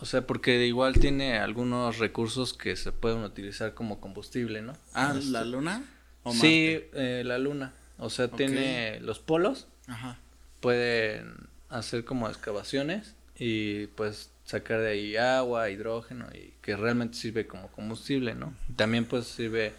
o 0.00 0.06
sea, 0.06 0.26
porque 0.26 0.66
igual 0.66 0.94
tiene 0.98 1.38
algunos 1.38 1.98
recursos 1.98 2.52
que 2.52 2.74
se 2.76 2.90
pueden 2.90 3.18
utilizar 3.22 3.74
como 3.74 4.00
combustible, 4.00 4.60
¿no? 4.62 4.76
Ah, 4.92 5.14
Este, 5.16 5.30
¿la 5.30 5.44
luna? 5.44 5.84
¿O 6.24 6.32
sí, 6.32 6.80
Marte? 6.92 7.20
eh, 7.20 7.24
la 7.24 7.38
luna, 7.38 7.74
o 7.98 8.10
sea, 8.10 8.28
tiene 8.28 8.98
los 9.00 9.20
polos, 9.20 9.68
Ajá. 9.86 10.18
pueden 10.60 11.48
hacer 11.74 12.04
como 12.04 12.28
excavaciones 12.28 13.14
y 13.36 13.88
pues 13.88 14.30
sacar 14.44 14.80
de 14.80 14.90
ahí 14.90 15.16
agua, 15.16 15.70
hidrógeno 15.70 16.28
y 16.32 16.54
que 16.62 16.76
realmente 16.76 17.16
sirve 17.16 17.46
como 17.46 17.68
combustible, 17.68 18.34
¿no? 18.34 18.54
También 18.76 19.06
pues 19.06 19.26
sirve 19.26 19.72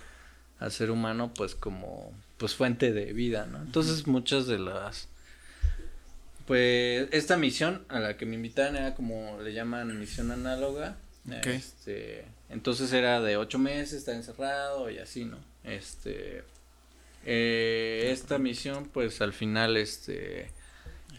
al 0.60 0.72
ser 0.72 0.92
humano 0.92 1.32
pues 1.34 1.56
como 1.56 2.12
pues 2.38 2.54
fuente 2.54 2.92
de 2.92 3.14
vida, 3.14 3.46
¿no? 3.46 3.62
Entonces 3.62 4.08
muchas 4.08 4.46
de 4.46 4.60
las 4.60 5.08
Pues 6.46 7.08
esta 7.12 7.38
misión 7.38 7.86
a 7.88 8.00
la 8.00 8.18
que 8.18 8.26
me 8.26 8.36
invitaron 8.36 8.76
era 8.76 8.94
como 8.94 9.40
le 9.42 9.54
llaman 9.54 9.98
misión 10.00 10.32
análoga. 10.32 10.98
Este, 11.44 12.26
entonces 12.50 12.94
era 12.94 13.20
de 13.20 13.36
ocho 13.38 13.58
meses, 13.58 13.94
estar 13.94 14.14
encerrado 14.14 14.92
y 14.92 15.00
así, 15.00 15.26
¿no? 15.26 15.40
Este, 15.64 16.44
eh, 17.26 18.10
esta 18.12 18.38
misión, 18.38 18.86
pues 18.94 19.22
al 19.22 19.34
final, 19.34 19.76
este, 19.76 20.52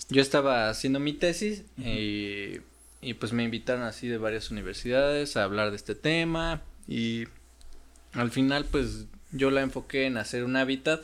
yo 0.08 0.22
estaba 0.22 0.68
haciendo 0.68 1.00
mi 1.00 1.12
tesis 1.12 1.64
y, 1.78 2.60
y 3.00 3.14
pues 3.14 3.32
me 3.32 3.44
invitaron 3.44 3.82
así 3.82 4.08
de 4.08 4.18
varias 4.18 4.50
universidades 4.50 5.36
a 5.36 5.44
hablar 5.44 5.70
de 5.70 5.76
este 5.76 5.94
tema 5.94 6.62
y 6.88 7.26
al 8.16 8.30
final, 8.30 8.64
pues 8.64 9.06
yo 9.32 9.50
la 9.50 9.62
enfoqué 9.62 10.06
en 10.06 10.16
hacer 10.16 10.44
un 10.44 10.54
hábitat 10.56 11.02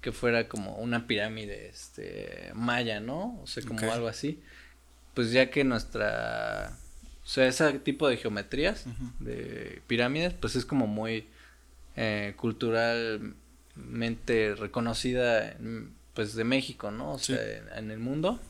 que 0.00 0.12
fuera 0.12 0.48
como 0.48 0.76
una 0.76 1.06
pirámide, 1.06 1.68
este, 1.68 2.50
maya, 2.54 3.00
¿no? 3.00 3.38
O 3.42 3.46
sea, 3.46 3.62
como 3.64 3.92
algo 3.92 4.08
así. 4.08 4.40
Pues 5.14 5.32
ya 5.32 5.50
que 5.50 5.64
nuestra, 5.64 6.78
o 7.24 7.28
sea, 7.28 7.46
ese 7.46 7.78
tipo 7.80 8.08
de 8.08 8.16
geometrías 8.16 8.86
de 9.18 9.82
pirámides, 9.86 10.32
pues 10.34 10.56
es 10.56 10.64
como 10.64 10.86
muy 10.86 11.26
eh, 11.96 12.34
culturalmente 12.36 14.54
reconocida, 14.54 15.52
en, 15.52 15.94
pues 16.16 16.34
de 16.34 16.42
México, 16.44 16.90
¿no? 16.90 17.12
O 17.12 17.18
Sí. 17.20 17.34
sea, 17.34 17.42
en, 17.58 17.68
en 17.76 17.90
el 17.92 17.98
mundo. 18.00 18.40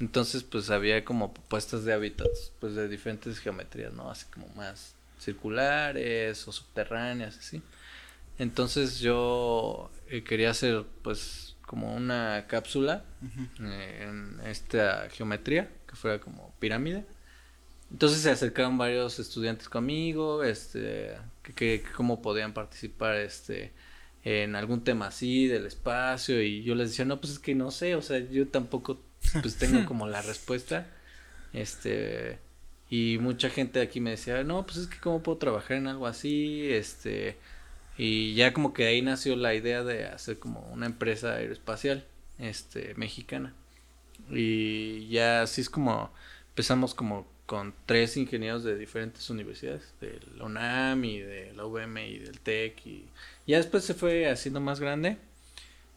Entonces, 0.00 0.42
pues 0.44 0.70
había 0.70 1.04
como 1.04 1.32
propuestas 1.34 1.84
de 1.84 1.92
hábitats, 1.92 2.52
pues 2.60 2.74
de 2.76 2.88
diferentes 2.88 3.38
geometrías, 3.40 3.92
¿no? 3.92 4.10
Así 4.10 4.26
como 4.32 4.46
más 4.54 4.94
circulares 5.20 6.46
o 6.48 6.52
subterráneas, 6.52 7.38
así. 7.38 7.62
Entonces 8.38 8.98
yo 8.98 9.90
eh, 10.08 10.24
quería 10.24 10.50
hacer, 10.50 10.84
pues, 11.02 11.56
como 11.66 11.94
una 11.94 12.46
cápsula 12.48 13.04
eh, 13.60 14.06
en 14.08 14.40
esta 14.46 15.08
geometría, 15.10 15.70
que 15.88 15.96
fuera 15.96 16.20
como 16.20 16.52
pirámide. 16.58 17.04
Entonces 17.92 18.20
se 18.22 18.30
acercaron 18.30 18.76
varios 18.76 19.20
estudiantes 19.20 19.68
conmigo, 19.68 20.42
este, 20.42 21.16
que, 21.44 21.52
que, 21.52 21.82
que 21.82 21.92
cómo 21.92 22.20
podían 22.20 22.52
participar, 22.52 23.14
este, 23.16 23.72
en 24.24 24.56
algún 24.56 24.82
tema 24.82 25.08
así 25.08 25.46
del 25.46 25.66
espacio 25.66 26.42
y 26.42 26.62
yo 26.62 26.74
les 26.74 26.90
decía, 26.90 27.04
no, 27.04 27.20
pues 27.20 27.34
es 27.34 27.38
que 27.38 27.54
no 27.54 27.70
sé, 27.70 27.94
o 27.94 28.02
sea, 28.02 28.18
yo 28.18 28.48
tampoco, 28.48 29.00
pues 29.42 29.56
tengo 29.56 29.84
como 29.86 30.08
la 30.08 30.22
respuesta, 30.22 30.86
este, 31.52 32.38
y 32.90 33.18
mucha 33.20 33.50
gente 33.50 33.80
aquí 33.80 34.00
me 34.00 34.10
decía, 34.10 34.42
no, 34.44 34.64
pues 34.64 34.78
es 34.78 34.86
que 34.86 34.98
cómo 34.98 35.22
puedo 35.22 35.38
trabajar 35.38 35.76
en 35.76 35.86
algo 35.88 36.06
así, 36.06 36.68
este, 36.72 37.36
y 37.98 38.34
ya 38.34 38.52
como 38.52 38.72
que 38.72 38.86
ahí 38.86 39.02
nació 39.02 39.36
la 39.36 39.54
idea 39.54 39.84
de 39.84 40.06
hacer 40.06 40.38
como 40.38 40.60
una 40.72 40.86
empresa 40.86 41.34
aeroespacial, 41.34 42.04
este, 42.38 42.94
mexicana. 42.94 43.54
Y 44.30 45.06
ya 45.08 45.42
así 45.42 45.60
es 45.60 45.70
como 45.70 46.10
empezamos 46.50 46.94
como 46.94 47.26
con 47.46 47.74
tres 47.86 48.16
ingenieros 48.16 48.64
de 48.64 48.76
diferentes 48.76 49.28
universidades, 49.28 49.92
de 50.00 50.18
la 50.36 50.44
UNAM 50.44 51.04
y 51.04 51.18
de 51.18 51.52
la 51.52 51.66
UVM 51.66 51.98
y 51.98 52.18
del 52.18 52.40
TEC 52.40 52.86
y 52.86 53.04
ya 53.46 53.58
después 53.58 53.84
se 53.84 53.94
fue 53.94 54.28
haciendo 54.30 54.60
más 54.60 54.80
grande 54.80 55.18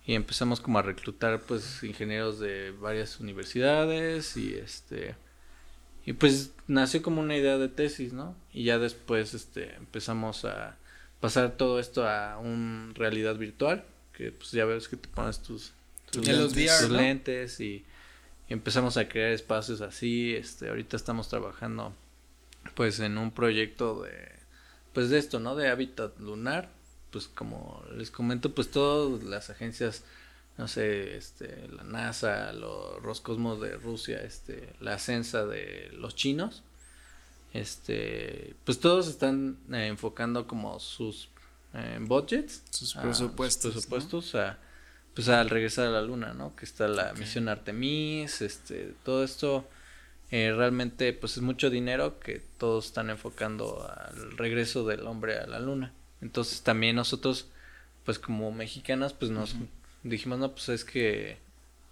y 0.05 0.15
empezamos 0.15 0.60
como 0.62 0.79
a 0.79 0.81
reclutar 0.81 1.41
pues 1.41 1.83
ingenieros 1.83 2.39
de 2.39 2.71
varias 2.71 3.19
universidades 3.19 4.38
y 4.38 4.55
este 4.55 5.15
y 6.05 6.13
pues 6.13 6.51
nació 6.67 7.01
como 7.01 7.19
una 7.19 7.36
idea 7.36 7.57
de 7.57 7.67
tesis, 7.67 8.13
¿no? 8.13 8.33
Y 8.53 8.63
ya 8.63 8.79
después 8.79 9.33
este 9.33 9.75
empezamos 9.75 10.45
a 10.45 10.77
pasar 11.19 11.57
todo 11.57 11.79
esto 11.79 12.07
a 12.07 12.38
un 12.38 12.93
realidad 12.95 13.36
virtual, 13.36 13.83
que 14.13 14.31
pues 14.31 14.51
ya 14.51 14.63
ves 14.63 14.88
que 14.88 14.95
te 14.95 15.10
pones 15.10 15.39
tus, 15.39 15.73
tus 16.10 16.25
En 16.25 16.39
los 16.39 16.53
VR, 16.53 16.79
tus 16.79 16.89
¿no? 16.89 16.97
lentes 16.97 17.60
y, 17.60 17.83
y 18.47 18.53
empezamos 18.53 18.95
a 18.95 19.10
crear 19.10 19.31
espacios 19.31 19.81
así, 19.81 20.33
este 20.33 20.69
ahorita 20.69 20.95
estamos 20.95 21.27
trabajando 21.27 21.93
pues 22.73 23.01
en 23.01 23.17
un 23.17 23.31
proyecto 23.31 24.03
de 24.03 24.31
pues 24.93 25.10
de 25.10 25.17
esto, 25.17 25.41
¿no? 25.41 25.57
De 25.57 25.67
hábitat 25.67 26.17
lunar, 26.19 26.69
pues 27.17 27.27
como 27.30 27.84
les 27.95 28.12
comento, 28.12 28.53
pues 28.53 28.69
todas 28.69 29.23
las 29.23 29.49
agencias 29.49 30.03
no 30.60 30.67
sé, 30.67 31.17
este, 31.17 31.67
la 31.67 31.84
NASA, 31.84 32.51
los 32.53 33.01
Roscosmos 33.01 33.60
de 33.62 33.75
Rusia, 33.77 34.21
este, 34.23 34.73
la 34.80 34.97
CENSA 34.99 35.45
de 35.45 35.89
los 35.93 36.15
chinos, 36.15 36.63
este, 37.53 38.56
pues 38.65 38.80
todos 38.80 39.08
están 39.08 39.58
eh, 39.71 39.88
enfocando 39.88 40.47
como 40.47 40.80
sus 40.80 41.30
eh, 41.73 41.97
budgets, 42.01 42.63
Sus 42.71 42.95
a- 42.95 43.01
presupuestos, 43.01 43.73
sus 43.73 43.86
presupuestos 43.86 44.36
a, 44.36 44.58
pues 45.13 45.27
al 45.30 45.49
regresar 45.49 45.88
a 45.88 45.91
la 45.91 46.01
luna, 46.01 46.34
¿no? 46.34 46.56
Que 46.56 46.65
está 46.65 46.88
la 46.88 47.13
misión 47.13 47.49
Artemis, 47.49 48.41
este, 48.41 48.93
todo 49.03 49.23
esto 49.23 49.67
eh, 50.32 50.53
realmente 50.56 51.13
pues 51.13 51.38
es 51.38 51.43
mucho 51.43 51.69
dinero 51.69 52.19
que 52.19 52.41
todos 52.58 52.88
están 52.88 53.10
enfocando 53.10 53.88
al 53.89 54.38
regreso 54.38 54.86
del 54.86 55.08
hombre 55.08 55.38
a 55.38 55.47
la 55.47 55.60
luna. 55.60 55.93
Entonces 56.21 56.62
también 56.63 56.95
nosotros, 56.95 57.47
pues 58.06 58.19
como 58.19 58.51
mexicanos, 58.51 59.13
pues 59.13 59.32
nos 59.32 59.56
dijimos, 60.03 60.39
no, 60.39 60.51
pues 60.51 60.69
es 60.69 60.84
que 60.86 61.38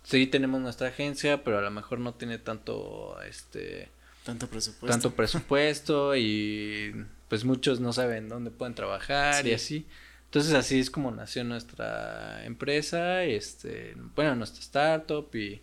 sí 0.04 0.28
tenemos 0.28 0.62
nuestra 0.62 0.88
agencia, 0.90 1.44
pero 1.44 1.58
a 1.60 1.62
lo 1.62 1.72
mejor 1.72 2.00
no 2.00 2.14
tiene 2.14 2.38
tanto, 2.38 3.18
este, 3.28 3.90
Tanto 4.24 4.48
presupuesto. 4.48 4.88
tanto 4.88 5.12
presupuesto 5.16 6.16
y 6.16 7.06
pues 7.30 7.44
muchos 7.46 7.80
no 7.80 7.92
saben 7.94 8.30
dónde 8.30 8.52
pueden 8.52 8.76
trabajar 8.76 9.46
y 9.46 9.50
Sí. 9.50 9.54
así. 9.56 9.86
Entonces 10.26 10.54
así 10.54 10.80
es 10.80 10.90
como 10.90 11.12
nació 11.12 11.44
nuestra 11.44 12.44
empresa, 12.46 13.24
este, 13.24 13.96
bueno, 14.16 14.36
nuestra 14.36 14.60
startup 14.62 15.34
y, 15.36 15.62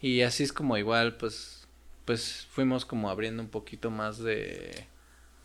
y 0.00 0.20
así 0.22 0.42
es 0.44 0.52
como 0.52 0.76
igual 0.78 1.16
pues 1.16 1.66
pues 2.04 2.46
fuimos 2.52 2.84
como 2.86 3.10
abriendo 3.10 3.42
un 3.42 3.48
poquito 3.48 3.90
más 3.90 4.18
de, 4.18 4.86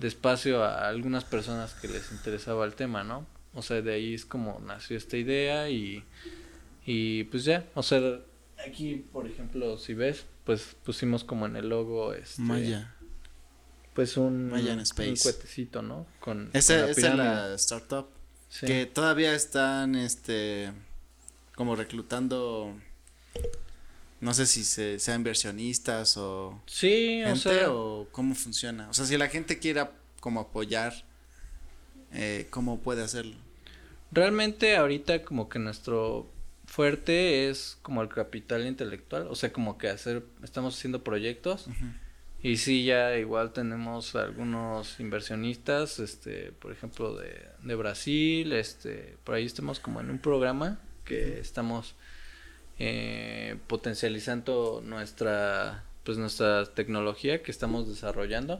de 0.02 0.08
espacio 0.08 0.64
a 0.64 0.90
algunas 0.90 1.24
personas 1.24 1.74
que 1.76 1.88
les 1.88 2.12
interesaba 2.12 2.66
el 2.66 2.74
tema, 2.74 3.04
¿no? 3.04 3.26
O 3.54 3.62
sea, 3.62 3.82
de 3.82 3.94
ahí 3.94 4.14
es 4.16 4.26
como 4.26 4.60
nació 4.60 4.98
esta 4.98 5.16
idea 5.16 5.70
y, 5.70 6.04
y 6.86 7.26
pues 7.26 7.46
ya, 7.46 7.66
o 7.76 7.84
sea, 7.84 8.20
aquí 8.68 9.06
por 9.14 9.28
ejemplo, 9.28 9.78
si 9.78 9.94
ves, 9.94 10.26
pues 10.44 10.76
pusimos 10.84 11.24
como 11.24 11.46
en 11.46 11.56
el 11.56 11.70
logo 11.70 12.14
este 12.14 12.42
Maya. 12.42 12.96
pues 13.94 14.18
un, 14.18 14.50
Mayan 14.50 14.78
un 14.78 14.84
Space. 14.84 15.22
cuetecito, 15.22 15.82
¿no? 15.82 16.08
Con, 16.20 16.48
con 16.48 16.50
Esa, 16.54 16.78
la 16.78 16.90
esa 16.90 17.08
es 17.12 17.16
la 17.16 17.54
startup. 17.56 18.08
Sí. 18.50 18.66
Que 18.66 18.86
todavía 18.86 19.34
están, 19.34 19.96
este, 19.96 20.72
como 21.56 21.76
reclutando, 21.76 22.76
no 24.22 24.34
sé 24.34 24.46
si 24.46 24.64
se, 24.64 24.98
sean 25.00 25.18
inversionistas 25.22 26.16
o 26.16 26.62
Sí, 26.66 27.22
o 27.24 27.28
gente 27.28 27.40
sea, 27.40 27.72
o 27.72 28.08
cómo 28.12 28.36
funciona. 28.36 28.90
O 28.90 28.94
sea, 28.94 29.06
si 29.06 29.18
la 29.18 29.28
gente 29.28 29.60
quiera 29.60 29.92
como 30.20 30.40
apoyar, 30.40 30.94
eh, 32.14 32.48
¿cómo 32.50 32.80
puede 32.80 33.04
hacerlo? 33.04 33.36
realmente 34.12 34.76
ahorita 34.76 35.24
como 35.24 35.50
que 35.50 35.60
nuestro 35.60 36.30
fuerte 36.66 37.50
es 37.50 37.78
como 37.82 38.02
el 38.02 38.10
capital 38.10 38.66
intelectual, 38.66 39.28
o 39.28 39.36
sea, 39.36 39.52
como 39.52 39.78
que 39.78 39.90
hacer, 39.90 40.24
estamos 40.44 40.78
haciendo 40.78 41.04
proyectos 41.04 41.68
y 42.42 42.58
sí 42.58 42.86
ya 42.86 43.18
igual 43.18 43.52
tenemos 43.52 44.16
algunos 44.16 45.00
inversionistas, 45.00 46.00
este, 46.00 46.52
por 46.54 46.72
ejemplo 46.72 47.16
de, 47.16 47.46
de 47.64 47.76
Brasil, 47.76 48.54
este, 48.54 49.18
por 49.24 49.36
ahí 49.36 49.46
estamos 49.46 49.80
como 49.80 50.00
en 50.00 50.10
un 50.10 50.20
programa 50.20 50.80
que 51.04 51.40
estamos 51.40 51.96
eh, 52.84 53.58
potencializando 53.67 54.82
nuestra, 54.84 55.84
pues 56.04 56.17
nuestra 56.17 56.65
tecnología 56.65 57.44
que 57.44 57.52
estamos 57.52 57.88
desarrollando. 57.88 58.60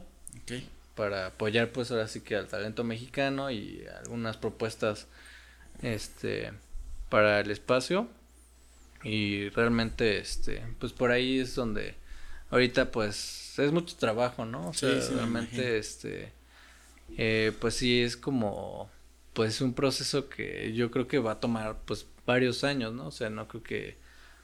Para 0.94 1.26
apoyar 1.26 1.72
pues 1.72 1.90
ahora 1.90 2.06
sí 2.06 2.20
que 2.20 2.36
al 2.36 2.46
talento 2.46 2.84
mexicano 2.84 3.50
y 3.50 3.84
algunas 4.04 4.36
propuestas 4.36 5.08
este 5.82 6.52
para 7.08 7.40
el 7.40 7.50
espacio. 7.50 8.06
Y 9.02 9.48
realmente 9.48 10.18
este 10.18 10.62
pues 10.78 10.92
por 10.92 11.10
ahí 11.10 11.40
es 11.40 11.56
donde 11.56 11.96
ahorita 12.50 12.92
pues 12.92 13.58
es 13.58 13.72
mucho 13.72 13.96
trabajo 13.96 14.44
no 14.44 14.68
o 14.68 14.72
sea 14.72 15.02
sí, 15.02 15.14
realmente 15.14 15.78
este 15.78 16.30
eh, 17.18 17.50
pues 17.60 17.74
sí 17.74 18.02
es 18.02 18.16
como 18.16 18.88
pues 19.32 19.60
un 19.60 19.74
proceso 19.74 20.28
que 20.28 20.72
yo 20.74 20.92
creo 20.92 21.08
que 21.08 21.18
va 21.18 21.32
a 21.32 21.40
tomar 21.40 21.78
pues 21.86 22.06
varios 22.24 22.62
años 22.62 22.92
no 22.92 23.08
o 23.08 23.10
sea 23.10 23.28
no 23.28 23.48
creo 23.48 23.64
que 23.64 24.01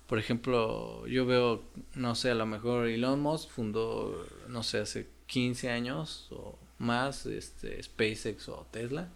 por 0.08 0.18
ejemplo 0.18 1.06
yo 1.06 1.24
veo 1.26 1.62
no 1.94 2.16
sé 2.16 2.32
a 2.32 2.34
lo 2.34 2.46
mejor 2.46 2.88
Elon 2.88 3.20
Musk 3.20 3.50
fundó 3.50 4.26
no 4.48 4.64
sé 4.64 4.78
hace 4.78 5.08
15 5.26 5.70
años 5.70 6.26
o 6.32 6.58
más 6.78 7.26
este 7.26 7.80
SpaceX 7.80 8.48
o 8.48 8.66
Tesla 8.72 9.08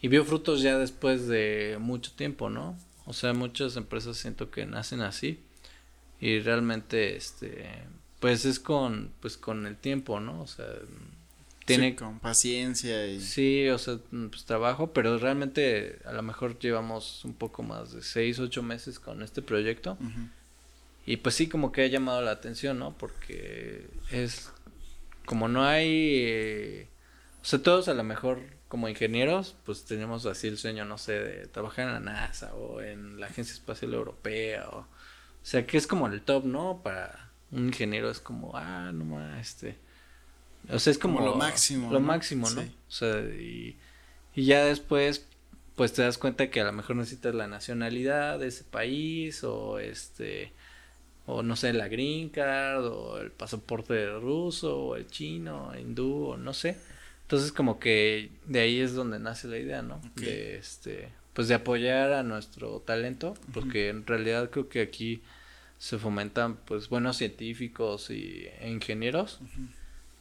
y 0.00 0.08
vio 0.08 0.24
frutos 0.24 0.62
ya 0.62 0.78
después 0.78 1.26
de 1.26 1.76
mucho 1.80 2.12
tiempo, 2.12 2.50
¿no? 2.50 2.78
O 3.04 3.12
sea, 3.12 3.32
muchas 3.32 3.76
empresas 3.76 4.16
siento 4.16 4.50
que 4.50 4.66
nacen 4.66 5.00
así 5.00 5.40
y 6.20 6.40
realmente 6.40 7.16
este 7.16 7.68
pues 8.20 8.44
es 8.44 8.58
con 8.58 9.12
pues 9.20 9.36
con 9.36 9.66
el 9.66 9.76
tiempo, 9.76 10.20
¿no? 10.20 10.40
O 10.42 10.46
sea, 10.46 10.66
tiene 11.68 11.90
Sí, 11.90 11.96
con 11.96 12.18
paciencia 12.18 13.06
y 13.06 13.20
Sí, 13.20 13.68
o 13.68 13.78
sea, 13.78 13.98
mm, 14.10 14.26
pues 14.28 14.44
trabajo, 14.44 14.92
pero 14.92 15.18
realmente 15.18 16.00
a 16.04 16.12
lo 16.12 16.22
mejor 16.22 16.58
llevamos 16.58 17.24
un 17.24 17.34
poco 17.34 17.62
más 17.62 17.92
de 17.92 18.02
seis, 18.02 18.38
ocho 18.40 18.62
meses 18.62 18.98
con 18.98 19.22
este 19.22 19.42
proyecto. 19.42 19.96
Y 21.06 21.18
pues 21.18 21.36
sí, 21.36 21.48
como 21.48 21.70
que 21.72 21.82
ha 21.82 21.86
llamado 21.86 22.20
la 22.22 22.32
atención, 22.32 22.78
¿no? 22.78 22.96
Porque 22.98 23.88
es 24.10 24.50
como 25.24 25.48
no 25.48 25.64
hay... 25.64 25.88
eh, 26.26 26.88
o 27.40 27.44
sea, 27.44 27.62
todos 27.62 27.88
a 27.88 27.94
lo 27.94 28.02
mejor 28.04 28.40
como 28.68 28.88
ingenieros, 28.88 29.56
pues 29.64 29.84
tenemos 29.84 30.26
así 30.26 30.48
el 30.48 30.58
sueño, 30.58 30.84
no 30.84 30.98
sé, 30.98 31.12
de 31.12 31.46
trabajar 31.46 31.86
en 31.86 31.94
la 31.94 32.00
NASA 32.00 32.54
o 32.54 32.80
en 32.82 33.20
la 33.20 33.26
Agencia 33.26 33.54
Espacial 33.54 33.94
Europea 33.94 34.68
o... 34.70 34.80
O 34.80 35.50
sea, 35.50 35.66
que 35.66 35.78
es 35.78 35.86
como 35.86 36.08
el 36.08 36.20
top, 36.20 36.44
¿no? 36.44 36.82
Para 36.82 37.30
un 37.52 37.68
ingeniero 37.68 38.10
es 38.10 38.20
como, 38.20 38.52
ah, 38.56 38.90
no 38.92 39.04
más, 39.04 39.40
este... 39.40 39.78
O 40.70 40.78
sea, 40.78 40.90
es 40.90 40.98
como, 40.98 41.18
Como 41.18 41.30
lo 41.30 41.36
máximo, 41.36 41.92
Lo 41.92 42.00
¿no? 42.00 42.06
máximo, 42.06 42.48
¿no? 42.50 42.62
Sí. 42.62 42.68
O 42.88 42.90
sea, 42.90 43.20
y, 43.20 43.76
y 44.34 44.44
ya 44.44 44.64
después, 44.64 45.26
pues 45.76 45.92
te 45.92 46.02
das 46.02 46.18
cuenta 46.18 46.50
que 46.50 46.60
a 46.60 46.64
lo 46.64 46.72
mejor 46.72 46.96
necesitas 46.96 47.34
la 47.34 47.46
nacionalidad 47.46 48.38
de 48.38 48.48
ese 48.48 48.64
país 48.64 49.44
o 49.44 49.78
este... 49.78 50.52
O 51.30 51.42
no 51.42 51.56
sé, 51.56 51.74
la 51.74 51.88
green 51.88 52.30
card 52.30 52.86
o 52.86 53.18
el 53.18 53.30
pasaporte 53.30 54.08
ruso 54.18 54.78
o 54.78 54.96
el 54.96 55.06
chino, 55.08 55.72
hindú 55.78 56.28
o 56.28 56.36
no 56.38 56.54
sé. 56.54 56.78
Entonces 57.22 57.52
como 57.52 57.78
que 57.78 58.30
de 58.46 58.60
ahí 58.60 58.80
es 58.80 58.94
donde 58.94 59.18
nace 59.18 59.46
la 59.46 59.58
idea, 59.58 59.82
¿no? 59.82 60.00
De 60.16 60.56
este, 60.56 61.10
pues 61.34 61.46
de 61.48 61.54
apoyar 61.54 62.14
a 62.14 62.22
nuestro 62.22 62.80
talento, 62.80 63.34
porque 63.52 63.90
en 63.90 64.06
realidad 64.06 64.48
creo 64.48 64.70
que 64.70 64.80
aquí 64.80 65.20
se 65.78 65.98
fomentan 65.98 66.56
pues 66.56 66.88
buenos 66.88 67.18
científicos 67.18 68.08
y 68.08 68.46
e 68.60 68.70
ingenieros 68.70 69.38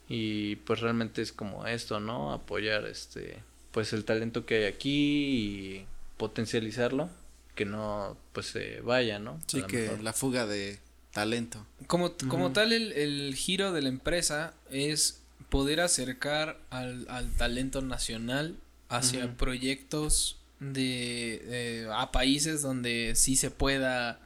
y 0.07 0.57
pues 0.57 0.79
realmente 0.79 1.21
es 1.21 1.31
como 1.31 1.67
esto, 1.67 1.99
¿no? 1.99 2.33
Apoyar 2.33 2.85
este 2.85 3.43
pues 3.71 3.93
el 3.93 4.05
talento 4.05 4.45
que 4.45 4.55
hay 4.55 4.63
aquí 4.63 4.89
y 4.89 5.85
potencializarlo, 6.17 7.09
que 7.55 7.65
no 7.65 8.17
pues 8.33 8.47
se 8.47 8.81
vaya, 8.81 9.19
¿no? 9.19 9.39
Sí, 9.47 9.61
que 9.63 9.83
mejor. 9.83 10.01
la 10.01 10.13
fuga 10.13 10.47
de 10.47 10.79
talento. 11.11 11.65
Como, 11.87 12.13
como 12.27 12.51
tal, 12.53 12.73
el, 12.73 12.91
el 12.93 13.35
giro 13.35 13.71
de 13.71 13.81
la 13.81 13.89
empresa 13.89 14.53
es 14.71 15.21
poder 15.49 15.79
acercar 15.81 16.59
al, 16.69 17.05
al 17.09 17.31
talento 17.33 17.81
nacional 17.81 18.55
hacia 18.89 19.35
proyectos 19.37 20.37
de 20.59 21.41
eh, 21.43 21.87
a 21.91 22.11
países 22.11 22.61
donde 22.61 23.13
sí 23.15 23.35
se 23.35 23.51
pueda 23.51 24.19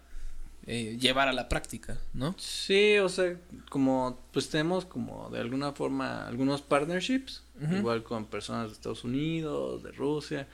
eh, 0.68 0.97
llevar 0.99 1.28
a 1.28 1.34
la 1.34 1.49
práctica, 1.49 1.97
¿no? 2.14 2.36
Sí, 2.38 2.97
o 2.97 3.09
sea, 3.09 3.36
como 3.70 4.20
pues 4.32 4.49
tenemos 4.49 4.86
como 4.86 5.30
de 5.30 5.39
alguna 5.39 5.72
forma 5.72 6.28
algunos 6.28 6.62
partnerships, 6.62 7.43
igual 7.78 8.03
con 8.03 8.26
personas 8.26 8.68
de 8.68 8.74
Estados 8.74 9.03
Unidos, 9.03 9.84
de 9.84 9.91
Rusia. 9.91 10.47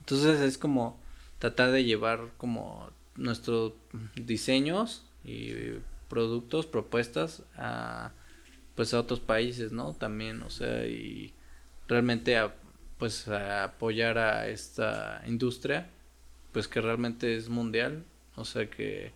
Entonces 0.00 0.40
es 0.40 0.58
como 0.58 0.98
tratar 1.38 1.70
de 1.70 1.84
llevar 1.84 2.30
como 2.36 2.90
nuestros 3.16 3.72
diseños 4.14 5.04
y 5.24 5.52
productos, 6.08 6.66
propuestas 6.66 7.42
a 7.56 8.12
pues 8.74 8.94
a 8.94 9.00
otros 9.00 9.20
países, 9.20 9.70
¿no? 9.72 9.92
También, 9.92 10.42
o 10.42 10.50
sea, 10.50 10.86
y 10.86 11.34
realmente 11.88 12.38
a, 12.38 12.54
pues 12.98 13.28
a 13.28 13.64
apoyar 13.64 14.16
a 14.16 14.48
esta 14.48 15.22
industria 15.26 15.90
pues 16.52 16.68
que 16.68 16.80
realmente 16.80 17.36
es 17.36 17.48
mundial, 17.48 18.04
o 18.36 18.44
sea 18.44 18.68
que 18.70 19.12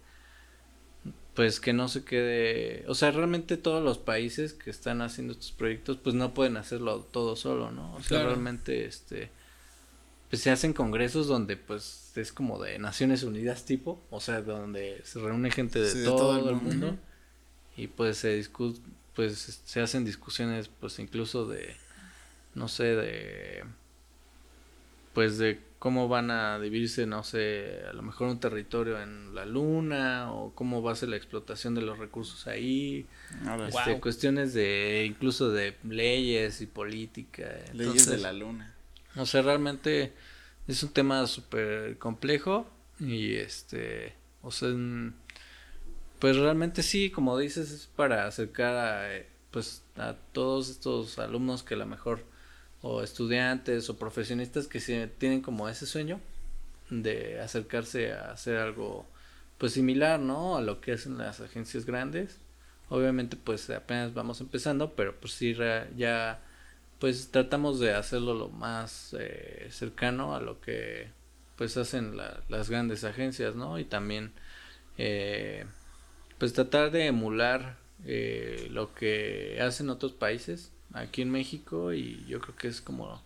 pues 1.36 1.60
que 1.60 1.72
no 1.74 1.86
se 1.88 2.02
quede, 2.04 2.84
o 2.88 2.94
sea, 2.94 3.10
realmente 3.12 3.56
todos 3.58 3.84
los 3.84 3.98
países 3.98 4.54
que 4.54 4.70
están 4.70 5.02
haciendo 5.02 5.34
estos 5.34 5.52
proyectos 5.52 5.98
pues 6.02 6.14
no 6.16 6.34
pueden 6.34 6.56
hacerlo 6.56 7.00
todo 7.02 7.36
solo, 7.36 7.70
¿no? 7.70 7.94
O 7.94 7.98
sea, 8.00 8.08
Claro. 8.08 8.26
realmente 8.30 8.86
este 8.86 9.30
pues 10.30 10.42
se 10.42 10.50
hacen 10.50 10.72
congresos 10.72 11.28
donde 11.28 11.56
pues 11.56 12.10
es 12.16 12.32
como 12.32 12.60
de 12.60 12.78
Naciones 12.80 13.22
Unidas 13.22 13.64
tipo, 13.64 14.02
o 14.10 14.20
sea, 14.20 14.40
donde 14.42 15.00
se 15.04 15.20
reúne 15.20 15.50
gente 15.52 15.78
de, 15.78 15.88
Sí, 15.90 15.98
de 16.00 16.04
todo, 16.06 16.36
el 16.36 16.56
mundo. 16.56 16.86
mundo 16.86 16.98
y 17.76 17.86
pues 17.88 18.16
se 18.16 18.34
discu 18.34 18.74
pues 19.14 19.60
se 19.64 19.80
hacen 19.80 20.04
discusiones 20.04 20.68
pues 20.68 20.98
incluso 20.98 21.46
de 21.46 21.76
no 22.54 22.66
sé 22.68 22.84
de 22.96 23.64
pues 25.12 25.38
de 25.38 25.60
cómo 25.86 26.08
van 26.08 26.32
a 26.32 26.58
dividirse 26.58 27.06
no 27.06 27.22
sé 27.22 27.80
a 27.88 27.92
lo 27.92 28.02
mejor 28.02 28.26
un 28.26 28.40
territorio 28.40 29.00
en 29.00 29.36
la 29.36 29.46
luna 29.46 30.32
o 30.32 30.52
cómo 30.52 30.82
va 30.82 30.90
a 30.90 30.96
ser 30.96 31.10
la 31.10 31.16
explotación 31.16 31.76
de 31.76 31.82
los 31.82 31.96
recursos 31.96 32.48
ahí 32.48 33.06
este, 33.68 33.90
Wow. 33.92 34.00
cuestiones 34.00 34.52
de 34.52 35.04
incluso 35.06 35.52
de 35.52 35.76
leyes 35.84 36.60
y 36.60 36.66
política 36.66 37.54
leyes 37.72 38.06
de 38.06 38.18
la 38.18 38.32
luna. 38.32 38.74
o 39.14 39.26
sea, 39.26 39.42
realmente 39.42 40.12
es 40.66 40.82
un 40.82 40.88
tema 40.92 41.24
súper 41.28 41.96
complejo 41.98 42.68
y 42.98 43.36
este, 43.36 44.14
o 44.42 44.50
sea, 44.50 44.70
pues 46.18 46.36
realmente 46.36 46.82
sí, 46.82 47.10
como 47.10 47.38
dices, 47.38 47.70
es 47.70 47.86
para 47.86 48.26
acercar 48.26 48.74
a, 48.74 49.14
eh, 49.16 49.28
pues, 49.52 49.84
a 49.96 50.14
todos 50.32 50.68
estos 50.68 51.20
alumnos 51.20 51.62
que 51.62 51.74
a 51.74 51.76
lo 51.76 51.86
mejor, 51.86 52.24
o 52.86 53.02
estudiantes 53.02 53.88
o 53.90 53.98
profesionistas 53.98 54.66
que 54.68 54.80
tienen 55.18 55.42
como 55.42 55.68
ese 55.68 55.86
sueño 55.86 56.20
de 56.90 57.40
acercarse 57.40 58.12
a 58.12 58.32
hacer 58.32 58.56
algo, 58.58 59.06
pues 59.58 59.72
similar, 59.72 60.20
¿no? 60.20 60.56
A 60.56 60.60
lo 60.62 60.80
que 60.80 60.92
hacen 60.92 61.18
las 61.18 61.40
agencias 61.40 61.84
grandes. 61.86 62.38
Obviamente, 62.88 63.36
pues 63.36 63.68
apenas 63.70 64.14
vamos 64.14 64.40
empezando, 64.40 64.94
pero 64.94 65.14
pues 65.20 65.32
sí, 65.34 65.56
ya 65.96 66.40
pues 67.00 67.30
tratamos 67.30 67.80
de 67.80 67.92
hacerlo 67.94 68.34
lo 68.34 68.48
más 68.48 69.14
eh, 69.18 69.68
cercano 69.70 70.34
a 70.34 70.40
lo 70.40 70.60
que 70.60 71.08
pues 71.56 71.76
hacen 71.76 72.16
la- 72.16 72.42
las 72.48 72.70
grandes 72.70 73.04
agencias, 73.04 73.54
¿no? 73.56 73.78
Y 73.78 73.84
también 73.84 74.32
eh, 74.98 75.66
pues 76.38 76.52
tratar 76.52 76.90
de 76.90 77.06
emular 77.06 77.76
eh, 78.04 78.68
lo 78.70 78.94
que 78.94 79.58
hacen 79.62 79.90
otros 79.90 80.12
países 80.12 80.72
aquí 80.96 81.22
en 81.22 81.30
México 81.30 81.92
y 81.92 82.24
yo 82.26 82.40
creo 82.40 82.56
que 82.56 82.68
es 82.68 82.80
como 82.80 83.22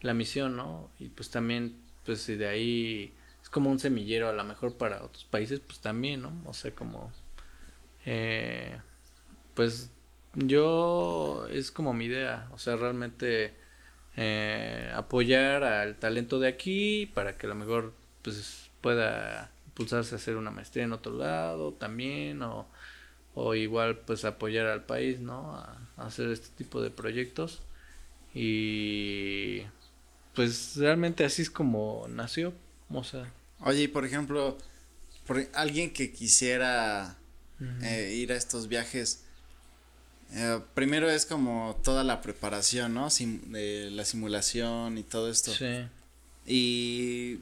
la 0.00 0.14
misión, 0.14 0.56
¿no? 0.56 0.90
Y 0.98 1.08
pues 1.08 1.30
también 1.30 1.76
pues 2.04 2.22
si 2.22 2.36
de 2.36 2.48
ahí 2.48 3.12
es 3.42 3.50
como 3.50 3.70
un 3.70 3.78
semillero 3.78 4.28
a 4.28 4.32
lo 4.32 4.44
mejor 4.44 4.74
para 4.74 5.02
otros 5.02 5.24
países 5.24 5.60
pues 5.60 5.80
también, 5.80 6.22
¿no? 6.22 6.32
O 6.46 6.54
sea 6.54 6.70
como 6.72 7.12
eh, 8.04 8.78
pues 9.54 9.90
yo 10.34 11.46
es 11.50 11.70
como 11.70 11.92
mi 11.94 12.04
idea, 12.06 12.48
o 12.52 12.58
sea, 12.58 12.76
realmente 12.76 13.54
eh, 14.16 14.92
apoyar 14.94 15.64
al 15.64 15.96
talento 15.96 16.38
de 16.38 16.48
aquí 16.48 17.06
para 17.14 17.36
que 17.36 17.46
a 17.46 17.48
lo 17.48 17.54
mejor 17.54 17.94
pues 18.22 18.70
pueda 18.80 19.50
impulsarse 19.66 20.14
a 20.14 20.18
hacer 20.18 20.36
una 20.36 20.50
maestría 20.50 20.84
en 20.84 20.92
otro 20.92 21.14
lado 21.14 21.72
también 21.72 22.42
o, 22.42 22.66
o 23.38 23.54
igual 23.54 23.98
pues 23.98 24.24
apoyar 24.24 24.66
al 24.66 24.84
país, 24.84 25.20
¿no? 25.20 25.54
A, 25.54 25.78
a 25.98 26.06
hacer 26.06 26.30
este 26.30 26.48
tipo 26.56 26.80
de 26.82 26.90
proyectos 26.90 27.60
y 28.34 29.62
pues 30.34 30.76
realmente 30.76 31.24
así 31.24 31.42
es 31.42 31.50
como 31.50 32.06
nació, 32.08 32.52
o 32.90 33.04
sea, 33.04 33.32
Oye, 33.60 33.84
y 33.84 33.88
por 33.88 34.04
ejemplo, 34.04 34.58
por 35.26 35.42
alguien 35.54 35.92
que 35.92 36.12
quisiera 36.12 37.16
eh, 37.82 38.12
ir 38.14 38.32
a 38.32 38.36
estos 38.36 38.68
viajes, 38.68 39.22
eh, 40.32 40.60
primero 40.74 41.08
es 41.08 41.24
como 41.24 41.80
toda 41.82 42.04
la 42.04 42.20
preparación, 42.20 42.92
¿no? 42.92 43.08
Sim- 43.08 43.40
de 43.50 43.90
la 43.92 44.04
simulación 44.04 44.98
y 44.98 45.02
todo 45.02 45.30
esto. 45.30 45.52
sí. 45.52 45.86
Y 46.48 47.40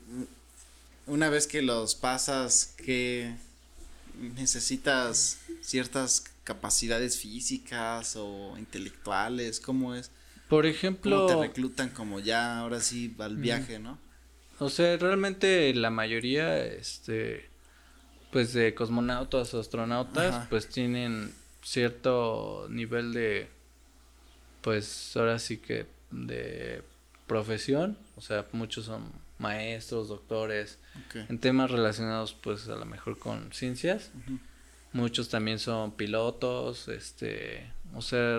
una 1.07 1.29
vez 1.31 1.47
que 1.49 1.63
los 1.63 1.95
pasas, 1.97 2.75
que 2.79 3.35
necesitas 4.19 5.39
ciertas 5.61 6.25
capacidades 6.45 7.19
físicas 7.19 8.17
o 8.17 8.57
intelectuales, 8.59 9.61
¿cómo 9.61 9.95
es? 9.95 10.11
Por 10.49 10.65
¿Cómo 10.65 10.75
ejemplo, 10.75 11.27
te 11.27 11.37
reclutan 11.37 11.89
como 11.89 12.21
ya 12.21 12.59
ahora 12.59 12.81
sí 12.81 13.15
al 13.19 13.37
viaje, 13.37 13.79
no? 13.79 13.99
O 14.59 14.69
sea, 14.69 14.97
realmente 14.97 15.73
la 15.75 15.91
mayoría, 15.91 16.65
este, 16.65 17.49
pues 18.31 18.53
de 18.53 18.75
cosmonautas 18.75 19.53
o 19.55 19.61
astronautas, 19.61 20.35
Ajá. 20.35 20.47
pues 20.51 20.69
tienen 20.69 21.35
cierto 21.63 22.67
nivel 22.69 23.13
de, 23.15 23.49
pues 24.61 25.17
ahora 25.17 25.39
sí 25.39 25.57
que 25.57 25.87
de 26.11 26.83
profesión, 27.27 27.99
o 28.17 28.21
sea, 28.21 28.47
muchos 28.53 28.85
son 28.85 29.11
maestros, 29.39 30.09
doctores, 30.09 30.79
en 31.29 31.39
temas 31.39 31.71
relacionados 31.71 32.35
pues 32.35 32.69
a 32.69 32.77
lo 32.77 32.85
mejor 32.85 33.19
con 33.19 33.53
ciencias. 33.53 34.11
Muchos 34.93 35.29
también 35.29 35.59
son 35.59 35.93
pilotos, 35.93 36.87
este, 36.89 37.67
o 37.95 38.01
sea, 38.03 38.39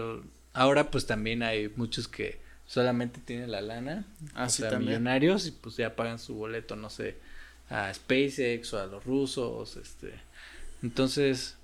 ahora 0.54 0.90
pues 0.90 1.06
también 1.06 1.44
hay 1.44 1.68
muchos 1.76 2.08
que 2.08 2.40
solamente 2.66 3.20
tienen 3.20 3.52
la 3.52 3.60
lana, 3.62 4.06
Ah, 4.34 4.46
o 4.46 4.50
sí, 4.50 4.62
sea, 4.62 4.72
también. 4.72 4.92
millonarios 4.92 5.48
y 5.48 5.52
pues 5.52 5.76
ya 5.76 5.96
pagan 5.98 6.18
su 6.18 6.34
boleto, 6.36 6.76
no 6.78 6.90
sé, 6.90 7.18
a 7.70 7.94
SpaceX 7.94 8.74
o 8.74 8.80
a 8.80 8.86
los 8.86 9.04
rusos, 9.04 9.76
este, 9.76 10.14
entonces, 10.82 11.58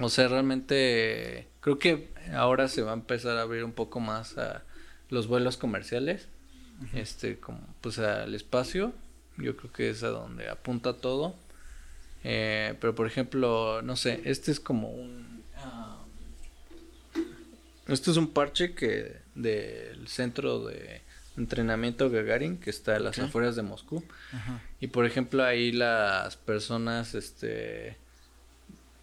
o 0.00 0.08
sea, 0.08 0.28
realmente 0.28 1.46
creo 1.60 1.78
que 1.78 2.08
ahora 2.34 2.68
se 2.68 2.80
va 2.82 2.92
a 2.92 2.94
empezar 2.94 3.36
a 3.36 3.42
abrir 3.42 3.62
un 3.62 3.72
poco 3.72 4.00
más 4.00 4.38
a 4.38 4.62
los 5.10 5.26
vuelos 5.26 5.58
comerciales, 5.58 6.28
este, 6.94 7.38
como 7.38 7.60
pues 7.80 7.98
al 7.98 8.34
espacio, 8.34 8.92
yo 9.36 9.56
creo 9.56 9.72
que 9.72 9.90
es 9.90 10.02
a 10.02 10.08
donde 10.08 10.48
apunta 10.48 10.94
todo 10.94 11.34
Eh, 12.24 12.74
pero 12.80 12.94
por 12.94 13.06
ejemplo, 13.06 13.80
no 13.82 13.96
sé, 13.96 14.20
este 14.24 14.50
es 14.50 14.58
como 14.58 14.90
un... 14.90 15.44
ah, 15.56 15.98
este 17.86 18.10
es 18.10 18.16
un 18.16 18.28
parche 18.28 18.74
que 18.74 19.16
del 19.34 20.08
centro 20.08 20.66
de 20.66 21.00
entrenamiento 21.36 22.10
Gagarin 22.10 22.58
que 22.58 22.70
está 22.70 22.96
a 22.96 22.98
las 22.98 23.18
afueras 23.18 23.54
de 23.54 23.62
Moscú. 23.62 24.04
Ajá. 24.32 24.60
Y 24.80 24.88
por 24.88 25.06
ejemplo 25.06 25.44
ahí 25.44 25.70
las 25.70 26.36
personas 26.36 27.14
este 27.14 27.96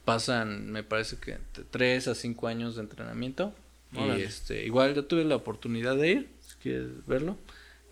pasan, 0.05 0.71
me 0.71 0.83
parece 0.83 1.17
que 1.17 1.33
entre 1.33 1.63
3 1.63 2.07
a 2.09 2.15
5 2.15 2.47
años 2.47 2.75
de 2.75 2.81
entrenamiento. 2.81 3.53
Y 3.91 4.21
este, 4.21 4.65
igual 4.65 4.93
yo 4.93 5.05
tuve 5.05 5.23
la 5.23 5.37
oportunidad 5.37 5.95
de 5.95 6.11
ir, 6.11 6.29
si 6.41 6.55
quieres 6.55 7.05
verlo. 7.07 7.37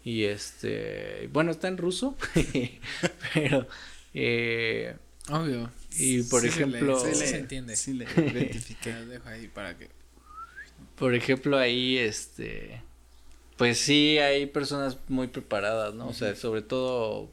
Y 0.03 0.23
este, 0.25 1.29
bueno, 1.31 1.51
está 1.51 1.67
en 1.67 1.77
ruso, 1.77 2.17
pero 3.33 3.67
eh, 4.13 4.95
Obvio. 5.29 5.71
y 5.97 6.23
por 6.23 6.41
Sí 6.41 6.49
se 6.49 6.65
lee, 6.65 6.73
ejemplo, 6.75 6.99
sí 6.99 7.15
se 7.15 7.37
entiende. 7.37 7.75
Sí, 7.75 7.93
le 7.93 8.05
dejo 9.05 9.29
ahí 9.29 9.47
para 9.47 9.77
que. 9.77 9.89
por 10.97 11.15
ejemplo 11.15 11.57
ahí 11.57 11.97
este 11.97 12.81
pues 13.63 13.77
sí 13.77 14.17
hay 14.17 14.45
personas 14.45 14.97
muy 15.07 15.27
preparadas, 15.27 15.93
¿no? 15.93 16.09
O 16.09 16.13
sea, 16.13 16.35
sobre 16.35 16.61
todo 16.63 17.29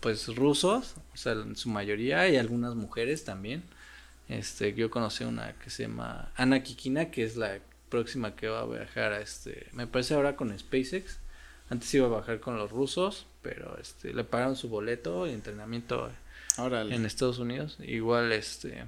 pues 0.00 0.34
rusos, 0.34 0.96
o 1.14 1.16
sea, 1.16 1.32
en 1.34 1.54
su 1.54 1.68
mayoría 1.68 2.28
y 2.28 2.36
algunas 2.36 2.74
mujeres 2.74 3.22
también. 3.22 3.62
Este, 4.28 4.74
yo 4.74 4.90
conocí 4.90 5.22
una 5.22 5.52
que 5.60 5.70
se 5.70 5.84
llama 5.84 6.32
Ana 6.34 6.64
Kikina, 6.64 7.12
que 7.12 7.22
es 7.22 7.36
la 7.36 7.60
próxima 7.88 8.34
que 8.34 8.48
va 8.48 8.62
a 8.62 8.66
viajar 8.66 9.12
a 9.12 9.20
este, 9.20 9.68
me 9.70 9.86
parece 9.86 10.14
ahora 10.14 10.34
con 10.34 10.56
SpaceX. 10.58 11.19
Antes 11.70 11.94
iba 11.94 12.06
a 12.06 12.10
bajar 12.10 12.40
con 12.40 12.58
los 12.58 12.70
rusos, 12.70 13.26
pero 13.42 13.78
este 13.80 14.12
le 14.12 14.24
pagaron 14.24 14.56
su 14.56 14.68
boleto 14.68 15.26
y 15.26 15.30
entrenamiento 15.30 16.10
Órale. 16.58 16.94
en 16.94 17.06
Estados 17.06 17.38
Unidos. 17.38 17.78
Igual, 17.80 18.32
este, 18.32 18.84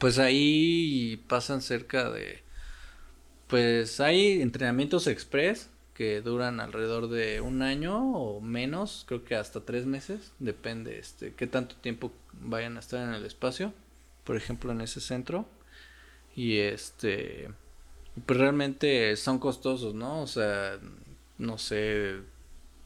pues 0.00 0.18
ahí 0.18 1.22
pasan 1.28 1.60
cerca 1.60 2.10
de, 2.10 2.42
pues 3.48 4.00
hay 4.00 4.40
entrenamientos 4.40 5.06
express 5.06 5.68
que 5.92 6.22
duran 6.22 6.60
alrededor 6.60 7.10
de 7.10 7.42
un 7.42 7.60
año 7.60 8.14
o 8.14 8.40
menos, 8.40 9.04
creo 9.06 9.22
que 9.22 9.34
hasta 9.34 9.60
tres 9.60 9.84
meses, 9.84 10.32
depende, 10.38 10.98
este, 10.98 11.34
qué 11.34 11.46
tanto 11.46 11.76
tiempo 11.76 12.10
vayan 12.32 12.78
a 12.78 12.80
estar 12.80 13.06
en 13.06 13.12
el 13.12 13.26
espacio, 13.26 13.74
por 14.24 14.36
ejemplo, 14.36 14.72
en 14.72 14.80
ese 14.80 15.02
centro. 15.02 15.46
Y 16.34 16.58
este, 16.58 17.50
pues 18.24 18.38
realmente 18.38 19.14
son 19.16 19.38
costosos, 19.38 19.94
¿no? 19.94 20.22
O 20.22 20.26
sea, 20.26 20.78
no 21.40 21.58
sé, 21.58 22.16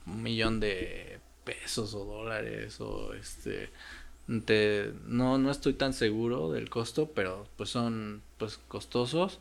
un 0.06 0.22
millón 0.22 0.60
de 0.60 1.20
pesos 1.44 1.94
o 1.94 2.04
dólares 2.04 2.80
o 2.80 3.14
este 3.14 3.70
te- 4.46 4.92
no 5.06 5.38
no 5.38 5.50
estoy 5.50 5.74
tan 5.74 5.92
seguro 5.94 6.52
del 6.52 6.70
costo 6.70 7.10
pero 7.14 7.46
pues 7.56 7.70
son 7.70 8.22
pues 8.38 8.58
costosos. 8.68 9.40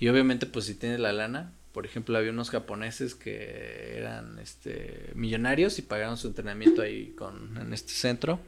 Y 0.00 0.08
obviamente 0.08 0.46
pues 0.46 0.66
si 0.66 0.74
tienes 0.74 1.00
la 1.00 1.12
lana 1.12 1.52
por 1.72 1.86
ejemplo 1.86 2.18
había 2.18 2.30
unos 2.32 2.50
japoneses 2.50 3.14
que 3.14 3.96
eran 3.98 4.38
este 4.38 5.10
millonarios 5.14 5.78
y 5.78 5.82
pagaron 5.82 6.16
su 6.16 6.28
entrenamiento 6.28 6.82
ahí 6.82 7.12
con 7.16 7.56
en 7.58 7.72
este 7.74 7.92
centro 7.92 8.40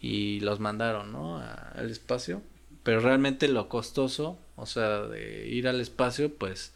y 0.00 0.40
los 0.40 0.60
mandaron 0.60 1.12
no 1.12 1.38
al 1.38 1.90
espacio. 1.90 2.42
Pero 2.82 3.00
realmente 3.00 3.48
lo 3.48 3.68
costoso 3.68 4.38
o 4.56 4.66
sea 4.66 5.02
de 5.02 5.48
ir 5.48 5.68
al 5.68 5.80
espacio 5.80 6.34
pues 6.34 6.72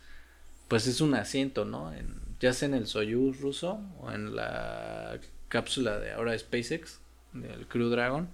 pues 0.68 0.86
es 0.86 1.00
un 1.00 1.14
asiento, 1.14 1.64
¿no? 1.64 1.92
En, 1.92 2.14
ya 2.40 2.52
sea 2.52 2.68
en 2.68 2.74
el 2.74 2.86
Soyuz 2.86 3.40
ruso 3.40 3.80
o 4.00 4.10
en 4.12 4.36
la 4.36 5.18
cápsula 5.48 5.98
de 5.98 6.12
ahora 6.12 6.38
SpaceX, 6.38 7.00
del 7.32 7.66
Crew 7.66 7.88
Dragon. 7.88 8.28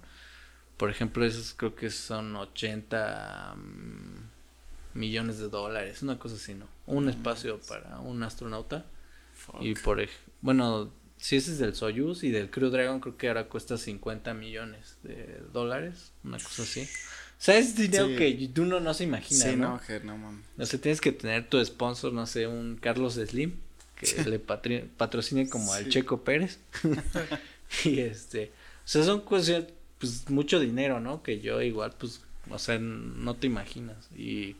Por 0.77 0.89
ejemplo, 0.89 1.25
esos 1.25 1.53
creo 1.53 1.75
que 1.75 1.89
son 1.89 2.35
80 2.35 3.55
mm, 3.55 4.99
millones 4.99 5.39
de 5.39 5.49
dólares, 5.49 6.01
una 6.03 6.19
cosa 6.19 6.35
así, 6.35 6.53
¿no? 6.55 6.67
Un 6.87 7.09
espacio 7.09 7.59
para 7.67 7.99
un 7.99 8.23
astronauta. 8.23 8.85
Fuck. 9.33 9.61
Y 9.61 9.75
por 9.75 10.05
bueno, 10.41 10.91
si 11.17 11.37
ese 11.37 11.51
es 11.51 11.59
del 11.59 11.75
Soyuz 11.75 12.23
y 12.23 12.31
del 12.31 12.49
Crew 12.49 12.69
Dragon 12.69 12.99
creo 12.99 13.17
que 13.17 13.27
ahora 13.29 13.47
cuesta 13.47 13.77
50 13.77 14.33
millones 14.33 14.97
de 15.03 15.41
dólares, 15.53 16.11
una 16.23 16.37
cosa 16.37 16.63
así. 16.63 16.81
O 16.81 17.45
sea, 17.45 17.57
es 17.57 17.75
dinero 17.75 18.07
Sí. 18.07 18.15
que 18.15 18.61
uno 18.61 18.79
no 18.79 18.93
se 18.93 19.03
imagina, 19.05 19.45
Sí, 19.45 19.55
¿no? 19.55 19.79
no, 19.89 19.99
no 20.03 20.17
mames. 20.17 20.45
O 20.57 20.65
sea, 20.65 20.79
tienes 20.79 21.01
que 21.01 21.11
tener 21.11 21.49
tu 21.49 21.63
sponsor, 21.63 22.13
no 22.13 22.25
sé, 22.25 22.47
un 22.47 22.77
Carlos 22.77 23.15
Slim, 23.15 23.57
que 23.95 24.23
le 24.25 24.43
patri- 24.45 24.87
patrocine 24.97 25.49
como 25.49 25.73
al 25.73 25.85
Sí. 25.85 25.89
Checo 25.91 26.23
Pérez. 26.23 26.59
y 27.85 27.99
este, 27.99 28.51
o 28.85 28.87
sea, 28.87 29.03
son 29.03 29.21
cosas, 29.21 29.65
pues, 29.99 30.29
mucho 30.29 30.59
dinero, 30.59 30.99
¿no? 30.99 31.23
Que 31.23 31.39
yo 31.39 31.61
igual, 31.61 31.93
pues, 31.97 32.21
o 32.49 32.59
sea, 32.59 32.77
no 32.79 33.35
te 33.35 33.47
imaginas. 33.47 34.09
Y, 34.17 34.55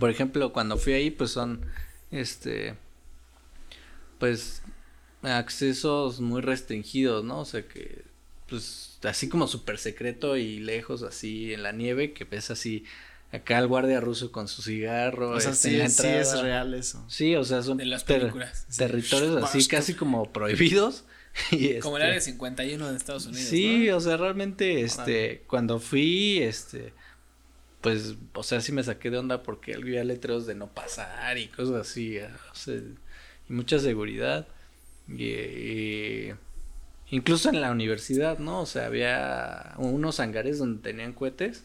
por 0.00 0.10
ejemplo, 0.10 0.52
cuando 0.52 0.76
fui 0.76 0.92
ahí, 0.94 1.10
pues 1.10 1.30
son, 1.30 1.60
este, 2.10 2.74
pues, 4.18 4.62
accesos 5.22 6.20
muy 6.20 6.40
restringidos, 6.42 7.24
¿no? 7.24 7.40
O 7.40 7.44
sea, 7.44 7.66
que, 7.66 8.04
pues, 8.48 8.98
así 9.04 9.28
como 9.28 9.46
súper 9.46 9.78
secreto 9.78 10.36
y 10.36 10.58
lejos, 10.60 11.02
así 11.02 11.52
en 11.52 11.62
la 11.62 11.72
nieve, 11.72 12.12
que 12.12 12.24
ves 12.24 12.50
así 12.50 12.84
acá 13.32 13.58
el 13.58 13.66
guardia 13.66 14.00
ruso 14.00 14.32
con 14.32 14.48
su 14.48 14.62
cigarro. 14.62 15.30
O 15.30 15.40
sea, 15.40 15.52
este, 15.52 15.68
sí, 15.70 15.74
en 15.76 15.82
la 15.82 15.88
sí 15.88 16.06
es 16.06 16.26
entrada. 16.28 16.42
real 16.42 16.74
eso. 16.74 17.04
Sí, 17.08 17.34
o 17.36 17.44
sea, 17.44 17.62
son 17.62 17.78
De 17.78 17.84
las 17.86 18.04
ter- 18.04 18.32
sí. 18.68 18.78
territorios 18.78 19.42
así 19.42 19.66
casi 19.68 19.94
como 19.94 20.32
prohibidos. 20.32 21.04
Y 21.50 21.78
Como 21.80 21.98
el 21.98 22.02
este, 22.04 22.08
área 22.12 22.20
51 22.22 22.90
de 22.90 22.96
Estados 22.96 23.26
Unidos. 23.26 23.44
Sí, 23.46 23.88
¿no? 23.90 23.98
o 23.98 24.00
sea, 24.00 24.16
realmente, 24.16 24.80
este, 24.80 25.42
cuando 25.46 25.78
fui, 25.78 26.38
este, 26.38 26.94
pues, 27.82 28.14
o 28.32 28.42
sea, 28.42 28.62
sí 28.62 28.72
me 28.72 28.82
saqué 28.82 29.10
de 29.10 29.18
onda 29.18 29.42
porque 29.42 29.74
había 29.74 30.02
letreros 30.02 30.46
de 30.46 30.54
no 30.54 30.68
pasar 30.68 31.36
y 31.36 31.48
cosas 31.48 31.74
así, 31.88 32.16
eh, 32.16 32.30
o 32.50 32.54
sea, 32.54 32.76
y 32.76 33.52
mucha 33.52 33.78
seguridad. 33.78 34.48
Y, 35.08 35.24
y 35.24 36.34
incluso 37.10 37.50
en 37.50 37.60
la 37.60 37.70
universidad, 37.70 38.38
¿no? 38.38 38.62
O 38.62 38.66
sea, 38.66 38.86
había 38.86 39.74
unos 39.76 40.20
hangares 40.20 40.58
donde 40.58 40.82
tenían 40.82 41.12
cohetes 41.12 41.64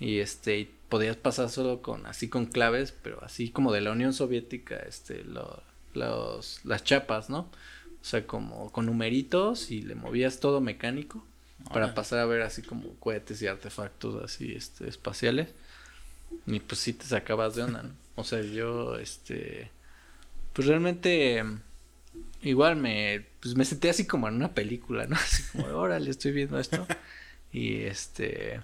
y 0.00 0.18
este, 0.18 0.58
y 0.58 0.70
podías 0.88 1.16
pasar 1.16 1.50
solo 1.50 1.82
con, 1.82 2.06
así 2.06 2.28
con 2.28 2.46
claves, 2.46 2.92
pero 3.02 3.22
así 3.24 3.50
como 3.50 3.72
de 3.72 3.80
la 3.80 3.92
Unión 3.92 4.12
Soviética, 4.12 4.76
este, 4.76 5.24
lo- 5.24 5.62
los, 5.94 6.60
las 6.64 6.84
chapas, 6.84 7.30
¿no? 7.30 7.40
O 8.00 8.04
sea, 8.08 8.26
como 8.26 8.70
con 8.70 8.86
numeritos 8.86 9.70
y 9.70 9.82
le 9.82 9.94
movías 9.94 10.38
todo 10.40 10.60
mecánico 10.60 11.24
para 11.72 11.94
pasar 11.94 12.20
a 12.20 12.26
ver 12.26 12.42
así 12.42 12.62
como 12.62 12.94
cohetes 13.00 13.42
y 13.42 13.46
artefactos 13.46 14.22
así 14.22 14.52
este 14.54 14.88
espaciales. 14.88 15.48
Y 16.46 16.60
pues 16.60 16.80
sí 16.80 16.92
te 16.92 17.04
sacabas 17.06 17.54
de 17.56 17.62
onda, 17.62 17.82
¿no? 17.82 17.90
O 18.14 18.24
sea, 18.24 18.42
yo 18.42 18.96
este 18.98 19.70
pues 20.52 20.68
realmente 20.68 21.42
igual 22.42 22.76
me 22.76 23.24
pues 23.40 23.56
me 23.56 23.64
sentí 23.64 23.88
así 23.88 24.06
como 24.06 24.28
en 24.28 24.34
una 24.34 24.52
película, 24.54 25.06
¿no? 25.06 25.16
Así 25.16 25.42
como, 25.52 25.66
órale, 25.66 26.10
estoy 26.10 26.32
viendo 26.32 26.58
esto. 26.58 26.86
Y 27.52 27.82
este 27.82 28.60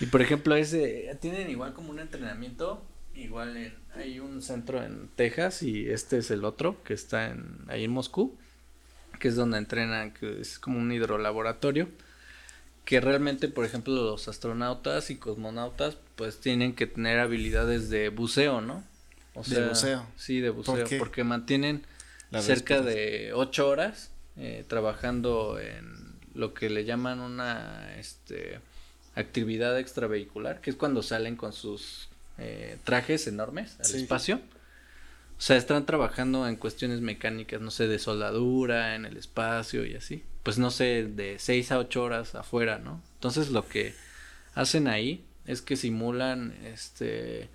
y 0.00 0.06
por 0.06 0.22
ejemplo, 0.22 0.56
ese 0.56 1.16
tienen 1.20 1.50
igual 1.50 1.74
como 1.74 1.90
un 1.90 2.00
entrenamiento 2.00 2.82
igual 3.14 3.56
en, 3.56 3.74
hay 3.94 4.20
un 4.20 4.42
centro 4.42 4.82
en 4.82 5.08
Texas 5.16 5.62
y 5.62 5.88
este 5.88 6.18
es 6.18 6.30
el 6.30 6.44
otro 6.44 6.82
que 6.82 6.94
está 6.94 7.28
en 7.28 7.58
ahí 7.68 7.84
en 7.84 7.90
Moscú, 7.90 8.36
que 9.18 9.28
es 9.28 9.36
donde 9.36 9.58
entrenan, 9.58 10.12
que 10.12 10.40
es 10.40 10.58
como 10.58 10.78
un 10.78 10.90
hidrolaboratorio, 10.92 11.88
que 12.84 13.00
realmente, 13.00 13.48
por 13.48 13.64
ejemplo, 13.64 13.94
los 13.94 14.28
astronautas 14.28 15.10
y 15.10 15.16
cosmonautas 15.16 15.98
pues 16.16 16.40
tienen 16.40 16.74
que 16.74 16.86
tener 16.86 17.18
habilidades 17.18 17.90
de 17.90 18.08
buceo, 18.08 18.60
¿no? 18.60 18.84
O 19.34 19.42
De 19.42 19.68
buceo. 19.68 20.06
Sí, 20.16 20.40
de 20.40 20.50
buceo, 20.50 20.86
porque 20.98 21.24
mantienen 21.24 21.86
La 22.30 22.42
cerca 22.42 22.80
de 22.80 23.32
ocho 23.34 23.68
horas 23.68 24.10
eh, 24.36 24.64
trabajando 24.66 25.58
en 25.60 26.16
lo 26.34 26.54
que 26.54 26.70
le 26.70 26.84
llaman 26.84 27.20
una 27.20 27.94
este 27.98 28.60
actividad 29.14 29.78
extravehicular, 29.78 30.60
que 30.60 30.70
es 30.70 30.76
cuando 30.76 31.02
salen 31.02 31.36
con 31.36 31.52
sus 31.52 32.08
eh, 32.38 32.78
trajes 32.84 33.26
enormes 33.26 33.76
al 33.80 33.86
Sí. 33.86 33.96
espacio. 33.98 34.36
O 35.38 35.44
sea, 35.44 35.56
están 35.56 35.84
trabajando 35.86 36.46
en 36.46 36.56
cuestiones 36.56 37.00
mecánicas, 37.00 37.60
no 37.60 37.70
sé, 37.70 37.88
de 37.88 37.98
soldadura, 37.98 38.94
en 38.94 39.04
el 39.06 39.16
espacio 39.16 39.84
y 39.84 39.94
así. 39.96 40.22
Pues 40.44 40.56
no 40.58 40.70
sé, 40.70 41.04
de 41.04 41.38
seis 41.38 41.72
a 41.72 41.78
ocho 41.78 42.02
horas 42.04 42.34
afuera, 42.34 42.78
¿no? 42.78 43.02
Entonces 43.14 43.50
lo 43.50 43.66
que 43.68 43.94
hacen 44.54 44.86
ahí 44.88 45.24
es 45.46 45.60
que 45.62 45.76
simulan, 45.76 46.52
este, 46.64 47.48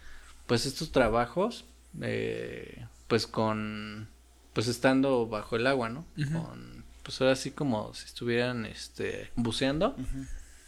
pues 0.47 0.66
estos 0.66 0.91
trabajos, 0.91 1.64
eh, 2.01 2.86
pues 3.08 3.26
con, 3.26 4.10
pues 4.53 4.68
estando 4.68 5.26
bajo 5.28 5.55
el 5.55 5.66
agua, 5.68 5.89
¿no? 5.89 6.05
Con, 6.34 6.84
pues 7.03 7.22
ahora 7.22 7.36
sí 7.38 7.51
como 7.51 7.93
si 7.93 8.05
estuvieran, 8.05 8.66
este, 8.66 9.32
buceando. 9.36 9.89
Ujú. 9.97 10.26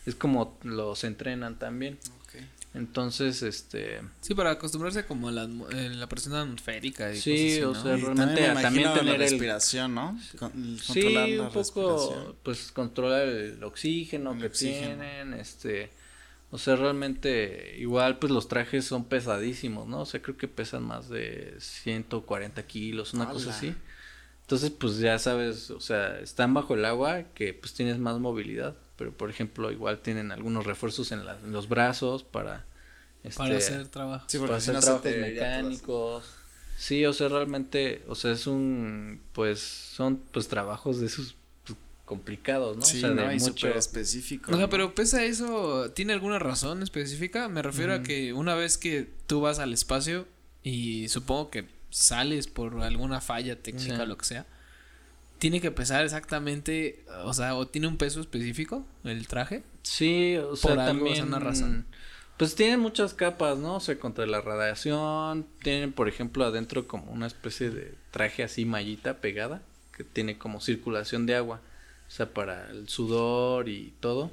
Es 0.09 0.15
como 0.15 0.57
los 0.63 1.03
entrenan 1.03 1.57
también. 1.59 1.97
Entonces, 2.75 3.41
este... 3.41 3.99
Sí, 4.21 4.35
para 4.35 4.51
acostumbrarse 4.51 5.03
como 5.03 5.29
a 5.29 5.31
la, 5.31 5.45
eh, 5.71 5.89
la 5.89 6.07
presión 6.07 6.35
atmosférica 6.35 7.11
y 7.11 7.19
Sí, 7.19 7.61
o 7.63 7.69
cosas 7.69 7.85
así, 7.85 8.01
sea, 8.01 8.13
realmente 8.13 8.41
también, 8.43 8.61
también 8.61 8.93
tener 8.93 9.05
la 9.05 9.13
el- 9.15 9.19
respiración, 9.31 9.95
¿no? 9.95 10.19
Con- 10.37 10.77
Sí, 10.79 11.01
controlar 11.01 11.29
la 11.29 11.43
un 11.47 11.51
poco, 11.51 12.35
pues 12.43 12.71
controlar 12.71 13.27
el 13.27 13.63
oxígeno 13.63 14.33
El 14.33 14.39
que 14.41 14.45
oxígeno. 14.47 14.85
tienen, 15.01 15.33
este, 15.33 15.89
o 16.51 16.59
sea, 16.59 16.75
realmente 16.75 17.75
igual 17.79 18.19
pues 18.19 18.31
los 18.31 18.47
trajes 18.47 18.85
son 18.85 19.03
pesadísimos, 19.05 19.87
¿no? 19.87 20.01
O 20.01 20.05
sea, 20.05 20.21
creo 20.21 20.37
que 20.37 20.47
pesan 20.47 20.83
más 20.83 21.09
de 21.09 21.55
140 21.59 22.61
kilos, 22.67 23.15
una 23.15 23.29
cosa 23.29 23.49
así. 23.49 23.73
Entonces, 24.49 24.71
pues 24.71 24.97
ya 24.97 25.19
sabes, 25.19 25.69
o 25.69 25.79
sea, 25.79 26.19
están 26.21 26.55
bajo 26.55 26.73
el 26.73 26.83
agua 26.83 27.21
que 27.35 27.53
pues 27.53 27.75
tienes 27.75 27.99
más 27.99 28.17
movilidad, 28.17 28.75
pero 28.95 29.11
por 29.11 29.29
ejemplo, 29.29 29.71
igual 29.71 29.99
tienen 29.99 30.31
algunos 30.31 30.65
refuerzos 30.65 31.11
en, 31.11 31.23
la- 31.23 31.37
en 31.39 31.51
los 31.51 31.69
brazos 31.69 32.23
para, 32.23 32.65
Para 33.37 33.55
este, 33.59 33.75
hacer 33.75 33.87
trabajo. 33.89 34.25
Sí, 34.27 34.39
para 34.39 34.55
hacer 34.55 34.73
no 34.73 34.79
trabajos 34.79 35.11
mecánicos. 35.17 36.25
Sí, 36.79 37.05
o 37.05 37.13
sea, 37.13 37.27
realmente, 37.29 38.01
o 38.07 38.15
sea, 38.15 38.31
es 38.31 38.47
un, 38.47 39.21
pues, 39.33 39.59
son, 39.59 40.19
pues, 40.31 40.47
trabajos 40.47 40.99
de 40.99 41.05
esos 41.05 41.35
pues, 41.63 41.77
complicados, 42.05 42.75
¿no? 42.75 42.81
Sí, 42.81 42.97
o 42.97 43.01
sea, 43.01 43.09
¿no? 43.11 43.31
mucho. 43.31 43.45
súper 43.53 43.77
específico. 43.77 44.51
O 44.51 44.55
sea, 44.55 44.65
¿no? 44.65 44.69
pero 44.71 44.95
pesa 44.95 45.23
eso, 45.25 45.91
¿tiene 45.91 46.13
alguna 46.13 46.39
razón 46.39 46.81
específica? 46.81 47.49
Me 47.49 47.61
refiero 47.61 47.93
a 47.93 48.01
que 48.01 48.33
una 48.33 48.55
vez 48.55 48.79
que 48.79 49.11
tú 49.27 49.41
vas 49.41 49.59
al 49.59 49.73
espacio 49.73 50.27
y 50.63 51.07
supongo 51.09 51.51
que 51.51 51.77
sales 51.89 52.47
por 52.47 52.81
alguna 52.81 53.21
falla 53.21 53.55
técnica 53.57 53.97
Sí. 53.97 54.05
lo 54.05 54.17
que 54.17 54.25
sea, 54.25 54.45
tiene 55.37 55.61
que 55.61 55.71
pesar 55.71 56.03
exactamente, 56.03 57.03
o 57.23 57.33
sea, 57.33 57.55
o 57.55 57.67
tiene 57.67 57.87
un 57.87 57.97
peso 57.97 58.19
específico 58.21 58.85
el 59.03 59.27
traje. 59.27 59.63
Sí, 59.83 60.35
o 60.37 60.55
sea, 60.55 60.71
Por 60.71 60.79
algo, 60.79 61.05
o 61.05 61.07
sea, 61.07 61.15
también. 61.15 61.27
una 61.27 61.39
razón. 61.39 61.85
Pues 62.37 62.55
tienen 62.55 62.79
muchas 62.79 63.13
capas, 63.13 63.57
¿no? 63.57 63.75
O 63.75 63.79
sea, 63.81 63.99
contra 63.99 64.25
la 64.25 64.39
radiación. 64.39 65.45
Tienen, 65.61 65.91
por 65.91 66.07
ejemplo, 66.07 66.45
adentro 66.45 66.87
como 66.87 67.11
una 67.11 67.27
especie 67.27 67.69
de 67.69 67.95
traje 68.11 68.43
así 68.43 68.63
mallita 68.63 69.17
pegada. 69.17 69.61
Que 69.95 70.05
tiene 70.05 70.37
como 70.37 70.61
circulación 70.61 71.25
de 71.25 71.35
agua. 71.35 71.59
O 72.07 72.11
sea, 72.11 72.33
para 72.33 72.69
el 72.71 72.87
sudor 72.87 73.67
y 73.67 73.93
todo. 73.99 74.31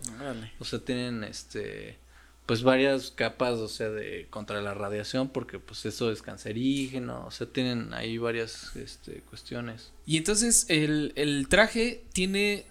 O 0.61 0.65
sea, 0.65 0.79
tienen 0.79 1.25
este 1.25 1.99
pues 2.47 2.63
varias 2.63 3.11
capas, 3.11 3.55
o 3.59 3.69
sea, 3.69 3.91
de 3.91 4.27
contra 4.31 4.61
la 4.63 4.73
radiación 4.73 5.29
porque 5.29 5.59
pues 5.59 5.85
eso 5.85 6.11
es 6.13 6.23
cancerígeno, 6.23 7.27
o 7.27 7.31
sea, 7.31 7.47
tienen 7.49 7.93
ahí 7.93 8.19
varias 8.19 8.75
este 8.77 9.21
cuestiones. 9.23 9.93
Y 10.07 10.17
entonces 10.17 10.67
el, 10.69 11.13
el 11.17 11.49
traje 11.49 12.05
tiene 12.13 12.65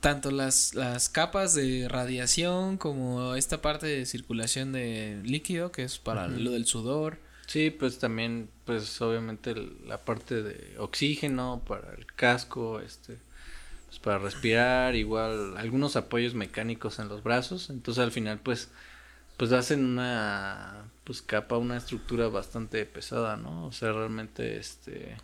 tanto 0.00 0.30
las, 0.30 0.74
las 0.74 1.08
capas 1.08 1.54
de 1.54 1.88
radiación 1.88 2.78
como 2.78 3.34
esta 3.34 3.60
parte 3.60 3.86
de 3.86 4.06
circulación 4.06 4.72
de 4.72 5.20
líquido, 5.24 5.72
que 5.72 5.82
es 5.82 5.98
para 5.98 6.26
Ujú. 6.28 6.38
lo 6.38 6.50
del 6.52 6.64
sudor. 6.66 7.18
Sí, 7.46 7.70
pues 7.70 7.98
también 7.98 8.48
pues 8.64 9.00
obviamente 9.00 9.50
el- 9.50 9.76
la 9.86 9.98
parte 10.04 10.42
de 10.42 10.78
oxígeno 10.78 11.62
para 11.66 11.92
el 11.94 12.06
casco, 12.06 12.80
este 12.80 13.18
pues 13.86 13.98
para 14.00 14.18
respirar, 14.18 14.94
igual 14.96 15.56
algunos 15.56 15.96
apoyos 15.96 16.34
mecánicos 16.34 16.98
en 16.98 17.08
los 17.08 17.22
brazos, 17.22 17.70
entonces 17.70 18.04
al 18.04 18.12
final 18.12 18.38
pues 18.38 18.68
pues 19.38 19.52
hacen 19.52 19.84
una 19.84 20.84
pues 21.04 21.22
capa, 21.22 21.56
una 21.56 21.78
estructura 21.78 22.28
bastante 22.28 22.84
pesada, 22.84 23.36
¿no? 23.38 23.66
O 23.66 23.72
sea, 23.72 23.92
realmente 23.92 24.58
este 24.58 25.16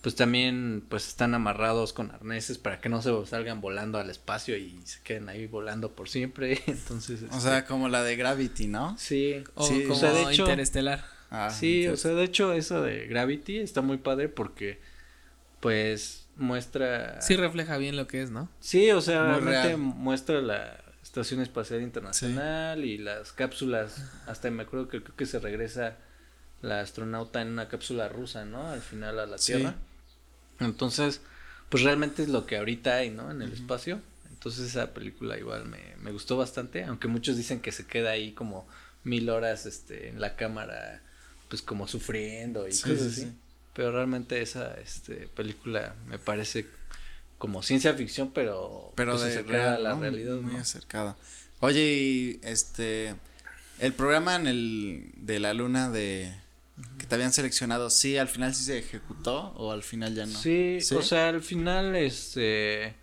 pues 0.00 0.14
también 0.14 0.84
pues 0.88 1.08
están 1.08 1.34
amarrados 1.34 1.92
con 1.92 2.12
arneses 2.12 2.56
para 2.56 2.80
que 2.80 2.88
no 2.88 3.02
se 3.02 3.10
salgan 3.26 3.60
volando 3.60 3.98
al 3.98 4.08
espacio 4.10 4.56
y 4.56 4.80
se 4.84 5.02
queden 5.02 5.28
ahí 5.28 5.48
volando 5.48 5.90
por 5.92 6.08
siempre, 6.08 6.62
entonces 6.68 7.22
O 7.22 7.26
este, 7.26 7.40
sea, 7.40 7.64
como 7.64 7.88
la 7.88 8.04
de 8.04 8.14
Gravity, 8.14 8.68
¿no? 8.68 8.96
sí, 8.96 9.42
O 9.56 9.66
Sí, 9.66 9.82
como 9.82 9.94
o 9.94 9.98
sea, 9.98 10.12
de 10.12 10.22
hecho- 10.32 10.42
interestelar. 10.44 11.04
Ah, 11.30 11.50
Sí, 11.50 11.88
o 11.88 11.96
sea, 11.96 12.12
de 12.12 12.24
hecho 12.24 12.52
eso 12.52 12.80
de 12.82 13.06
Gravity 13.08 13.58
está 13.58 13.82
muy 13.82 13.98
padre 13.98 14.28
porque 14.28 14.80
pues 15.60 16.26
muestra 16.36 17.20
Sí 17.20 17.36
refleja 17.36 17.76
bien 17.76 17.96
lo 17.96 18.06
que 18.06 18.22
es, 18.22 18.30
¿no? 18.30 18.48
Sí, 18.60 18.90
o 18.92 19.00
sea, 19.00 19.24
Muy 19.24 19.40
realmente 19.40 19.68
real. 19.68 19.78
muestra 19.78 20.40
la 20.40 20.84
Estación 21.08 21.40
Espacial 21.40 21.80
Internacional 21.80 22.84
y 22.84 22.98
las 22.98 23.32
cápsulas, 23.32 24.04
hasta 24.26 24.50
me 24.50 24.64
acuerdo 24.64 24.88
que 24.88 25.02
creo 25.02 25.16
que 25.16 25.24
se 25.24 25.38
regresa 25.38 25.96
la 26.60 26.80
astronauta 26.80 27.40
en 27.40 27.48
una 27.48 27.68
cápsula 27.68 28.10
rusa, 28.10 28.44
¿no? 28.44 28.68
Al 28.68 28.82
final 28.82 29.18
a 29.18 29.24
la 29.26 29.38
Sí. 29.38 29.54
Tierra. 29.54 29.74
Entonces, 30.60 31.22
pues 31.70 31.82
realmente 31.82 32.22
es 32.22 32.28
lo 32.28 32.44
que 32.44 32.58
ahorita 32.58 32.96
hay, 32.96 33.08
¿no? 33.10 33.30
En 33.30 33.40
el 33.40 33.52
espacio. 33.54 34.02
Entonces 34.30 34.66
esa 34.66 34.92
película 34.92 35.38
igual 35.38 35.64
me, 35.64 35.96
me 36.02 36.12
gustó 36.12 36.36
bastante, 36.36 36.84
aunque 36.84 37.08
muchos 37.08 37.38
dicen 37.38 37.60
que 37.60 37.72
se 37.72 37.86
queda 37.86 38.10
ahí 38.10 38.32
como 38.32 38.68
mil 39.02 39.30
horas 39.30 39.64
este, 39.64 40.08
en 40.10 40.20
la 40.20 40.36
cámara, 40.36 41.00
pues 41.48 41.62
como 41.62 41.88
sufriendo 41.88 42.68
y 42.68 42.72
Sí, 42.72 42.82
cosas 42.82 42.98
sí, 43.00 43.08
así. 43.08 43.20
sí. 43.22 43.32
Pero 43.72 43.92
realmente 43.92 44.42
esa 44.42 44.74
este, 44.78 45.26
película 45.28 45.94
me 46.06 46.18
parece 46.18 46.66
como 47.38 47.62
ciencia 47.62 47.94
ficción, 47.94 48.30
pero, 48.34 48.92
Pero 48.96 49.12
pues, 49.12 49.22
de 49.24 49.30
acercada 49.30 49.62
real, 49.62 49.74
a 49.76 49.78
la 49.90 49.94
¿no? 49.94 50.00
realidad. 50.00 50.36
Muy 50.36 50.54
¿no? 50.54 50.58
acercada. 50.60 51.16
Oye, 51.60 51.80
y 51.94 52.40
este 52.42 53.14
el 53.80 53.92
programa 53.92 54.34
en 54.36 54.46
el 54.48 55.10
de 55.16 55.38
la 55.38 55.54
luna 55.54 55.88
de 55.90 56.34
que 56.98 57.06
te 57.06 57.14
habían 57.14 57.32
seleccionado, 57.32 57.90
sí, 57.90 58.16
al 58.18 58.28
final 58.28 58.54
sí 58.54 58.64
se 58.64 58.78
ejecutó 58.78 59.52
o 59.56 59.72
al 59.72 59.82
final 59.82 60.14
ya 60.14 60.26
no. 60.26 60.38
Sí, 60.38 60.78
¿Sí? 60.80 60.94
o 60.94 61.02
sea, 61.02 61.28
al 61.28 61.42
final, 61.42 61.96
este, 61.96 62.94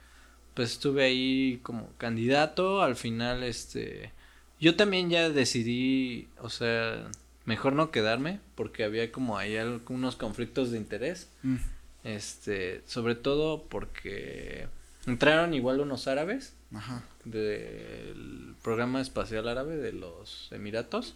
pues 0.54 0.72
estuve 0.74 1.04
ahí 1.06 1.60
como 1.64 1.90
candidato, 1.98 2.82
al 2.82 2.96
final, 2.96 3.44
este, 3.44 4.12
yo 4.62 4.76
también 4.78 5.10
ya 5.10 5.30
decidí, 5.30 6.30
o 6.40 6.50
sea, 6.50 7.06
mejor 7.46 7.74
no 7.74 7.92
quedarme, 7.92 8.40
porque 8.56 8.84
había 8.86 9.12
como 9.12 9.38
ahí 9.38 9.58
algunos 9.58 10.16
conflictos 10.16 10.72
de 10.72 10.78
interés, 10.78 11.28
Mm, 11.44 11.58
este, 12.06 12.82
sobre 12.86 13.16
todo 13.16 13.64
porque 13.68 14.68
entraron 15.06 15.53
igual 15.53 15.82
unos 15.82 16.08
árabes 16.08 16.53
Ajá. 16.74 17.03
del 17.26 18.56
programa 18.64 19.01
espacial 19.01 19.47
árabe 19.49 19.76
de 19.76 19.91
los 19.91 20.49
Emiratos, 20.51 21.16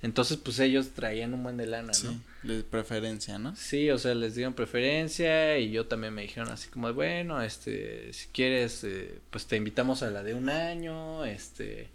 entonces 0.00 0.36
pues 0.36 0.60
ellos 0.60 0.90
traían 0.90 1.34
un 1.34 1.42
buen 1.42 1.56
de 1.56 1.66
lana, 1.66 1.92
Sí, 1.92 2.06
¿no? 2.06 2.54
de 2.54 2.62
preferencia, 2.62 3.38
¿no? 3.38 3.56
Sí, 3.56 3.90
o 3.90 3.98
sea, 3.98 4.14
les 4.14 4.34
dieron 4.36 4.54
preferencia 4.54 5.58
y 5.58 5.72
yo 5.72 5.86
también 5.86 6.14
me 6.14 6.22
dijeron 6.22 6.50
así 6.50 6.68
como, 6.68 6.92
bueno, 6.94 7.42
este, 7.42 8.12
si 8.12 8.28
quieres, 8.28 8.84
eh, 8.84 9.18
pues 9.30 9.46
te 9.46 9.56
invitamos 9.56 10.02
a 10.04 10.10
la 10.10 10.22
de 10.22 10.34
un 10.34 10.50
año, 10.50 11.24
este, 11.24 11.88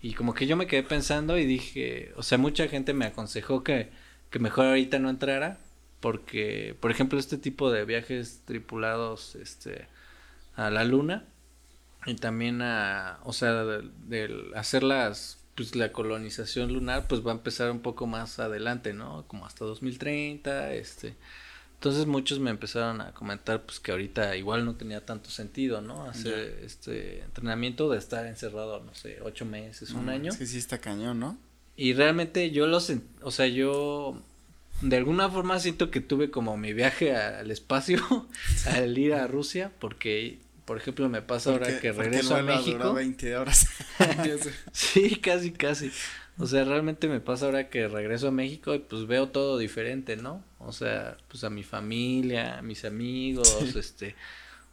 y 0.00 0.14
como 0.14 0.32
que 0.32 0.46
yo 0.46 0.56
me 0.56 0.66
quedé 0.68 0.82
pensando 0.84 1.36
y 1.38 1.44
dije, 1.44 2.12
o 2.16 2.22
sea, 2.22 2.38
mucha 2.38 2.68
gente 2.68 2.92
me 2.94 3.06
aconsejó 3.06 3.64
que, 3.64 3.88
que 4.30 4.38
mejor 4.38 4.66
ahorita 4.66 4.98
no 5.00 5.10
entrara, 5.10 5.58
porque, 6.00 6.76
por 6.80 6.90
ejemplo, 6.90 7.18
este 7.18 7.36
tipo 7.38 7.70
de 7.70 7.84
viajes 7.84 8.42
tripulados, 8.44 9.34
este, 9.36 9.86
a 10.56 10.70
la 10.70 10.84
luna 10.84 11.24
y 12.06 12.14
también 12.14 12.62
a, 12.62 13.20
o 13.24 13.32
sea, 13.32 13.64
del, 13.64 13.90
del 14.08 14.54
hacer 14.54 14.82
las, 14.82 15.38
pues 15.54 15.76
la 15.76 15.92
colonización 15.92 16.72
lunar, 16.72 17.06
pues 17.08 17.24
va 17.26 17.32
a 17.32 17.34
empezar 17.34 17.70
un 17.70 17.80
poco 17.80 18.06
más 18.06 18.38
adelante, 18.38 18.94
¿no? 18.94 19.24
Como 19.28 19.44
hasta 19.46 19.64
2030, 19.64 20.72
este. 20.74 21.14
Entonces 21.74 22.06
muchos 22.06 22.38
me 22.40 22.50
empezaron 22.50 23.00
a 23.00 23.12
comentar 23.12 23.62
pues 23.62 23.80
que 23.80 23.90
ahorita 23.90 24.36
igual 24.36 24.66
no 24.66 24.74
tenía 24.76 25.04
tanto 25.06 25.30
sentido, 25.30 25.80
¿no? 25.80 26.04
Hacer 26.04 26.60
este 26.62 27.20
entrenamiento 27.22 27.88
de 27.90 27.98
estar 27.98 28.26
encerrado, 28.26 28.80
no 28.84 28.94
sé, 28.94 29.18
ocho 29.22 29.46
meses, 29.46 29.90
un 29.92 30.08
año. 30.10 30.30
Que 30.36 30.46
sí 30.46 30.58
está 30.58 30.78
cañón, 30.78 31.20
¿no? 31.20 31.38
Y 31.76 31.94
realmente 31.94 32.50
yo 32.50 32.66
lo 32.66 32.78
sen- 32.80 33.02
o 33.22 33.30
sea, 33.30 33.46
yo 33.46 34.20
de 34.80 34.96
alguna 34.96 35.28
forma 35.28 35.58
siento 35.60 35.90
que 35.90 36.00
tuve 36.00 36.30
como 36.30 36.56
mi 36.56 36.72
viaje 36.72 37.14
al 37.14 37.50
espacio 37.50 38.26
al 38.66 38.96
ir 38.96 39.14
a 39.14 39.26
Rusia, 39.26 39.72
porque 39.78 40.38
por 40.64 40.76
ejemplo 40.76 41.08
me 41.08 41.22
pasa 41.22 41.50
ahora 41.50 41.80
que 41.80 41.92
regreso 41.92 42.36
a 42.36 42.42
México. 42.42 42.94
20 42.94 43.36
horas. 43.36 43.68
Sí, 44.72 45.16
casi, 45.16 45.52
casi. 45.52 45.90
O 46.38 46.46
sea, 46.46 46.64
realmente 46.64 47.08
me 47.08 47.20
pasa 47.20 47.46
ahora 47.46 47.68
que 47.68 47.88
regreso 47.88 48.28
a 48.28 48.30
México 48.30 48.74
y 48.74 48.78
pues 48.78 49.06
veo 49.06 49.28
todo 49.28 49.58
diferente, 49.58 50.16
¿no? 50.16 50.42
O 50.58 50.72
sea, 50.72 51.18
pues 51.28 51.44
a 51.44 51.50
mi 51.50 51.62
familia, 51.62 52.58
a 52.58 52.62
mis 52.62 52.84
amigos, 52.84 53.76
este, 53.76 54.14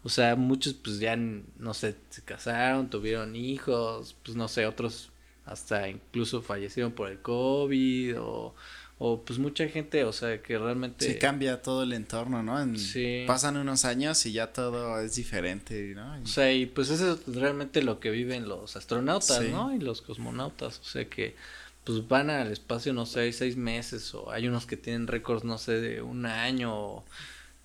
o 0.03 0.09
sea, 0.09 0.35
muchos 0.35 0.73
pues 0.75 0.99
ya, 0.99 1.17
no 1.17 1.73
sé, 1.73 1.95
se 2.09 2.21
casaron, 2.23 2.89
tuvieron 2.89 3.35
hijos, 3.35 4.15
pues 4.23 4.37
no 4.37 4.47
sé, 4.47 4.65
otros 4.65 5.11
hasta 5.47 5.87
incluso 5.89 6.41
fallecieron 6.41 6.91
por 6.91 7.09
el 7.09 7.21
COVID 7.21 8.19
o, 8.19 8.55
o 8.99 9.21
pues 9.23 9.37
mucha 9.37 9.67
gente, 9.67 10.03
o 10.03 10.11
sea, 10.11 10.41
que 10.41 10.57
realmente... 10.57 11.05
Sí, 11.13 11.19
cambia 11.19 11.61
todo 11.61 11.83
el 11.83 11.93
entorno, 11.93 12.41
¿no? 12.41 12.59
En- 12.59 12.77
Sí. 12.79 13.23
Pasan 13.27 13.55
unos 13.57 13.85
años 13.85 14.25
y 14.25 14.31
ya 14.31 14.47
todo 14.53 14.99
es 14.99 15.15
diferente, 15.15 15.93
¿no? 15.95 16.17
Y- 16.19 16.23
O 16.23 16.27
sea, 16.27 16.51
y 16.51 16.65
pues 16.65 16.89
eso 16.89 17.13
es 17.27 17.35
realmente 17.35 17.83
lo 17.83 17.99
que 17.99 18.09
viven 18.09 18.49
los 18.49 18.75
astronautas, 18.75 19.37
Sí. 19.43 19.49
¿no? 19.51 19.73
Y 19.75 19.79
los 19.79 20.01
cosmonautas. 20.01 20.79
O 20.79 20.83
sea 20.83 21.05
que 21.05 21.35
pues 21.83 22.05
van 22.07 22.29
al 22.29 22.51
espacio, 22.51 22.91
no 22.91 23.05
sé, 23.05 23.31
seis 23.31 23.55
meses 23.55 24.13
o 24.13 24.29
hay 24.31 24.47
unos 24.47 24.65
que 24.65 24.75
tienen 24.75 25.07
récords, 25.07 25.45
no 25.45 25.57
sé, 25.57 25.79
de 25.79 26.01
un 26.01 26.25
año 26.25 26.75
o, 26.75 27.05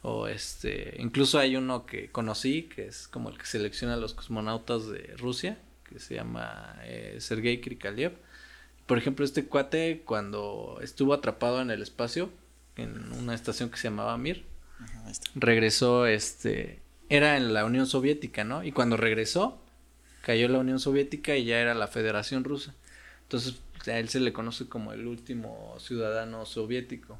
o, 0.02 0.28
este, 0.28 0.94
incluso 0.98 1.38
hay 1.40 1.56
uno 1.56 1.86
que 1.86 2.08
conocí 2.10 2.64
que 2.64 2.86
es 2.86 3.08
como 3.08 3.30
el 3.30 3.38
que 3.38 3.46
selecciona 3.46 3.94
a 3.94 3.96
los 3.96 4.14
cosmonautas 4.14 4.86
de 4.88 5.14
Rusia, 5.18 5.58
que 5.88 5.98
se 5.98 6.14
llama 6.14 6.76
eh, 6.84 7.16
Sergei 7.20 7.60
Krikalev, 7.60 8.12
por 8.86 8.98
ejemplo, 8.98 9.24
este 9.24 9.46
cuate 9.46 10.02
cuando 10.04 10.78
estuvo 10.82 11.14
atrapado 11.14 11.60
en 11.60 11.70
el 11.70 11.82
espacio, 11.82 12.30
en 12.76 13.12
una 13.12 13.34
estación 13.34 13.70
que 13.70 13.76
se 13.76 13.88
llamaba 13.88 14.16
Mir, 14.18 14.44
Ajá, 14.80 15.12
regresó, 15.34 16.06
este, 16.06 16.80
era 17.08 17.36
en 17.36 17.52
la 17.54 17.64
Unión 17.64 17.86
Soviética, 17.86 18.44
¿no? 18.44 18.64
Y 18.64 18.72
cuando 18.72 18.96
regresó, 18.96 19.58
cayó 20.22 20.48
la 20.48 20.58
Unión 20.58 20.80
Soviética 20.80 21.36
y 21.36 21.44
ya 21.44 21.60
era 21.60 21.74
la 21.74 21.88
Federación 21.88 22.44
Rusa. 22.44 22.74
Entonces, 23.24 23.56
a 23.86 23.98
él 23.98 24.08
se 24.08 24.20
le 24.20 24.32
conoce 24.32 24.66
como 24.66 24.92
el 24.92 25.06
último 25.06 25.76
ciudadano 25.78 26.46
soviético. 26.46 27.18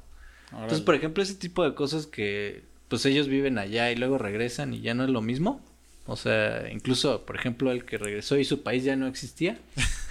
Entonces, 0.51 0.81
por 0.81 0.95
ejemplo, 0.95 1.23
ese 1.23 1.35
tipo 1.35 1.63
de 1.63 1.73
cosas 1.73 2.05
que, 2.05 2.63
pues 2.87 3.05
ellos 3.05 3.27
viven 3.27 3.57
allá 3.57 3.91
y 3.91 3.95
luego 3.95 4.17
regresan 4.17 4.73
y 4.73 4.81
ya 4.81 4.93
no 4.93 5.03
es 5.03 5.09
lo 5.09 5.21
mismo. 5.21 5.61
O 6.05 6.15
sea, 6.15 6.69
incluso, 6.71 7.25
por 7.25 7.35
ejemplo, 7.35 7.71
el 7.71 7.85
que 7.85 7.97
regresó 7.97 8.37
y 8.37 8.45
su 8.45 8.61
país 8.61 8.83
ya 8.83 8.95
no 8.95 9.07
existía. 9.07 9.57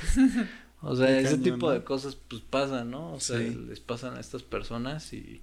o 0.82 0.96
sea, 0.96 1.18
ese 1.18 1.38
tipo 1.38 1.68
¿no? 1.68 1.70
de 1.70 1.84
cosas, 1.84 2.16
pues 2.28 2.42
pasan, 2.42 2.90
¿no? 2.90 3.12
O 3.12 3.20
sea, 3.20 3.38
les 3.38 3.80
pasan 3.80 4.16
a 4.16 4.20
estas 4.20 4.42
personas 4.42 5.12
y, 5.12 5.40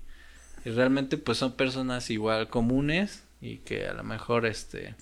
y 0.66 0.70
realmente, 0.70 1.18
pues 1.18 1.38
son 1.38 1.54
personas 1.54 2.10
igual 2.10 2.50
comunes 2.50 3.24
y 3.42 3.58
que 3.58 3.88
a 3.88 3.94
lo 3.94 4.04
mejor, 4.04 4.46
este, 4.46 4.96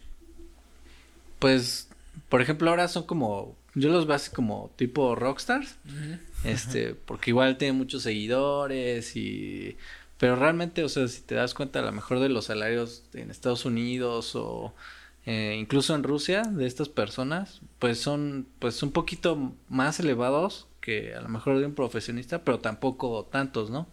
pues, 1.39 1.89
por 2.29 2.41
ejemplo, 2.41 2.69
ahora 2.69 2.87
son 2.87 3.03
como, 3.03 3.57
yo 3.73 3.89
los 3.89 4.05
veo 4.07 4.15
así 4.15 4.31
como 4.31 4.71
tipo 4.75 5.15
rockstars. 5.15 5.75
Este, 6.43 6.93
porque 6.93 7.31
igual 7.31 7.57
tiene 7.57 7.73
muchos 7.73 8.03
seguidores 8.03 9.15
y... 9.15 9.77
Pero 10.17 10.35
realmente, 10.35 10.83
o 10.83 10.89
sea, 10.89 11.07
si 11.07 11.21
te 11.21 11.35
das 11.35 11.53
cuenta 11.53 11.79
a 11.79 11.83
lo 11.83 11.91
mejor 11.91 12.19
de 12.19 12.29
los 12.29 12.45
salarios 12.45 13.03
en 13.13 13.29
Estados 13.29 13.65
Unidos 13.65 14.35
o 14.35 14.73
eh, 15.29 15.57
incluso 15.59 15.93
en 15.93 16.03
Rusia 16.03 16.41
de 16.43 16.65
estas 16.65 16.87
personas, 16.87 17.59
pues 17.79 17.99
son 17.99 18.47
pues 18.59 18.81
un 18.81 18.91
poquito 18.91 19.53
más 19.67 19.99
elevados 19.99 20.67
que 20.79 21.15
a 21.15 21.19
lo 21.19 21.27
mejor 21.27 21.59
de 21.59 21.65
un 21.65 21.75
profesionista, 21.75 22.45
pero 22.45 22.59
tampoco 22.59 23.27
tantos, 23.29 23.69
¿no? 23.69 23.89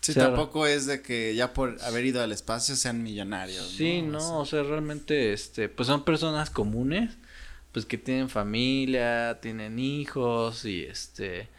Sí, 0.00 0.12
O 0.12 0.14
sea, 0.14 0.28
tampoco 0.28 0.66
es 0.66 0.86
de 0.86 1.02
que 1.02 1.34
ya 1.34 1.52
por 1.52 1.76
haber 1.82 2.06
ido 2.06 2.22
al 2.22 2.32
espacio 2.32 2.76
sean 2.76 3.02
millonarios. 3.02 3.68
Sí, 3.68 4.00
¿no? 4.00 4.18
no, 4.18 4.38
o 4.38 4.46
sea, 4.46 4.62
realmente, 4.62 5.34
este, 5.34 5.68
pues 5.68 5.86
son 5.86 6.02
personas 6.02 6.48
comunes, 6.48 7.18
pues 7.72 7.84
que 7.84 7.98
tienen 7.98 8.30
familia, 8.30 9.38
tienen 9.42 9.78
hijos 9.78 10.64
y 10.64 10.84
este, 10.84 11.50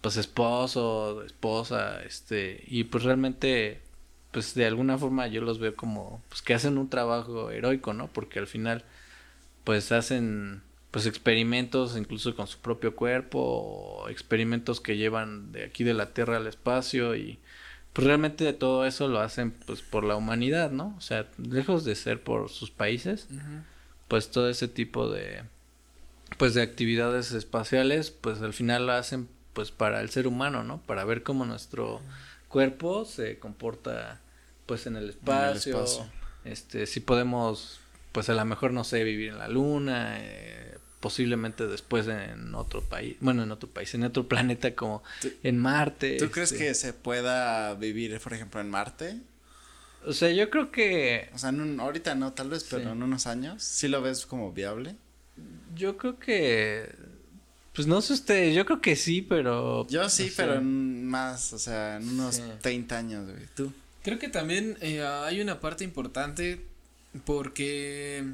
pues 0.00 0.16
esposo, 0.16 1.24
esposa, 1.24 2.00
este, 2.04 2.62
y 2.68 2.84
pues 2.84 3.02
realmente, 3.02 3.80
pues 4.30 4.54
de 4.54 4.66
alguna 4.66 4.98
forma 4.98 5.26
yo 5.26 5.40
los 5.40 5.58
veo 5.58 5.74
como, 5.74 6.22
pues 6.28 6.42
que 6.42 6.54
hacen 6.54 6.78
un 6.78 6.90
trabajo 6.90 7.50
heroico, 7.50 7.94
¿no? 7.94 8.08
Porque 8.08 8.38
al 8.38 8.46
final, 8.46 8.84
pues 9.64 9.92
hacen, 9.92 10.62
pues 10.90 11.06
experimentos 11.06 11.96
incluso 11.96 12.34
con 12.34 12.46
su 12.46 12.58
propio 12.58 12.94
cuerpo, 12.94 13.38
o 13.40 14.08
experimentos 14.08 14.80
que 14.80 14.96
llevan 14.96 15.52
de 15.52 15.64
aquí 15.64 15.84
de 15.84 15.94
la 15.94 16.12
Tierra 16.12 16.36
al 16.36 16.46
espacio 16.46 17.16
y 17.16 17.38
pues 17.92 18.06
realmente 18.06 18.44
de 18.44 18.52
todo 18.52 18.84
eso 18.84 19.08
lo 19.08 19.20
hacen 19.20 19.50
pues 19.50 19.82
por 19.82 20.04
la 20.04 20.14
humanidad, 20.14 20.70
¿no? 20.70 20.94
O 20.96 21.00
sea, 21.00 21.26
lejos 21.38 21.84
de 21.84 21.94
ser 21.94 22.22
por 22.22 22.48
sus 22.50 22.70
países, 22.70 23.28
pues 24.08 24.30
todo 24.30 24.48
ese 24.48 24.68
tipo 24.68 25.10
de 25.10 25.42
pues 26.36 26.54
de 26.54 26.62
actividades 26.62 27.32
espaciales, 27.32 28.10
pues 28.10 28.42
al 28.42 28.52
final 28.52 28.86
lo 28.86 28.92
hacen 28.92 29.28
pues 29.52 29.70
para 29.72 30.00
el 30.00 30.10
ser 30.10 30.26
humano, 30.26 30.62
¿no? 30.62 30.80
Para 30.82 31.04
ver 31.04 31.22
cómo 31.22 31.44
nuestro 31.44 32.00
cuerpo 32.48 33.04
se 33.04 33.38
comporta 33.38 34.20
pues 34.66 34.86
en 34.86 34.96
el 34.96 35.10
espacio, 35.10 35.84
espacio. 35.84 36.10
este 36.44 36.86
si 36.86 37.00
podemos 37.00 37.80
pues 38.12 38.28
a 38.28 38.34
lo 38.34 38.44
mejor 38.44 38.72
no 38.72 38.84
sé 38.84 39.04
vivir 39.04 39.28
en 39.30 39.38
la 39.38 39.48
luna, 39.48 40.16
eh, 40.20 40.76
posiblemente 41.00 41.66
después 41.66 42.08
en 42.08 42.54
otro 42.54 42.82
país, 42.82 43.16
bueno, 43.20 43.42
en 43.44 43.52
otro 43.52 43.68
país, 43.68 43.94
en 43.94 44.02
otro 44.04 44.26
planeta 44.28 44.74
como 44.74 45.02
¿Tú- 45.20 45.30
en 45.42 45.58
Marte. 45.58 46.16
¿Tú 46.16 46.30
crees 46.30 46.52
este. 46.52 46.64
que 46.66 46.74
se 46.74 46.92
pueda 46.92 47.74
vivir, 47.74 48.18
por 48.20 48.32
ejemplo, 48.32 48.60
en 48.60 48.70
Marte? 48.70 49.18
O 50.06 50.12
sea, 50.12 50.30
yo 50.30 50.48
creo 50.48 50.70
que 50.70 51.28
O 51.34 51.38
sea, 51.38 51.50
en 51.50 51.60
un- 51.60 51.80
ahorita 51.80 52.14
no, 52.14 52.32
tal 52.32 52.48
vez, 52.50 52.64
pero 52.68 52.82
Sí. 52.84 52.88
en 52.88 53.02
unos 53.02 53.26
años, 53.26 53.62
¿sí 53.62 53.88
lo 53.88 54.00
ves 54.02 54.26
como 54.26 54.52
viable? 54.52 54.96
Yo 55.76 55.96
creo 55.98 56.18
que. 56.18 56.90
Pues 57.78 57.86
no 57.86 58.00
sé 58.00 58.12
ustedes, 58.14 58.56
yo 58.56 58.66
creo 58.66 58.80
que 58.80 58.96
sí, 58.96 59.22
pero. 59.22 59.86
Yo 59.88 60.08
sí, 60.10 60.24
no 60.24 60.28
sé. 60.30 60.34
pero 60.36 60.54
en 60.56 61.06
más, 61.06 61.52
o 61.52 61.60
sea, 61.60 61.96
en 61.98 62.08
unos 62.08 62.34
Sí. 62.34 62.42
30 62.60 62.98
años, 62.98 63.24
güey. 63.30 63.46
¿Tú? 63.54 63.72
Creo 64.02 64.18
que 64.18 64.28
también 64.28 64.76
eh, 64.80 65.00
hay 65.06 65.40
una 65.40 65.60
parte 65.60 65.84
importante 65.84 66.60
porque 67.24 68.24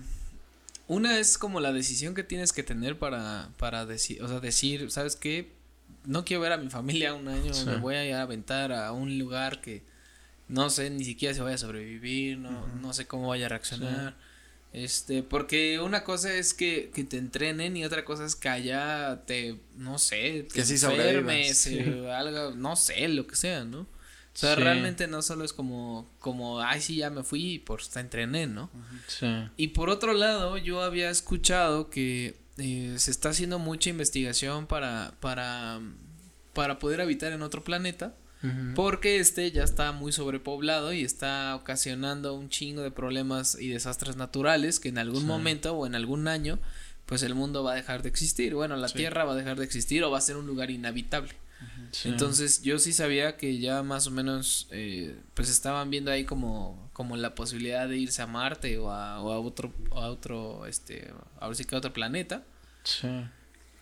una 0.88 1.18
es 1.18 1.36
como 1.36 1.60
la 1.60 1.72
decisión 1.74 2.14
que 2.14 2.22
tienes 2.24 2.52
que 2.54 2.62
tener 2.62 2.98
para, 2.98 3.50
para 3.58 3.84
decir, 3.84 4.22
o 4.22 4.28
sea, 4.28 4.40
decir, 4.40 4.90
¿sabes 4.90 5.14
qué? 5.16 5.50
No 6.06 6.24
quiero 6.24 6.40
ver 6.42 6.52
a 6.52 6.56
mi 6.56 6.70
familia 6.70 7.12
un 7.14 7.28
año, 7.28 7.52
Sí. 7.52 7.66
me 7.66 7.76
voy 7.76 7.96
a 7.96 8.06
ir 8.06 8.14
a 8.14 8.22
aventar 8.22 8.72
a 8.72 8.92
un 8.92 9.18
lugar 9.18 9.60
que 9.60 9.82
no 10.48 10.70
sé 10.70 10.88
ni 10.90 11.04
siquiera 11.04 11.34
si 11.34 11.40
vaya 11.40 11.56
a 11.56 11.58
sobrevivir, 11.58 12.38
no, 12.38 12.66
no 12.80 12.92
sé 12.94 13.06
cómo 13.06 13.28
vaya 13.28 13.46
a 13.46 13.48
reaccionar. 13.50 14.14
Este, 14.74 15.22
porque 15.22 15.78
una 15.78 16.02
cosa 16.02 16.34
es 16.34 16.52
que, 16.52 16.90
que 16.92 17.04
te 17.04 17.16
entrenen 17.16 17.76
y 17.76 17.84
otra 17.84 18.04
cosa 18.04 18.24
es 18.24 18.34
que 18.34 18.48
allá 18.48 19.22
te, 19.24 19.60
no 19.76 19.98
sé, 19.98 20.46
te 20.48 20.54
Que 20.54 20.64
sí 20.64 20.74
enfermes, 20.74 21.66
eh, 21.68 22.10
algo, 22.12 22.50
no 22.56 22.74
sé, 22.74 23.06
lo 23.06 23.26
que 23.28 23.36
sea, 23.36 23.64
¿no? 23.64 23.82
O 23.82 24.36
sea, 24.36 24.56
Sí. 24.56 24.60
realmente 24.62 25.06
no 25.06 25.22
solo 25.22 25.44
es 25.44 25.52
como, 25.52 26.10
como, 26.18 26.60
ay, 26.60 26.80
sí, 26.80 26.96
ya 26.96 27.08
me 27.08 27.22
fui 27.22 27.52
y 27.54 27.58
por 27.60 27.86
te 27.86 28.00
entrené, 28.00 28.48
¿no? 28.48 28.68
Sí. 29.06 29.28
Y 29.56 29.68
por 29.68 29.90
otro 29.90 30.12
lado, 30.12 30.56
yo 30.58 30.82
había 30.82 31.08
escuchado 31.08 31.88
que 31.88 32.34
eh, 32.58 32.96
se 32.98 33.12
está 33.12 33.28
haciendo 33.28 33.60
mucha 33.60 33.90
investigación 33.90 34.66
para, 34.66 35.14
para, 35.20 35.80
para 36.52 36.80
poder 36.80 37.00
habitar 37.00 37.32
en 37.32 37.42
otro 37.42 37.62
planeta. 37.62 38.16
Porque 38.74 39.18
este 39.20 39.50
ya 39.52 39.62
está 39.64 39.92
muy 39.92 40.12
sobrepoblado 40.12 40.92
y 40.92 41.02
está 41.04 41.54
ocasionando 41.56 42.34
un 42.34 42.48
chingo 42.50 42.82
de 42.82 42.90
problemas 42.90 43.56
y 43.58 43.68
desastres 43.68 44.16
naturales 44.16 44.80
que 44.80 44.88
en 44.90 44.98
algún 44.98 45.20
Sí. 45.22 45.26
momento 45.26 45.74
o 45.74 45.86
en 45.86 45.94
algún 45.94 46.28
año, 46.28 46.58
pues 47.06 47.22
el 47.22 47.34
mundo 47.34 47.62
va 47.64 47.72
a 47.72 47.76
dejar 47.76 48.02
de 48.02 48.08
existir. 48.08 48.54
Bueno, 48.54 48.76
la 48.76 48.88
Sí. 48.88 48.96
Tierra 48.98 49.24
va 49.24 49.32
a 49.32 49.36
dejar 49.36 49.58
de 49.58 49.64
existir 49.64 50.02
o 50.04 50.10
va 50.10 50.18
a 50.18 50.20
ser 50.20 50.36
un 50.36 50.46
lugar 50.46 50.70
inhabitable. 50.70 51.32
Sí. 51.92 52.08
Entonces 52.08 52.60
yo 52.62 52.78
sí 52.78 52.92
sabía 52.92 53.36
que 53.38 53.58
ya 53.58 53.82
más 53.82 54.06
o 54.06 54.10
menos 54.10 54.66
eh, 54.70 55.16
pues 55.34 55.48
estaban 55.48 55.88
viendo 55.90 56.10
ahí 56.10 56.24
como, 56.24 56.90
como 56.92 57.16
la 57.16 57.34
posibilidad 57.34 57.88
de 57.88 57.96
irse 57.96 58.20
a 58.20 58.26
Marte 58.26 58.76
o 58.78 58.90
a, 58.90 59.22
o 59.22 59.32
a 59.32 59.38
otro, 59.40 59.72
a 59.92 60.08
otro, 60.08 60.66
este, 60.66 61.10
ahora 61.40 61.54
sí 61.54 61.64
que 61.64 61.74
a 61.74 61.78
otro 61.78 61.92
planeta. 61.92 62.42
Sí. 62.82 63.08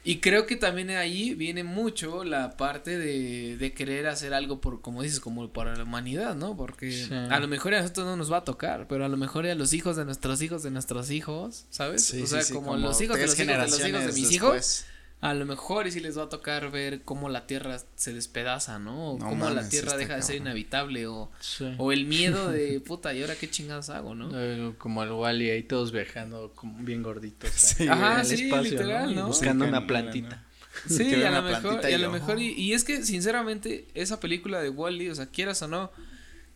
Y 0.05 0.18
creo 0.18 0.46
que 0.46 0.57
también 0.57 0.90
ahí 0.90 1.34
viene 1.34 1.62
mucho 1.62 2.24
la 2.24 2.57
parte 2.57 2.98
de, 2.98 3.57
de 3.57 3.72
querer 3.72 4.09
hacer 4.09 4.34
algo 4.34 4.61
por, 4.61 4.80
como 4.80 5.00
dices, 5.03 5.20
como 5.20 5.48
para 5.53 5.76
la 5.76 5.84
humanidad, 5.84 6.34
¿no? 6.34 6.57
Porque 6.57 6.90
Sí. 6.90 7.14
a 7.14 7.38
lo 7.38 7.46
mejor 7.46 7.74
a 7.74 7.80
nosotros 7.82 8.07
no 8.07 8.16
nos 8.16 8.32
va 8.32 8.38
a 8.38 8.44
tocar, 8.44 8.88
pero 8.88 9.05
a 9.05 9.09
lo 9.09 9.16
mejor 9.16 9.46
a 9.46 9.55
los 9.55 9.72
hijos 9.72 9.94
de 9.96 10.05
nuestros 10.05 10.42
hijos 10.42 10.64
de 10.64 10.72
nuestros 10.72 11.11
hijos, 11.12 11.66
¿sabes? 11.70 12.03
Sí, 12.05 12.22
o 12.22 12.26
sea, 12.26 12.40
sí, 12.40 12.48
sí, 12.48 12.53
como, 12.55 12.76
los 12.76 13.00
hijos 13.00 13.16
de 13.16 13.26
los 13.26 13.38
hijos 13.38 13.46
de 13.46 13.55
los 13.59 13.68
hijos 13.68 13.78
de 13.78 13.84
generaciones 13.84 14.14
mis 14.16 14.28
después. 14.30 14.32
hijos, 14.34 14.84
a 15.23 15.33
lo 15.35 15.47
mejor 15.47 15.87
y 15.87 15.93
si 15.93 16.01
les 16.01 16.18
va 16.18 16.25
a 16.25 16.29
tocar 16.29 16.70
ver 16.70 17.03
cómo 17.03 17.29
la 17.31 17.47
Tierra 17.47 17.79
se 17.97 18.12
despedaza, 18.12 18.79
¿no? 18.79 19.12
O 19.12 19.18
No 19.18 19.29
cómo 19.31 19.49
la 19.51 19.66
Tierra 19.68 19.97
deja 19.97 20.16
de 20.16 20.23
ser 20.23 20.37
cabrón. 20.37 20.49
inhabitable 20.49 21.07
o, 21.07 21.31
Sí. 21.41 21.73
o 21.79 21.93
el 21.93 22.05
miedo 22.07 22.51
de 22.51 22.81
puta, 22.85 23.14
¿y 23.14 23.23
ahora 23.23 23.37
qué 23.37 23.49
chingados 23.49 23.89
hago, 23.89 24.14
no? 24.14 24.31
Eh, 24.35 24.75
Como 24.79 25.03
el 25.03 25.12
Wally 25.12 25.49
ahí 25.51 25.62
todos 25.62 25.93
viajando 25.93 26.53
como 26.55 26.83
bien 26.83 27.03
gorditos. 27.03 27.51
Sí, 27.53 27.89
Ajá, 27.89 28.14
en 28.14 28.20
el 28.20 28.27
sí, 28.27 28.45
espacio, 28.45 28.70
literal, 28.73 29.11
Y 29.12 29.14
¿no? 29.14 29.29
Buscando 29.29 29.64
Sí, 29.64 29.68
una 29.70 29.87
plantita. 29.87 30.45
Sí, 30.89 31.09
que 31.09 31.16
ve 31.16 31.27
a 31.27 31.31
lo 31.31 31.43
mejor, 31.43 31.61
plantita 31.62 31.91
y 31.91 31.95
a 31.95 31.97
y 31.97 32.01
lo 32.01 32.07
lo- 32.09 32.12
mejor, 32.14 32.39
y, 32.41 32.49
y 32.55 32.73
es 32.73 32.83
que 32.85 33.03
sinceramente, 33.05 33.87
esa 33.95 34.18
película 34.20 34.61
de 34.61 34.70
Wally, 34.70 35.09
o 35.11 35.14
sea, 35.14 35.27
quieras 35.27 35.62
o 35.62 35.68
no, 35.68 35.93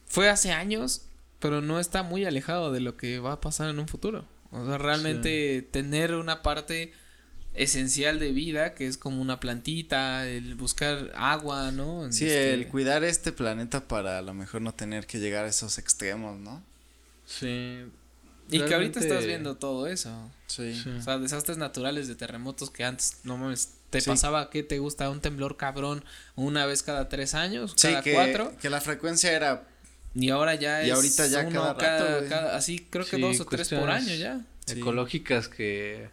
fue 0.07 0.29
hace 0.29 0.53
años, 0.53 1.03
pero 1.39 1.61
no 1.61 1.79
está 1.79 2.03
muy 2.03 2.25
alejado 2.25 2.73
de 2.73 2.81
lo 2.81 2.97
que 2.97 3.19
va 3.21 3.33
a 3.33 3.41
pasar 3.41 3.69
en 3.71 3.79
un 3.79 3.87
futuro. 3.89 4.25
O 4.51 4.64
sea, 4.67 4.79
realmente 4.79 5.62
tener 5.71 6.14
una 6.14 6.43
parte 6.43 6.93
esencial 7.57 8.18
de 8.18 8.32
vida, 8.32 8.74
que 8.74 8.86
es 8.86 8.96
como 8.98 9.20
una 9.22 9.40
plantita, 9.40 10.26
el 10.26 10.54
buscar 10.54 11.12
agua, 11.16 11.72
¿no? 11.72 12.11
Sí, 12.12 12.24
Este, 12.26 12.54
el 12.54 12.68
cuidar 12.68 13.02
este 13.04 13.32
planeta 13.32 13.86
para 13.88 14.18
a 14.18 14.22
lo 14.22 14.34
mejor 14.34 14.61
no 14.62 14.72
tener 14.74 15.07
que 15.07 15.18
llegar 15.18 15.44
a 15.44 15.48
esos 15.48 15.78
extremos, 15.78 16.38
¿no? 16.38 16.62
Sí. 17.26 17.84
Y 18.48 18.61
que 18.61 18.74
ahorita 18.74 19.00
estás 19.00 19.26
viendo 19.26 19.57
todo 19.57 19.86
eso. 19.88 20.30
Sí. 20.46 20.80
Sí. 20.80 20.90
O 20.90 21.02
sea, 21.02 21.18
desastres 21.18 21.59
naturales 21.59 22.07
de 22.07 22.14
terremotos 22.14 22.70
que 22.70 22.84
antes, 22.84 23.18
no 23.24 23.36
mames, 23.36 23.70
te 23.90 24.00
Sí. 24.00 24.09
pasaba 24.11 24.50
que 24.50 24.62
te 24.62 24.78
gusta 24.78 25.11
un 25.11 25.20
temblor 25.20 25.57
cabrón 25.57 26.04
una 26.36 26.66
vez 26.66 26.82
cada 26.84 27.09
tres 27.09 27.34
años, 27.34 27.72
Sí, 27.76 27.88
cada 27.88 28.02
que, 28.02 28.12
cuatro. 28.12 28.52
que 28.61 28.70
la 28.70 28.80
frecuencia 28.80 29.32
era 29.32 29.64
Y 30.14 30.30
ahora 30.30 30.54
ya 30.54 30.82
Y 30.84 30.90
es 30.90 30.94
ahorita 30.94 31.26
ya 31.26 31.40
uno 31.40 31.50
cada 31.50 31.74
rato, 31.74 32.28
cada, 32.28 32.57
así 32.57 32.86
creo 32.88 33.04
que 33.04 33.16
Sí, 33.16 33.22
dos 33.22 33.40
o 33.40 33.44
tres 33.44 33.68
por 33.68 33.90
año 33.90 34.14
ya. 34.14 34.40
Sí. 34.66 34.78
Ecológicas 34.78 35.48
que 35.48 36.09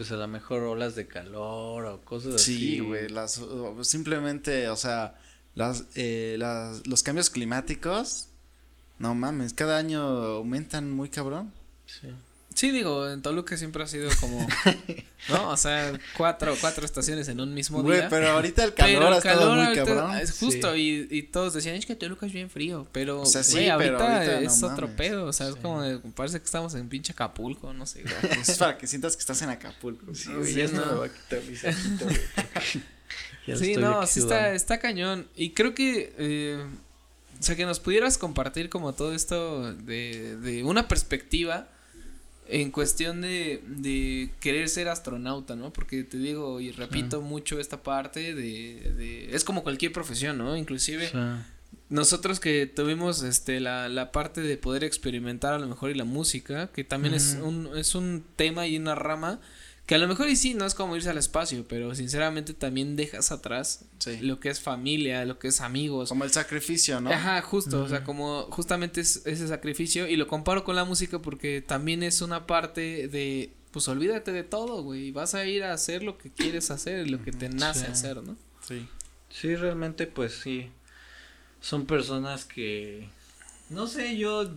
pues 0.00 0.12
a 0.12 0.16
lo 0.16 0.26
mejor 0.28 0.62
olas 0.62 0.94
de 0.94 1.06
calor 1.06 1.84
o 1.84 2.00
cosas 2.00 2.36
así. 2.36 2.56
Sí, 2.56 2.78
güey, 2.80 3.10
las 3.10 3.38
simplemente, 3.82 4.70
o 4.70 4.76
sea, 4.76 5.14
las, 5.54 5.84
eh, 5.94 6.36
las 6.38 6.86
los 6.86 7.02
cambios 7.02 7.28
climáticos, 7.28 8.28
no 8.98 9.14
mames, 9.14 9.52
cada 9.52 9.76
año 9.76 10.00
aumentan 10.00 10.90
muy 10.90 11.10
cabrón. 11.10 11.52
Sí. 11.84 12.08
Sí, 12.52 12.72
digo, 12.72 13.08
en 13.08 13.22
Toluca 13.22 13.56
siempre 13.56 13.82
ha 13.82 13.86
sido 13.86 14.10
como, 14.20 14.46
¿no? 15.28 15.48
O 15.50 15.56
sea, 15.56 15.92
cuatro, 16.16 16.54
cuatro 16.60 16.84
estaciones 16.84 17.28
en 17.28 17.40
un 17.40 17.54
mismo 17.54 17.80
Güey, 17.82 18.00
día. 18.00 18.08
pero 18.10 18.28
ahorita 18.30 18.64
el 18.64 18.74
calor 18.74 19.12
ha 19.12 19.18
estado 19.18 19.54
muy 19.54 19.64
ahorita 19.66 19.84
cabrón. 19.84 20.16
Es 20.18 20.38
justo, 20.38 20.76
y, 20.76 21.06
y 21.10 21.22
todos 21.22 21.54
decían, 21.54 21.76
es 21.76 21.86
que 21.86 21.94
Toluca 21.94 22.26
es 22.26 22.32
bien 22.32 22.50
frío, 22.50 22.86
pero, 22.92 23.22
O 23.22 23.26
sea, 23.26 23.42
sí, 23.44 23.54
güey, 23.54 23.78
pero 23.78 23.98
ahorita, 23.98 24.16
ahorita 24.16 24.40
no 24.40 24.46
es 24.50 24.62
otro 24.62 24.88
mames. 24.88 24.96
pedo, 24.96 25.24
o 25.26 25.32
sea, 25.32 25.48
es 25.48 25.56
como, 25.56 25.80
de- 25.82 25.98
parece 26.14 26.38
que 26.40 26.44
estamos 26.44 26.74
en 26.74 26.88
pinche 26.88 27.12
Acapulco, 27.12 27.72
no 27.72 27.86
sé, 27.86 28.02
güey. 28.02 28.14
Es 28.42 28.58
para 28.58 28.76
que 28.76 28.86
sientas 28.86 29.14
que 29.16 29.20
estás 29.20 29.40
en 29.42 29.48
Acapulco. 29.50 30.14
Sí, 30.14 30.26
güey, 30.28 30.52
güey, 30.52 30.54
ya 30.54 30.68
no 30.68 30.86
me 30.86 30.92
va 30.98 31.06
a 31.06 31.08
quitar 31.08 31.42
mi 31.48 31.56
saquito, 31.56 32.04
güey. 32.04 32.16
Ya 33.46 33.56
sí, 33.56 33.74
no, 33.76 34.06
sí 34.06 34.20
está, 34.20 34.52
está 34.52 34.78
cañón. 34.78 35.26
Y 35.34 35.50
creo 35.50 35.74
que, 35.74 36.12
eh, 36.18 36.62
o 37.38 37.42
sea, 37.42 37.56
que 37.56 37.64
nos 37.64 37.80
pudieras 37.80 38.18
compartir 38.18 38.68
como 38.68 38.92
todo 38.92 39.14
esto 39.14 39.72
de, 39.74 40.36
de 40.36 40.62
una 40.62 40.88
perspectiva 40.88 41.66
en 42.50 42.70
cuestión 42.70 43.20
de, 43.20 43.62
de 43.66 44.30
querer 44.40 44.68
ser 44.68 44.88
astronauta, 44.88 45.56
¿no? 45.56 45.72
Porque 45.72 46.04
te 46.04 46.18
digo 46.18 46.60
y 46.60 46.72
repito 46.72 47.20
mucho 47.20 47.60
esta 47.60 47.82
parte 47.82 48.34
de, 48.34 48.92
de, 48.96 49.34
es 49.34 49.44
como 49.44 49.62
cualquier 49.62 49.92
profesión, 49.92 50.38
¿no? 50.38 50.56
Inclusive 50.56 51.10
nosotros 51.88 52.40
que 52.40 52.66
tuvimos 52.66 53.22
este 53.22 53.60
la, 53.60 53.88
la 53.88 54.12
parte 54.12 54.40
de 54.40 54.56
poder 54.56 54.84
experimentar 54.84 55.54
a 55.54 55.58
lo 55.58 55.66
mejor 55.66 55.90
y 55.90 55.94
la 55.94 56.04
música, 56.04 56.68
que 56.68 56.84
también 56.84 57.14
es 57.14 57.38
un 57.42 57.70
es 57.76 57.94
un 57.94 58.24
tema 58.36 58.66
y 58.66 58.76
una 58.76 58.94
rama 58.94 59.40
que 59.90 59.96
a 59.96 59.98
lo 59.98 60.06
mejor 60.06 60.28
y 60.28 60.36
sí 60.36 60.54
no 60.54 60.64
es 60.66 60.74
como 60.74 60.94
irse 60.94 61.10
al 61.10 61.18
espacio, 61.18 61.66
pero 61.66 61.96
sinceramente 61.96 62.54
también 62.54 62.94
dejas 62.94 63.32
atrás 63.32 63.86
Sí. 63.98 64.18
lo 64.20 64.38
que 64.38 64.48
es 64.48 64.60
familia, 64.60 65.24
lo 65.24 65.40
que 65.40 65.48
es 65.48 65.60
amigos. 65.60 66.10
Como 66.10 66.22
el 66.22 66.30
sacrificio, 66.30 67.00
¿no? 67.00 67.10
Ajá, 67.10 67.42
justo, 67.42 67.82
o 67.82 67.88
sea, 67.88 68.04
como 68.04 68.42
justamente 68.52 69.00
es 69.00 69.26
ese 69.26 69.48
sacrificio 69.48 70.06
y 70.06 70.14
lo 70.14 70.28
comparo 70.28 70.62
con 70.62 70.76
la 70.76 70.84
música 70.84 71.18
porque 71.18 71.60
también 71.60 72.04
es 72.04 72.20
una 72.22 72.46
parte 72.46 73.08
de 73.08 73.50
pues 73.72 73.88
olvídate 73.88 74.30
de 74.30 74.44
todo, 74.44 74.84
güey, 74.84 75.10
vas 75.10 75.34
a 75.34 75.44
ir 75.44 75.64
a 75.64 75.72
hacer 75.72 76.04
lo 76.04 76.18
que 76.18 76.30
quieres 76.30 76.70
hacer, 76.70 77.10
lo 77.10 77.20
que 77.24 77.32
te 77.32 77.48
nace 77.48 77.86
Sí. 77.86 77.90
hacer, 77.90 78.22
¿no? 78.22 78.36
Sí. 78.64 78.86
Sí, 79.28 79.56
realmente, 79.56 80.06
pues 80.06 80.34
sí. 80.34 80.70
Son 81.60 81.84
personas 81.86 82.44
que. 82.44 83.08
No 83.70 83.88
sé, 83.88 84.16
yo. 84.16 84.50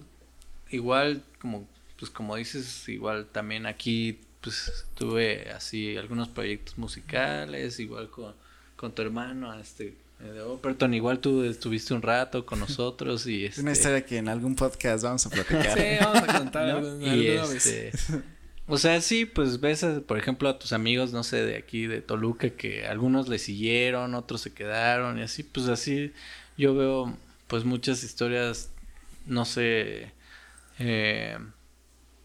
Igual, 0.70 1.24
como. 1.42 1.68
Pues 1.98 2.12
como 2.12 2.36
dices, 2.36 2.88
igual 2.88 3.26
también 3.32 3.66
aquí. 3.66 4.20
Pues 4.44 4.86
tuve 4.96 5.50
así 5.52 5.96
algunos 5.98 6.28
proyectos 6.30 6.78
musicales. 6.78 7.80
Igual 7.80 8.10
con, 8.10 8.34
con 8.76 8.94
tu 8.94 9.02
hermano, 9.02 9.54
este. 9.60 9.96
eh, 10.22 10.24
De 10.34 10.42
Operton. 10.42 10.94
Igual 10.94 11.20
tú 11.20 11.44
estuviste 11.44 11.94
un 11.94 12.02
rato 12.02 12.46
con 12.46 12.60
nosotros. 12.68 13.26
Y 13.28 13.46
Es 13.46 13.58
una 13.58 13.72
este, 13.72 13.82
historia 13.90 14.06
que 14.06 14.18
en 14.18 14.28
algún 14.30 14.56
podcast 14.56 15.04
vamos 15.04 15.26
a 15.26 15.30
platicar. 15.30 15.78
Sí, 15.78 15.84
vamos 16.02 16.24
a 16.30 16.38
contar 16.40 16.68
¿No? 16.82 17.02
Y 17.02 17.30
alguna 17.30 17.54
vez. 17.54 17.66
este. 17.68 17.92
O 18.68 18.78
sea, 18.78 19.02
sí, 19.02 19.26
pues 19.26 19.60
ves, 19.60 19.84
a- 19.84 20.00
por 20.02 20.18
ejemplo, 20.18 20.48
a 20.48 20.58
tus 20.58 20.72
amigos, 20.72 21.12
no 21.12 21.24
sé, 21.24 21.46
de 21.46 21.58
aquí, 21.58 21.86
de 21.86 22.02
Toluca, 22.02 22.50
que 22.52 22.86
algunos 22.86 23.28
le 23.28 23.38
siguieron, 23.38 24.14
otros 24.16 24.40
se 24.40 24.54
quedaron, 24.54 25.20
y 25.20 25.22
así, 25.22 25.44
pues 25.44 25.68
así, 25.68 26.14
yo 26.58 26.74
veo, 26.74 27.18
pues 27.48 27.66
muchas 27.66 28.06
historias, 28.06 28.70
no 29.26 29.44
sé, 29.44 30.14
eh, 30.80 31.38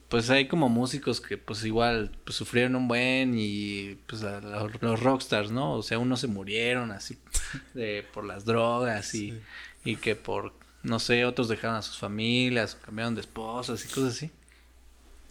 pues 0.08 0.30
hay 0.30 0.48
como 0.48 0.68
músicos 0.68 1.20
que, 1.20 1.36
pues 1.36 1.64
igual, 1.64 2.10
pues 2.24 2.36
sufrieron 2.36 2.76
un 2.76 2.88
buen, 2.88 3.34
y 3.36 3.98
pues 4.06 4.22
a 4.22 4.40
los, 4.40 4.82
los 4.82 5.00
rockstars, 5.00 5.50
¿no? 5.50 5.74
O 5.74 5.82
sea, 5.82 5.98
unos 5.98 6.20
se 6.20 6.26
murieron 6.26 6.90
así, 6.92 7.18
de, 7.74 8.06
por 8.14 8.24
las 8.24 8.44
drogas, 8.44 9.14
y, 9.14 9.38
y 9.84 9.96
que 9.96 10.16
por, 10.16 10.54
no 10.82 10.98
sé, 10.98 11.24
otros 11.24 11.48
dejaron 11.48 11.76
a 11.76 11.82
sus 11.82 11.98
familias, 11.98 12.78
o 12.80 12.86
cambiaron 12.86 13.14
de 13.14 13.20
esposas 13.20 13.84
y 13.84 13.88
cosas 13.88 14.14
así. 14.14 14.30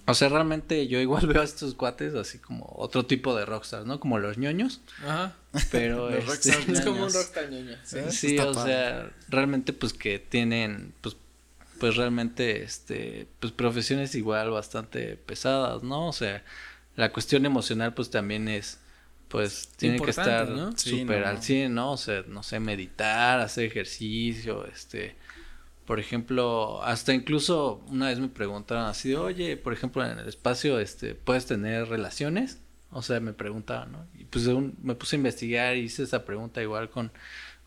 O 0.10 0.14
sea, 0.14 0.30
realmente 0.30 0.88
yo 0.88 1.00
igual 1.00 1.28
veo 1.28 1.42
a 1.42 1.46
estos 1.46 1.74
cuates 1.74 2.16
así 2.16 2.40
como 2.40 2.72
otro 2.78 3.06
tipo 3.06 3.36
de 3.36 3.46
rockstars, 3.46 3.86
¿no? 3.86 4.00
Como 4.00 4.20
los 4.20 4.38
ñoños, 4.38 4.82
Ajá. 5.04 5.36
pero 5.70 6.10
Los 6.12 6.20
este, 6.20 6.52
rockstars 6.52 6.70
Es 6.70 6.86
como 6.86 7.06
un 7.06 7.14
rockstar 7.14 7.50
ñoño. 7.50 7.78
Sí, 8.10 8.40
o 8.40 8.54
padre. 8.54 8.72
sea, 8.72 9.12
realmente 9.28 9.74
pues 9.74 9.94
que 9.94 10.20
tienen 10.20 10.94
pues 11.02 11.18
pues 11.80 11.96
realmente 11.96 12.64
este 12.64 13.28
pues 13.40 13.52
profesiones 13.54 14.16
igual 14.16 14.52
bastante 14.52 15.16
pesadas, 15.18 15.84
¿no? 15.84 16.08
O 16.08 16.14
sea, 16.14 16.44
la 16.96 17.12
cuestión 17.12 17.46
emocional 17.46 17.94
pues 17.94 18.10
también 18.10 18.48
es 18.48 18.80
pues 19.28 19.70
tiene 19.78 20.00
que 20.00 20.10
estar 20.10 20.48
¿no? 20.50 20.72
Sí, 20.78 21.02
súper 21.02 21.22
no. 21.22 21.28
al 21.28 21.42
100, 21.44 21.76
¿no? 21.76 21.92
O 21.94 21.98
sea, 21.98 22.24
no 22.28 22.44
sé, 22.44 22.60
meditar, 22.60 23.40
hacer 23.40 23.66
ejercicio, 23.66 24.66
este 24.68 25.16
por 25.86 26.00
ejemplo, 26.02 26.84
hasta 26.84 27.14
incluso 27.14 27.82
una 27.88 28.08
vez 28.08 28.20
me 28.20 28.28
preguntaron 28.28 28.86
así 28.86 29.10
de, 29.10 29.18
oye, 29.18 29.56
por 29.56 29.72
ejemplo, 29.72 30.06
en 30.06 30.20
el 30.20 30.28
espacio, 30.28 30.80
este, 30.80 31.16
¿puedes 31.16 31.46
tener 31.46 31.88
relaciones? 31.88 32.60
O 32.92 33.02
sea, 33.02 33.22
me 33.22 33.32
preguntaban, 33.34 33.94
¿no? 33.94 34.06
Y 34.18 34.26
pues 34.26 34.48
un- 34.48 34.76
me 34.84 34.96
puse 34.96 35.16
a 35.16 35.20
investigar 35.20 35.78
y 35.78 35.82
hice 35.82 36.04
esa 36.04 36.26
pregunta 36.26 36.62
igual 36.62 36.90
con, 36.90 37.12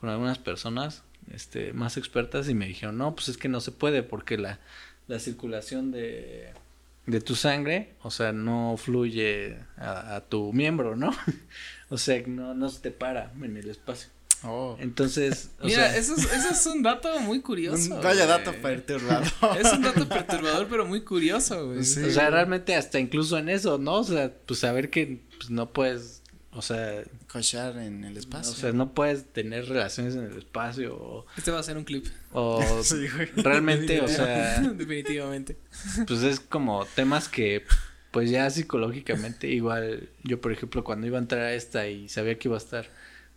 con 0.01 0.11
algunas 0.11 0.39
personas, 0.39 1.03
este, 1.35 1.73
más 1.73 1.97
expertas 1.97 2.49
y 2.49 2.55
me 2.55 2.67
dijeron, 2.67 2.99
no, 2.99 3.15
pues 3.15 3.29
es 3.29 3.37
que 3.37 3.49
no 3.49 3.61
se 3.61 3.73
puede 3.73 4.03
porque 4.03 4.37
la, 4.39 4.59
la 5.09 5.19
circulación 5.19 5.91
de, 5.93 6.53
de 7.07 7.21
tu 7.21 7.35
sangre, 7.35 7.95
o 8.03 8.11
sea, 8.11 8.33
no 8.33 8.77
fluye 8.77 9.57
a, 9.77 10.17
a 10.17 10.21
tu 10.23 10.53
miembro, 10.53 10.97
¿no? 10.97 11.11
o 11.89 11.99
sea, 11.99 12.23
no, 12.27 12.55
no 12.55 12.69
se 12.69 12.81
te 12.81 12.91
para 12.91 13.33
en 13.43 13.57
el 13.57 13.71
espacio. 13.71 14.11
Oh. 14.43 14.75
Entonces, 14.81 15.51
o 15.61 15.67
Mira, 15.67 15.91
sea, 15.91 15.97
eso, 15.99 16.15
es, 16.17 16.25
eso 16.33 16.49
es 16.51 16.67
un 16.67 16.83
dato 16.83 17.21
muy 17.21 17.43
curioso. 17.43 17.95
Un- 17.97 18.03
vaya 18.03 18.25
güey. 18.25 18.39
dato 18.39 18.53
perturbador. 18.63 19.27
Es 19.59 19.71
un 19.71 19.83
dato 19.83 20.09
perturbador, 20.09 20.67
pero 20.71 20.87
muy 20.87 21.03
curioso, 21.03 21.67
güey. 21.67 21.85
Sí. 21.85 22.03
O 22.05 22.11
sea, 22.11 22.31
realmente 22.31 22.75
hasta 22.75 22.99
incluso 22.99 23.37
en 23.37 23.51
eso, 23.51 23.77
¿no? 23.77 23.97
O 23.97 24.05
sea, 24.05 24.33
pues 24.47 24.61
saber 24.61 24.89
que 24.89 25.21
pues, 25.37 25.51
no 25.51 25.71
puedes, 25.75 26.20
o 26.53 26.63
sea, 26.63 27.03
Cochar 27.31 27.77
en 27.79 28.05
el 28.05 28.17
espacio. 28.17 28.53
o 28.53 28.55
sea, 28.57 28.73
no 28.73 28.93
puedes 28.93 29.25
tener 29.33 29.69
relaciones 29.69 30.15
en 30.17 30.25
el 30.25 30.39
espacio 30.39 30.95
o, 30.97 31.27
Este 31.37 31.51
va 31.51 31.61
a 31.61 31.63
ser 31.63 31.77
un 31.77 31.85
clip. 31.85 32.07
o 32.33 32.61
Sí, 32.83 33.07
realmente, 33.37 34.01
o 34.01 34.09
sea, 34.09 34.61
Definitivamente. 34.61 35.57
pues 36.07 36.23
es 36.23 36.41
como 36.41 36.85
temas 36.87 37.29
que 37.29 37.65
pues 38.11 38.29
ya 38.31 38.51
psicológicamente 38.51 39.47
igual 39.49 40.09
yo 40.25 40.41
por 40.41 40.51
ejemplo 40.51 40.83
cuando 40.83 41.07
iba 41.07 41.19
a 41.19 41.21
entrar 41.21 41.43
a 41.43 41.55
esta 41.55 41.87
y 41.87 42.09
sabía 42.09 42.37
que 42.39 42.49
iba 42.49 42.57
a 42.57 42.59
estar 42.59 42.89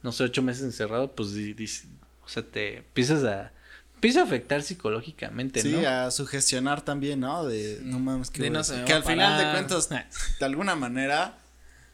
no 0.02 0.12
sé 0.12 0.24
ocho 0.24 0.42
meses 0.42 0.64
encerrado 0.64 1.14
pues 1.14 1.30
o 1.30 2.28
sea 2.28 2.42
te 2.42 2.78
empiezas 2.78 3.24
a 3.24 3.52
empieza 3.94 4.22
a 4.22 4.24
afectar 4.24 4.64
psicológicamente 4.64 5.62
Sí, 5.62 5.74
no 5.74 5.88
a 5.88 6.10
sugestionar 6.10 6.82
también, 6.82 7.20
¿no? 7.20 7.46
De 7.46 7.82
no 7.84 8.00
mames 8.00 8.32
que 8.32 8.42
De 8.42 8.50
voy 8.50 8.50
a 8.50 8.54
no 8.54 8.60
hacer? 8.62 8.76
se 8.78 8.82
me 8.82 8.86
que 8.88 8.94
va 8.94 8.98
al 8.98 9.04
final 9.06 9.38
de 9.38 9.52
cuentas 9.52 9.90
de 10.40 10.46
alguna 10.46 10.76
manera 10.76 11.38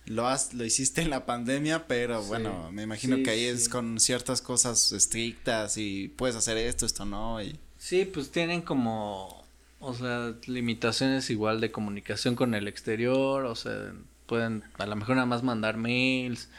lo 0.05 0.27
has 0.27 0.53
lo 0.53 0.65
hiciste 0.65 1.01
en 1.01 1.09
la 1.09 1.25
pandemia, 1.25 1.87
pero 1.87 2.21
Sí. 2.21 2.27
bueno, 2.29 2.71
me 2.71 2.83
imagino 2.83 3.17
Sí, 3.17 3.23
que 3.23 3.29
ahí 3.31 3.41
sí. 3.41 3.45
es 3.47 3.69
con 3.69 3.99
ciertas 3.99 4.41
cosas 4.41 4.91
estrictas 4.91 5.77
y 5.77 6.07
puedes 6.09 6.35
hacer 6.35 6.57
esto, 6.57 6.85
esto 6.85 7.05
no 7.05 7.41
y 7.41 7.59
Sí, 7.77 8.05
pues 8.05 8.29
tienen 8.31 8.61
como, 8.61 9.45
o 9.79 9.93
sea, 9.93 10.33
limitaciones 10.47 11.29
igual 11.29 11.61
de 11.61 11.71
comunicación 11.71 12.35
con 12.35 12.53
el 12.55 12.67
exterior, 12.67 13.45
o 13.45 13.55
sea, 13.55 13.93
pueden 14.25 14.63
a 14.77 14.85
lo 14.85 14.95
mejor 14.95 15.15
nada 15.15 15.25
más 15.25 15.43
mandar 15.43 15.77
mails, 15.77 16.49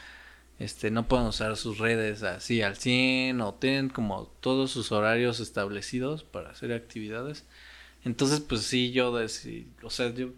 este, 0.59 0.89
no 0.91 1.07
pueden 1.07 1.27
usar 1.27 1.57
sus 1.57 1.77
redes 1.79 2.23
así 2.23 2.61
al 2.61 2.75
100 2.77 3.41
o 3.41 3.53
tienen 3.55 3.89
como 3.89 4.27
todos 4.41 4.71
sus 4.71 4.91
horarios 4.91 5.39
establecidos 5.39 6.23
para 6.23 6.51
hacer 6.51 6.71
actividades. 6.73 7.45
Entonces, 8.03 8.39
pues 8.39 8.61
sí, 8.61 8.91
yo, 8.91 9.13
deci- 9.13 9.65
o 9.83 9.89
sea, 9.91 10.11
yo, 10.13 10.29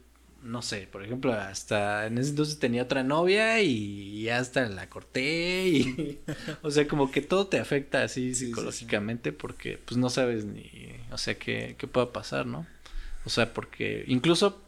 no 0.43 0.61
sé, 0.61 0.87
por 0.91 1.03
ejemplo, 1.03 1.33
hasta 1.33 2.05
en 2.07 2.17
ese 2.17 2.31
entonces 2.31 2.59
tenía 2.59 2.83
otra 2.83 3.03
novia 3.03 3.61
y 3.61 4.29
hasta 4.29 4.67
la 4.67 4.89
corté 4.89 5.67
y, 5.67 6.19
o 6.61 6.69
sea, 6.71 6.87
como 6.87 7.11
que 7.11 7.21
todo 7.21 7.47
te 7.47 7.59
afecta 7.59 8.03
así 8.03 8.35
Sí, 8.35 8.35
sí, 8.35 8.35
sí. 8.35 8.45
psicológicamente 8.47 9.31
porque 9.31 9.77
pues 9.77 9.97
no 9.97 10.09
sabes 10.09 10.45
ni, 10.45 10.69
o 11.11 11.17
sea, 11.17 11.35
qué, 11.35 11.75
qué 11.77 11.87
pueda 11.87 12.11
pasar, 12.11 12.45
¿no? 12.45 12.67
O 13.25 13.29
sea, 13.29 13.53
porque 13.53 14.03
incluso 14.07 14.61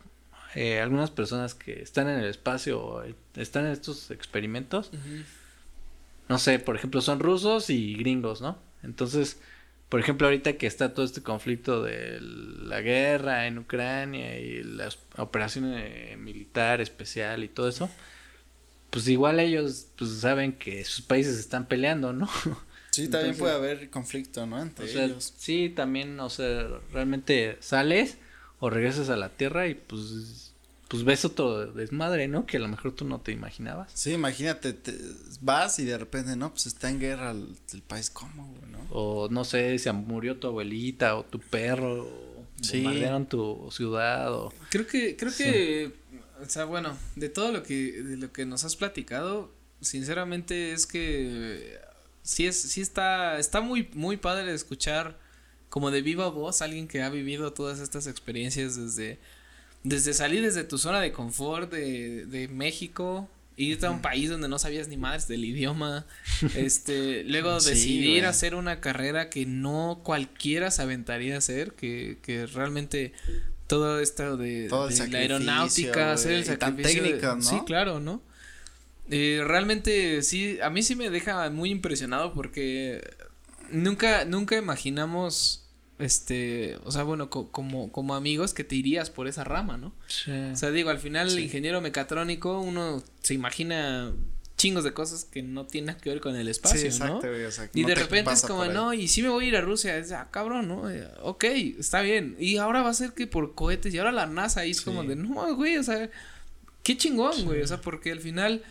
eh, 0.56 0.80
algunas 0.80 1.12
personas 1.12 1.54
que 1.56 1.82
están 1.82 2.08
en 2.10 2.20
el 2.20 2.26
espacio 2.30 2.82
o 2.82 3.04
están 3.36 3.66
en 3.66 3.72
estos 3.74 4.12
experimentos, 4.12 4.92
no 6.30 6.40
sé, 6.40 6.60
por 6.60 6.76
ejemplo, 6.76 7.02
son 7.02 7.20
rusos 7.20 7.70
y 7.70 7.96
gringos, 7.96 8.42
¿no? 8.42 8.58
Entonces, 8.84 9.40
por 9.90 10.00
ejemplo, 10.00 10.28
ahorita 10.28 10.54
que 10.54 10.68
está 10.68 10.94
todo 10.94 11.06
este 11.06 11.22
conflicto 11.22 11.84
de 11.84 12.20
la 12.22 12.82
guerra 12.82 13.48
en 13.48 13.58
Ucrania 13.60 14.40
y 14.40 14.64
la 14.64 14.90
operación 15.18 15.74
eh, 15.76 16.18
militar 16.20 16.82
especial 16.82 17.44
y 17.44 17.48
todo 17.50 17.70
eso, 17.70 17.90
pues 18.90 19.08
igual 19.08 19.40
ellos 19.40 19.88
pues 19.98 20.12
saben 20.12 20.54
que 20.54 20.84
sus 20.86 21.02
países 21.06 21.38
están 21.38 21.68
peleando, 21.68 22.14
¿no? 22.14 22.30
Sí, 22.92 23.10
también 23.10 23.32
Entonces- 23.34 23.40
puede 23.42 23.56
haber 23.56 23.90
conflicto, 23.90 24.46
¿no? 24.46 24.62
Entre 24.62 24.86
O 24.86 24.88
sea, 24.88 25.04
ellos. 25.04 25.34
sí, 25.38 25.70
también, 25.76 26.18
o 26.22 26.30
sea, 26.30 26.66
realmente 26.94 27.58
sales 27.60 28.18
o 28.60 28.70
regresas 28.70 29.10
a 29.10 29.18
la 29.18 29.28
Tierra 29.28 29.68
y 29.68 29.74
pues, 29.76 30.54
pues 30.96 31.04
ves 31.06 31.26
otro 31.26 31.68
desmadre, 31.68 32.28
¿no? 32.28 32.46
Que 32.46 32.58
a 32.58 32.60
lo 32.60 32.68
mejor 32.68 32.92
tú 32.94 33.06
no 33.06 33.20
te 33.22 33.32
imaginabas. 33.32 33.92
Sí, 33.94 34.12
imagínate, 34.14 34.74
te- 34.74 34.98
vas 35.42 35.80
y 35.80 35.86
de 35.86 35.98
repente, 35.98 36.36
no, 36.36 36.52
pues 36.52 36.66
está 36.66 36.90
en 36.90 37.00
guerra 37.00 37.32
el, 37.32 37.48
el 37.74 37.82
país, 37.82 38.10
¿cómo, 38.10 38.48
güey, 38.48 38.72
no? 38.72 38.80
O 38.92 39.28
no 39.30 39.44
sé, 39.46 39.78
se 39.80 39.92
murió 39.92 40.38
tu 40.38 40.48
abuelita 40.48 41.16
o 41.16 41.24
tu 41.24 41.40
perro. 41.40 42.04
o- 42.04 42.36
Sí. 42.62 42.78
bombardearon 42.82 43.26
tu 43.28 43.68
ciudad 43.70 44.34
o... 44.34 44.54
Creo 44.70 44.88
que, 44.88 45.18
creo 45.18 45.36
que, 45.36 45.92
o 46.42 46.50
sea, 46.50 46.64
bueno, 46.64 46.98
de 47.18 47.28
todo 47.28 47.52
lo 47.52 47.64
que, 47.64 47.92
de 48.02 48.16
lo 48.16 48.32
que 48.32 48.46
nos 48.46 48.64
has 48.64 48.78
platicado, 48.78 49.52
sinceramente 49.82 50.72
es 50.72 50.86
que 50.86 51.78
sí 52.24 52.48
es, 52.48 52.60
sí 52.60 52.80
está, 52.80 53.40
está 53.40 53.60
muy, 53.60 53.90
muy 53.94 54.16
padre 54.18 54.54
escuchar 54.54 55.18
como 55.70 55.92
de 55.92 56.02
viva 56.02 56.30
voz 56.30 56.62
alguien 56.62 56.88
que 56.88 57.02
ha 57.02 57.10
vivido 57.10 57.52
todas 57.52 57.80
estas 57.80 58.08
experiencias 58.08 58.78
desde, 58.78 59.20
desde 59.86 60.14
salir 60.14 60.42
desde 60.44 60.64
tu 60.66 60.78
zona 60.78 61.00
de 61.02 61.12
confort 61.14 61.72
de, 61.72 62.26
de 62.28 62.48
México, 62.50 63.30
irte 63.58 63.86
a 63.86 63.92
un 63.92 64.02
país 64.02 64.30
donde 64.30 64.50
no 64.50 64.60
sabías 64.60 64.88
ni 64.90 64.98
madres 64.98 65.28
del 65.28 65.46
idioma, 65.46 66.06
este, 66.56 67.24
luego 67.26 67.60
Sí, 67.60 67.70
decidir 67.72 68.04
güey. 68.04 68.26
hacer 68.26 68.56
una 68.56 68.82
carrera 68.82 69.30
que 69.30 69.46
no 69.46 70.02
cualquiera 70.04 70.72
se 70.72 70.82
aventaría 70.84 71.36
a 71.36 71.40
hacer, 71.40 71.74
que, 71.74 72.20
que 72.24 72.48
realmente 72.48 73.14
todo 73.68 74.00
esto 74.02 74.38
de, 74.38 74.68
Todo 74.70 74.88
de 74.90 74.96
la 75.10 75.20
aeronáutica, 75.20 76.14
hacer 76.14 76.34
el 76.34 76.46
tan 76.58 76.78
sacrificio. 76.78 77.04
técnico, 77.04 77.36
¿no? 77.42 77.42
Sí, 77.42 77.64
claro, 77.66 78.00
¿no? 78.00 78.24
Eh, 79.10 79.42
realmente 79.46 80.24
sí, 80.24 80.60
a 80.62 80.70
mí 80.70 80.82
sí 80.84 80.96
me 80.96 81.10
deja 81.12 81.50
muy 81.52 81.70
impresionado 81.72 82.34
porque 82.34 83.02
nunca, 83.72 84.26
nunca 84.26 84.58
imaginamos, 84.58 85.65
este, 86.00 86.78
o 86.84 86.92
sea, 86.92 87.04
bueno, 87.04 87.30
co- 87.30 87.52
como, 87.52 87.92
como 87.92 88.16
amigos 88.16 88.54
que 88.54 88.64
te 88.64 88.76
irías 88.76 89.10
por 89.10 89.28
esa 89.28 89.44
rama, 89.44 89.78
¿no? 89.78 89.94
Sí. 90.08 90.32
O 90.32 90.56
sea, 90.56 90.72
digo, 90.72 90.90
al 90.90 91.00
final 91.00 91.30
el 91.30 91.40
ingeniero 91.40 91.82
mecatrónico, 91.82 92.60
uno 92.62 93.02
se 93.22 93.34
imagina 93.34 94.12
chingos 94.58 94.84
de 94.86 94.94
cosas 94.94 95.26
que 95.26 95.42
no 95.44 95.66
tienen 95.66 95.96
que 95.98 96.10
ver 96.10 96.22
con 96.22 96.36
el 96.36 96.48
espacio, 96.48 96.80
sí, 96.92 97.00
¿no? 97.00 97.06
exacto, 97.06 97.28
güey, 97.30 97.44
o 97.46 97.52
sea, 97.52 97.70
Y 97.74 97.82
no 97.82 97.88
de 97.90 97.94
te 97.96 98.00
repente 98.02 98.32
es 98.34 98.42
como, 98.42 98.66
no, 98.66 98.94
y 98.94 99.08
sí 99.08 99.22
me 99.22 99.30
voy 99.30 99.46
a 99.46 99.48
ir 99.50 99.56
a 99.58 99.62
Rusia, 99.62 99.98
es, 99.98 100.12
ah, 100.14 100.30
cabrón, 100.32 100.68
¿no? 100.70 100.90
Eh, 100.90 101.06
ok, 101.22 101.44
está 101.80 102.02
bien. 102.02 102.36
Y 102.40 102.58
ahora 102.58 102.82
va 102.82 102.90
a 102.90 102.94
ser 102.94 103.12
que 103.14 103.28
por 103.28 103.54
cohetes, 103.54 103.94
y 103.94 103.98
ahora 103.98 104.12
la 104.14 104.26
NASA 104.28 104.62
ahí 104.62 104.72
es 104.72 104.82
como 104.82 105.04
de, 105.04 105.16
no, 105.18 105.56
güey, 105.56 105.78
o 105.78 105.84
sea, 105.84 106.10
qué 106.84 106.96
chingón, 106.96 107.44
güey, 107.46 107.62
o 107.62 107.68
sea, 107.68 107.82
porque 107.82 108.12
al 108.14 108.20
final 108.22 108.64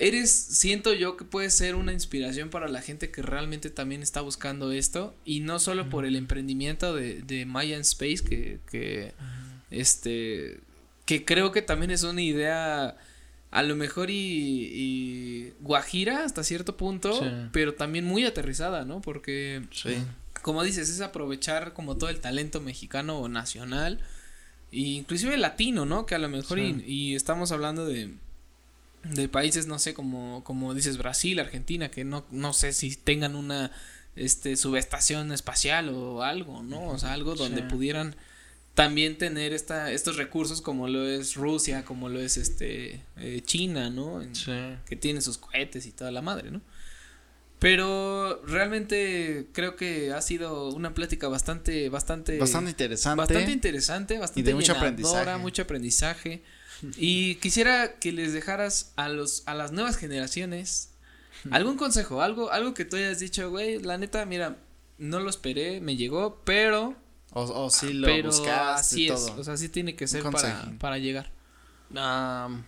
eres, 0.00 0.30
siento 0.32 0.92
yo 0.94 1.16
que 1.16 1.24
puedes 1.24 1.54
ser 1.54 1.74
una 1.76 1.92
inspiración 1.92 2.50
para 2.50 2.66
la 2.68 2.80
gente 2.82 3.10
que 3.12 3.22
realmente 3.22 3.70
también 3.70 4.02
está 4.02 4.20
buscando 4.22 4.72
esto, 4.72 5.14
y 5.24 5.40
no 5.40 5.58
solo 5.60 5.88
por 5.88 6.04
el 6.06 6.16
emprendimiento 6.16 6.94
de, 6.94 7.22
de 7.22 7.46
Mayan 7.46 7.82
Space, 7.82 8.24
que, 8.24 8.58
que, 8.70 9.12
este, 9.70 10.58
que 11.06 11.24
creo 11.24 11.52
que 11.52 11.62
también 11.62 11.90
es 11.90 12.02
una 12.02 12.22
idea 12.22 12.96
a 13.52 13.62
lo 13.62 13.74
mejor 13.76 14.10
y, 14.10 14.14
y 14.72 15.52
guajira 15.60 16.24
hasta 16.24 16.44
cierto 16.44 16.76
punto, 16.76 17.12
Sí. 17.18 17.26
pero 17.52 17.74
también 17.74 18.04
muy 18.04 18.24
aterrizada, 18.24 18.84
¿no? 18.84 19.00
Porque, 19.00 19.62
Sí. 19.72 19.96
como 20.42 20.62
dices, 20.62 20.88
es 20.88 21.00
aprovechar 21.00 21.72
como 21.72 21.96
todo 21.96 22.10
el 22.10 22.20
talento 22.20 22.60
mexicano 22.60 23.18
o 23.18 23.28
nacional, 23.28 23.98
e 24.72 24.78
inclusive 24.78 25.36
latino, 25.36 25.84
¿no? 25.84 26.06
Que 26.06 26.14
a 26.14 26.18
lo 26.18 26.28
mejor 26.28 26.58
y, 26.60 26.82
y 26.86 27.14
estamos 27.16 27.50
hablando 27.52 27.84
de 27.86 28.10
de 29.04 29.28
países, 29.28 29.66
no 29.66 29.78
sé, 29.78 29.94
como, 29.94 30.44
como 30.44 30.74
dices, 30.74 30.98
Brasil, 30.98 31.38
Argentina, 31.40 31.90
que 31.90 32.04
no, 32.04 32.26
no 32.30 32.52
sé 32.52 32.72
si 32.72 32.96
tengan 32.96 33.34
una 33.34 33.70
este 34.16 34.56
subestación 34.56 35.32
espacial 35.32 35.88
o 35.90 36.22
algo, 36.22 36.62
¿no? 36.62 36.88
O 36.88 36.98
sea, 36.98 37.12
algo 37.12 37.34
donde 37.34 37.62
Sí. 37.62 37.66
pudieran 37.70 38.16
también 38.74 39.18
tener 39.18 39.52
esta, 39.52 39.90
estos 39.92 40.16
recursos 40.16 40.60
como 40.60 40.88
lo 40.88 41.06
es 41.06 41.34
Rusia, 41.34 41.84
como 41.84 42.08
lo 42.08 42.20
es 42.20 42.36
este 42.36 43.02
eh, 43.16 43.40
China, 43.44 43.88
¿no? 43.90 44.20
En- 44.22 44.34
Sí. 44.34 44.52
que 44.86 44.96
tiene 44.96 45.20
sus 45.22 45.38
cohetes 45.38 45.86
y 45.86 45.92
toda 45.92 46.10
la 46.10 46.22
madre, 46.22 46.50
¿no? 46.50 46.60
Pero 47.58 48.40
realmente 48.46 49.48
creo 49.52 49.76
que 49.76 50.12
ha 50.12 50.22
sido 50.22 50.70
una 50.70 50.94
plática 50.94 51.28
bastante, 51.28 51.90
bastante, 51.90 52.38
Bastante 52.38 52.70
interesante. 52.70 53.18
bastante 53.18 53.52
interesante, 53.52 54.18
bastante 54.18 54.40
Y 54.40 54.42
de 54.44 54.54
mucho 54.54 54.72
aprendizaje. 54.72 55.36
mucho 55.38 55.62
aprendizaje. 55.62 56.42
Y 56.96 57.36
quisiera 57.36 57.98
que 57.98 58.12
les 58.12 58.32
dejaras 58.32 58.92
a 58.96 59.08
los, 59.08 59.42
a 59.46 59.54
las 59.54 59.72
nuevas 59.72 59.96
generaciones 59.96 60.90
algún 61.50 61.76
consejo, 61.76 62.22
algo, 62.22 62.50
algo 62.50 62.74
que 62.74 62.84
tú 62.84 62.96
hayas 62.96 63.18
dicho, 63.18 63.50
güey, 63.50 63.80
la 63.82 63.98
neta, 63.98 64.24
mira, 64.26 64.56
no 64.98 65.20
lo 65.20 65.30
esperé, 65.30 65.80
me 65.80 65.96
llegó, 65.96 66.40
pero, 66.44 66.96
O, 67.32 67.42
o 67.42 67.70
sí 67.70 67.92
lo 67.92 68.06
pero 68.06 68.28
buscaste 68.28 68.80
así 68.80 69.08
es, 69.08 69.32
o 69.36 69.44
sea, 69.44 69.56
sí 69.56 69.68
tiene 69.68 69.96
que 69.96 70.06
ser 70.06 70.22
para, 70.22 70.72
para 70.78 70.98
llegar. 70.98 71.30
Am, 71.96 72.64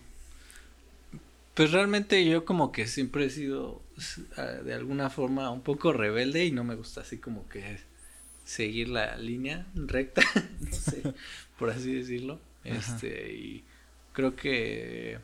pues 1.53 1.71
realmente 1.71 2.25
yo 2.25 2.45
como 2.45 2.71
que 2.71 2.87
siempre 2.87 3.25
he 3.25 3.29
sido 3.29 3.81
ah, 4.37 4.41
de 4.41 4.73
alguna 4.73 5.09
forma 5.09 5.51
un 5.51 5.61
poco 5.61 5.93
rebelde 5.93 6.45
y 6.45 6.51
no 6.51 6.63
me 6.63 6.75
gusta 6.75 7.01
así 7.01 7.19
como 7.19 7.47
que 7.47 7.79
seguir 8.43 8.89
la 8.89 9.17
línea 9.17 9.67
recta, 9.75 10.23
no 10.59 10.71
sé, 10.71 11.13
por 11.59 11.69
así 11.69 11.93
decirlo. 11.93 12.39
Ajá. 12.65 12.75
Este, 12.75 13.33
y 13.33 13.63
creo 14.13 14.35
que 14.35 15.19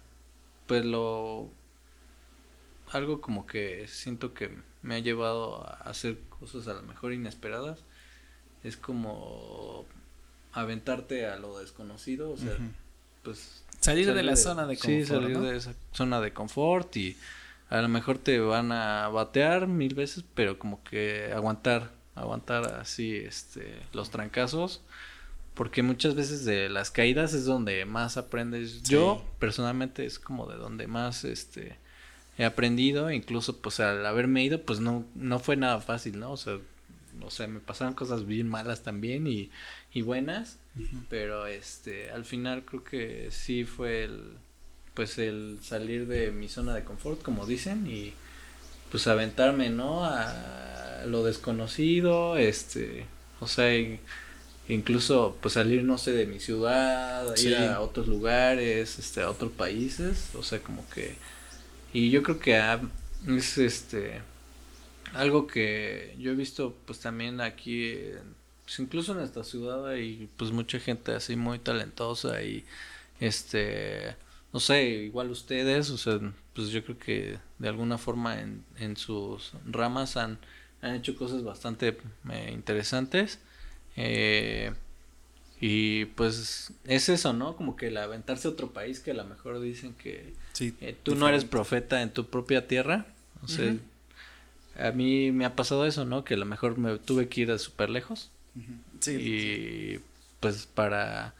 pues 0.67 0.85
lo 0.85 1.49
algo 2.91 3.21
como 3.21 3.45
que 3.45 3.87
siento 3.87 4.33
que 4.33 4.51
me 4.81 4.95
ha 4.95 4.99
llevado 4.99 5.63
a 5.67 5.73
hacer 5.89 6.19
cosas 6.39 6.67
a 6.67 6.73
lo 6.73 6.81
mejor 6.83 7.13
inesperadas 7.13 7.83
es 8.63 8.77
como 8.77 9.85
aventarte 10.53 11.27
a 11.27 11.37
lo 11.37 11.59
desconocido, 11.59 12.31
o 12.31 12.37
sea, 12.37 12.57
pues 13.23 13.63
Salir 13.79 14.13
de 14.13 14.23
la 14.23 14.35
zona 14.35 14.65
de 14.67 14.75
confort, 14.75 14.99
Sí, 14.99 15.05
salir 15.05 15.37
¿no? 15.37 15.43
de 15.43 15.55
esa 15.55 15.73
zona 15.93 16.19
de 16.19 16.33
confort 16.33 16.97
y 16.97 17.15
a 17.69 17.81
lo 17.81 17.87
mejor 17.87 18.17
te 18.17 18.39
van 18.39 18.71
a 18.71 19.07
batear 19.09 19.67
mil 19.67 19.93
veces, 19.95 20.25
pero 20.33 20.59
como 20.59 20.83
que 20.83 21.31
aguantar, 21.33 21.91
aguantar 22.15 22.73
así 22.75 23.15
este 23.15 23.79
los 23.93 24.09
trancazos, 24.09 24.81
porque 25.59 25.83
muchas 25.83 26.15
veces 26.15 26.45
de 26.45 26.69
las 26.69 26.89
caídas 26.89 27.33
es 27.33 27.43
donde 27.43 27.83
más 27.83 28.15
aprendes. 28.15 28.81
Yo 28.83 29.25
personalmente 29.39 30.05
es 30.05 30.17
como 30.17 30.47
de 30.47 30.55
donde 30.55 30.87
más 30.87 31.25
este 31.25 31.75
he 32.37 32.45
aprendido, 32.45 33.11
incluso 33.11 33.57
pues 33.57 33.81
al 33.81 34.05
haberme 34.05 34.41
ido 34.41 34.61
pues 34.61 34.79
no 34.79 35.03
no 35.15 35.37
fue 35.39 35.57
nada 35.57 35.81
fácil, 35.81 36.17
¿no? 36.17 36.31
O 36.31 36.37
sea, 36.37 36.59
o 37.21 37.29
sea, 37.29 37.47
me 37.47 37.59
pasaron 37.59 37.93
cosas 37.93 38.25
bien 38.25 38.47
malas 38.47 38.83
también 38.83 39.27
y, 39.27 39.51
y 39.93 40.01
buenas, 40.01 40.59
pero 41.09 41.45
este, 41.45 42.09
al 42.11 42.23
final 42.23 42.63
creo 42.63 42.85
que 42.85 43.27
sí 43.29 43.65
fue 43.65 44.05
el, 44.05 44.37
pues 44.93 45.17
el 45.17 45.59
salir 45.61 46.07
de 46.07 46.31
mi 46.31 46.47
zona 46.47 46.73
de 46.73 46.85
confort, 46.85 47.21
como 47.21 47.45
dicen, 47.45 47.85
y 47.85 48.13
pues 48.91 49.07
aventarme, 49.07 49.69
¿no? 49.71 50.05
A 50.05 51.03
lo 51.05 51.25
desconocido, 51.25 52.37
este, 52.37 53.07
o 53.41 53.47
sea, 53.49 53.75
y- 53.77 53.99
incluso 54.69 55.37
pues 55.41 55.55
salir, 55.55 55.83
no 55.85 55.97
sé, 55.99 56.13
de 56.13 56.27
mi 56.27 56.39
ciudad, 56.41 57.35
Sí. 57.35 57.49
ir 57.49 57.57
a 57.57 57.81
otros 57.81 58.07
lugares, 58.07 58.99
este, 58.99 59.21
a 59.21 59.31
otros 59.31 59.51
países, 59.53 60.29
o 60.35 60.43
sea, 60.43 60.61
como 60.63 60.89
que, 60.89 61.17
y 61.93 62.11
yo 62.11 62.23
creo 62.23 62.39
que 62.39 62.57
ah, 62.57 62.81
es 63.27 63.57
este, 63.59 64.21
algo 65.13 65.47
que 65.47 66.15
yo 66.19 66.31
he 66.31 66.35
visto 66.35 66.75
pues 66.85 66.99
también 66.99 67.41
aquí, 67.41 67.95
pues, 68.65 68.79
incluso 68.79 69.13
en 69.17 69.23
esta 69.25 69.43
ciudad 69.43 69.87
hay 69.89 70.29
pues 70.37 70.51
mucha 70.51 70.79
gente 70.79 71.13
así 71.13 71.35
muy 71.35 71.59
talentosa 71.59 72.43
y 72.43 72.65
este, 73.19 74.15
no 74.53 74.59
sé, 74.59 74.83
igual 74.85 75.31
ustedes, 75.31 75.89
o 75.91 75.97
sea, 75.97 76.19
pues 76.55 76.69
yo 76.69 76.83
creo 76.83 76.97
que 76.99 77.39
de 77.59 77.69
alguna 77.69 77.97
forma 77.97 78.39
en, 78.41 78.63
en 78.79 78.97
sus 78.97 79.53
ramas 79.65 80.17
han, 80.17 80.39
han 80.81 80.95
hecho 80.95 81.15
cosas 81.15 81.43
bastante 81.43 81.97
eh, 82.31 82.51
interesantes. 82.53 83.39
Eh, 84.01 84.71
y 85.59 86.05
pues 86.05 86.71
es 86.85 87.09
eso, 87.09 87.33
¿no? 87.33 87.57
Como 87.57 87.75
que 87.75 87.87
el 87.87 87.97
aventarse 87.97 88.47
a 88.47 88.51
otro 88.51 88.71
país 88.71 89.01
que 89.01 89.11
a 89.11 89.13
lo 89.13 89.25
mejor 89.25 89.59
dicen 89.59 89.93
que 89.93 90.33
Sí, 90.53 90.73
eh, 90.79 90.95
tú 91.03 91.15
no 91.15 91.27
eres 91.27 91.43
profeta 91.43 92.01
en 92.01 92.11
tu 92.11 92.27
propia 92.27 92.65
tierra. 92.67 93.07
O 93.43 93.47
sea, 93.49 93.75
a 94.77 94.91
mí 94.91 95.31
me 95.33 95.43
ha 95.45 95.55
pasado 95.55 95.85
eso, 95.85 96.05
¿no? 96.05 96.23
Que 96.23 96.35
a 96.35 96.37
lo 96.37 96.45
mejor 96.45 96.77
me 96.77 96.97
tuve 96.97 97.27
que 97.27 97.41
ir 97.41 97.51
a 97.51 97.57
súper 97.57 97.89
lejos. 97.89 98.31
Sí, 99.01 99.15
Y 99.19 99.99
pues 100.39 100.65
para, 100.65 101.33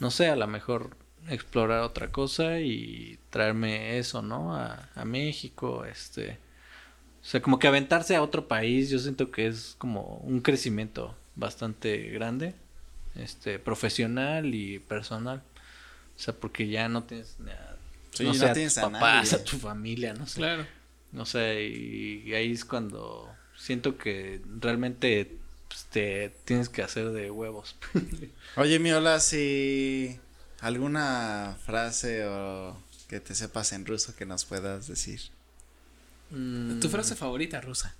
no 0.00 0.10
sé, 0.10 0.28
a 0.28 0.36
lo 0.36 0.46
mejor 0.46 0.96
explorar 1.28 1.80
otra 1.82 2.12
cosa 2.12 2.60
y 2.60 3.18
traerme 3.30 3.98
eso, 3.98 4.20
¿no? 4.20 4.54
A, 4.54 4.90
a 4.94 5.04
México, 5.06 5.86
este. 5.86 6.38
O 7.22 7.24
sea, 7.24 7.40
como 7.40 7.58
que 7.58 7.68
aventarse 7.68 8.16
a 8.16 8.22
otro 8.22 8.48
país, 8.48 8.90
yo 8.90 8.98
siento 8.98 9.30
que 9.30 9.46
es 9.46 9.76
como 9.78 10.16
un 10.24 10.40
crecimiento 10.40 11.16
bastante 11.36 12.08
grande, 12.10 12.54
este, 13.14 13.58
profesional 13.58 14.54
y 14.54 14.78
personal. 14.78 15.42
O 16.16 16.18
sea, 16.20 16.34
porque 16.34 16.68
ya 16.68 16.88
no 16.88 17.04
tienes 17.04 17.36
ni 17.40 17.50
a, 17.50 17.76
Sí, 18.12 18.24
no 18.24 18.30
no 18.34 18.34
sé, 18.38 18.48
a 18.48 18.52
tienes 18.52 18.74
tus 18.74 18.82
a 18.82 18.90
papás, 18.90 19.32
nadie. 19.32 19.42
a 19.42 19.44
tu 19.44 19.58
familia, 19.58 20.12
no 20.14 20.26
sé. 20.26 20.36
Claro. 20.36 20.66
No 21.12 21.24
sé, 21.26 21.64
y, 21.64 22.22
y 22.26 22.34
ahí 22.34 22.52
es 22.52 22.64
cuando 22.64 23.30
siento 23.56 23.96
que 23.96 24.40
realmente 24.60 25.38
pues, 25.68 25.84
te 25.90 26.30
tienes 26.44 26.68
que 26.68 26.82
hacer 26.82 27.10
de 27.10 27.30
huevos. 27.30 27.76
Oye, 28.56 28.78
mi 28.78 28.92
hola, 28.92 29.18
si 29.20 30.18
alguna 30.60 31.56
frase 31.64 32.24
o 32.26 32.76
que 33.08 33.20
te 33.20 33.34
sepas 33.34 33.72
en 33.72 33.84
ruso 33.86 34.14
que 34.14 34.26
nos 34.26 34.44
puedas 34.44 34.86
decir. 34.88 35.20
Mm, 36.30 36.80
Tu 36.80 36.88
frase 36.88 37.14
favorita 37.14 37.60
rusa. 37.60 37.94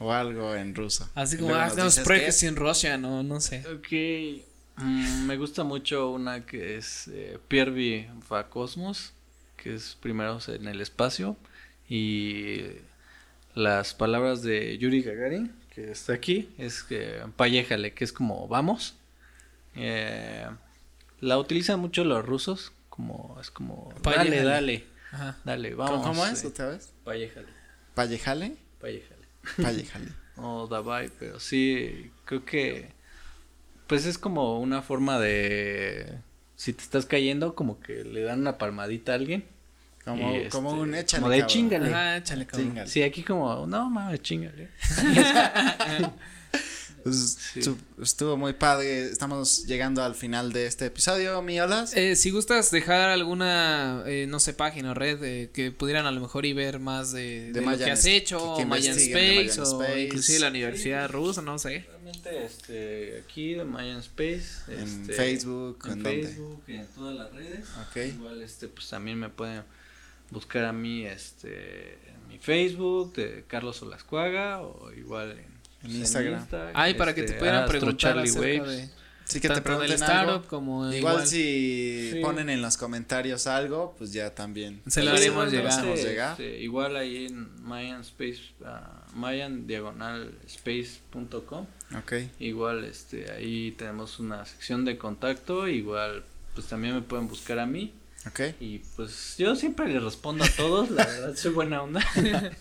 O 0.00 0.12
algo 0.12 0.54
en 0.54 0.74
ruso. 0.74 1.08
Así 1.14 1.36
como, 1.36 1.54
ah, 1.54 1.70
qué 1.74 2.26
es. 2.26 2.38
sin 2.38 2.56
Rusia, 2.56 2.96
no, 2.96 3.22
no 3.22 3.40
sé. 3.40 3.64
Ok. 3.66 4.42
Mm, 4.76 5.26
me 5.26 5.36
gusta 5.36 5.64
mucho 5.64 6.10
una 6.10 6.46
que 6.46 6.76
es 6.76 7.08
eh, 7.08 7.38
Pierre 7.48 8.08
va 8.32 8.48
Cosmos, 8.48 9.12
que 9.56 9.74
es 9.74 9.96
primero 10.00 10.38
en 10.46 10.68
el 10.68 10.80
espacio, 10.80 11.36
y 11.88 12.62
las 13.54 13.92
palabras 13.94 14.42
de 14.42 14.78
Yuri 14.78 15.02
Gagarin, 15.02 15.52
que 15.74 15.90
está 15.90 16.12
aquí, 16.12 16.48
es 16.58 16.84
que 16.84 17.22
payéjale, 17.36 17.92
que 17.92 18.04
es 18.04 18.12
como 18.12 18.46
vamos. 18.46 18.94
Eh, 19.74 20.46
la 21.20 21.38
utilizan 21.38 21.80
mucho 21.80 22.04
los 22.04 22.24
rusos, 22.24 22.72
como 22.88 23.36
es 23.40 23.50
como 23.50 23.92
dale, 24.02 24.44
dale, 24.44 24.84
dale, 25.44 25.74
vamos. 25.74 26.06
¿Cómo 26.06 26.24
es 26.24 26.44
otra 26.44 26.68
vez? 26.68 26.92
Payéjale. 27.04 27.48
¿Payéjale? 27.94 28.56
Payéjale. 28.80 29.17
Payéjale. 29.56 30.10
o 30.36 30.66
Davai, 30.66 31.10
pero 31.18 31.40
sí, 31.40 32.10
creo 32.24 32.44
que 32.44 32.90
pues 33.86 34.04
es 34.04 34.18
como 34.18 34.60
una 34.60 34.82
forma 34.82 35.18
de 35.18 36.18
si 36.56 36.72
te 36.72 36.82
estás 36.82 37.06
cayendo, 37.06 37.54
como 37.54 37.80
que 37.80 38.04
le 38.04 38.22
dan 38.22 38.40
una 38.40 38.58
palmadita 38.58 39.12
a 39.12 39.14
alguien. 39.14 39.44
Como, 40.04 40.32
como 40.50 40.70
este, 40.70 40.80
un 40.80 40.94
échale. 40.94 41.20
Como 41.22 41.32
de 41.32 41.46
chingale. 41.46 41.94
Ah, 41.94 42.16
échale, 42.16 42.46
cabrón. 42.46 42.86
Sí, 42.86 43.02
aquí 43.02 43.22
como, 43.22 43.66
no 43.66 43.90
mames, 43.90 44.22
chingale. 44.22 44.68
Pues, 47.02 47.38
estuvo 48.00 48.36
muy 48.36 48.52
padre. 48.52 49.06
Estamos 49.06 49.66
llegando 49.66 50.02
al 50.02 50.14
final 50.14 50.52
de 50.52 50.66
este 50.66 50.86
episodio, 50.86 51.40
mi 51.42 51.60
Olas. 51.60 51.96
Eh, 51.96 52.16
si 52.16 52.30
gustas 52.30 52.70
dejar 52.70 53.10
alguna, 53.10 54.02
eh, 54.06 54.26
no 54.28 54.40
sé, 54.40 54.52
página 54.52 54.92
o 54.92 54.94
red 54.94 55.22
eh, 55.22 55.50
que 55.52 55.70
pudieran 55.70 56.06
a 56.06 56.10
lo 56.10 56.20
mejor 56.20 56.46
y 56.46 56.52
ver 56.52 56.78
más 56.78 57.12
de, 57.12 57.52
de, 57.52 57.60
lo 57.60 57.76
que 57.76 57.90
has 57.90 58.04
hecho, 58.04 58.56
que, 58.56 58.66
Mayan 58.66 58.96
Space, 58.98 59.60
o 59.60 59.98
inclusive 59.98 60.40
la 60.40 60.48
Universidad 60.48 61.10
Rusa, 61.10 61.42
no 61.42 61.58
sé. 61.58 61.86
Realmente, 61.88 62.44
este, 62.44 63.22
aquí 63.24 63.54
de 63.54 63.64
Mayan 63.64 63.98
Space. 63.98 64.46
En 64.68 65.02
este, 65.02 65.12
Facebook, 65.12 65.78
en, 65.86 66.02
Facebook, 66.02 66.62
en 66.66 66.86
todas 66.88 67.16
las 67.16 67.32
redes. 67.32 67.66
Okay. 67.90 68.10
Igual, 68.10 68.42
este, 68.42 68.68
pues 68.68 68.88
también 68.88 69.18
me 69.18 69.28
pueden 69.28 69.62
buscar 70.30 70.64
a 70.64 70.72
mí, 70.72 71.06
este, 71.06 71.94
en 71.94 72.28
mi 72.28 72.38
Facebook 72.38 73.14
de 73.14 73.44
Carlos 73.46 73.80
Olascuaga 73.82 74.60
o 74.60 74.92
igual 74.92 75.32
en 75.32 75.57
en 75.82 75.90
Instagram. 75.90 76.46
Ay, 76.74 76.94
para 76.94 77.14
que 77.14 77.22
te 77.22 77.26
este, 77.28 77.38
pudieran 77.38 77.68
preguntar 77.68 78.18
acerca 78.18 78.64
de 78.64 78.88
sí, 79.24 79.40
que 79.40 79.48
te 79.48 79.60
pregunten 79.60 79.92
startup 79.92 80.46
como 80.46 80.90
igual, 80.92 81.26
si 81.26 82.18
ponen 82.22 82.50
en 82.50 82.62
los 82.62 82.76
comentarios 82.76 83.46
algo, 83.46 83.94
pues 83.98 84.12
ya 84.12 84.34
también 84.34 84.80
se 84.86 85.02
lo 85.02 85.12
haremos 85.12 85.50
llegar. 85.50 86.32
Este, 86.32 86.60
igual 86.60 86.96
ahí 86.96 87.26
en 87.26 87.62
Mayan 87.62 88.00
Space 88.00 88.40
uh, 88.60 89.16
Mayan 89.16 89.66
diagonal 89.66 90.34
space.com. 90.46 91.66
Okay. 92.02 92.30
Igual 92.38 92.84
este 92.84 93.30
ahí 93.30 93.72
tenemos 93.72 94.18
una 94.18 94.44
sección 94.44 94.84
de 94.84 94.98
contacto, 94.98 95.68
igual 95.68 96.24
pues 96.54 96.66
también 96.66 96.94
me 96.94 97.02
pueden 97.02 97.28
buscar 97.28 97.58
a 97.58 97.66
mí. 97.66 97.94
Okay. 98.26 98.54
Y 98.60 98.80
pues 98.96 99.36
yo 99.38 99.54
siempre 99.54 99.88
le 99.88 100.00
respondo 100.00 100.44
a 100.44 100.48
todos, 100.48 100.90
la 100.90 101.06
verdad 101.06 101.36
soy 101.36 101.52
buena 101.52 101.82
onda. 101.82 102.04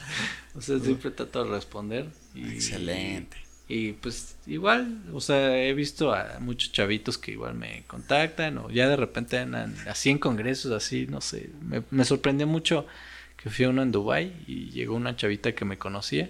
o 0.56 0.62
sea, 0.62 0.80
siempre 0.80 1.12
trato 1.12 1.44
de 1.44 1.50
responder. 1.50 2.06
Excelente. 2.46 3.38
Y, 3.70 3.94
pues 3.94 4.38
igual, 4.46 5.04
o 5.14 5.20
sea, 5.20 5.62
he 5.62 5.74
visto 5.74 6.14
a 6.14 6.40
muchos 6.40 6.72
chavitos 6.72 7.18
que 7.18 7.32
igual 7.32 7.54
me 7.54 7.84
contactan 7.86 8.58
o 8.60 8.70
ya 8.70 8.88
de 8.88 8.96
repente 8.96 9.38
andan 9.38 9.76
así 9.90 10.10
en 10.10 10.20
congresos, 10.20 10.72
así, 10.72 11.06
no 11.08 11.20
sé. 11.20 11.50
Me, 11.62 11.84
me 11.92 12.06
sorprendió 12.06 12.48
mucho 12.48 12.88
que 13.36 13.50
fui 13.50 13.66
a 13.66 13.70
uno 13.70 13.82
en 13.82 13.92
Dubai 13.92 14.34
y 14.48 14.70
llegó 14.70 14.96
una 14.96 15.16
chavita 15.16 15.54
que 15.54 15.66
me 15.66 15.78
conocía 15.78 16.30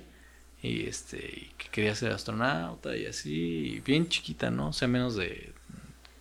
y 0.64 0.88
este 0.88 1.18
y 1.18 1.52
que 1.58 1.70
quería 1.72 1.94
ser 1.94 2.12
astronauta 2.12 2.98
y 2.98 3.06
así, 3.06 3.82
bien 3.86 4.10
chiquita, 4.10 4.50
¿no? 4.50 4.70
O 4.70 4.74
sea, 4.74 4.88
menos 4.88 5.16
de 5.16 5.54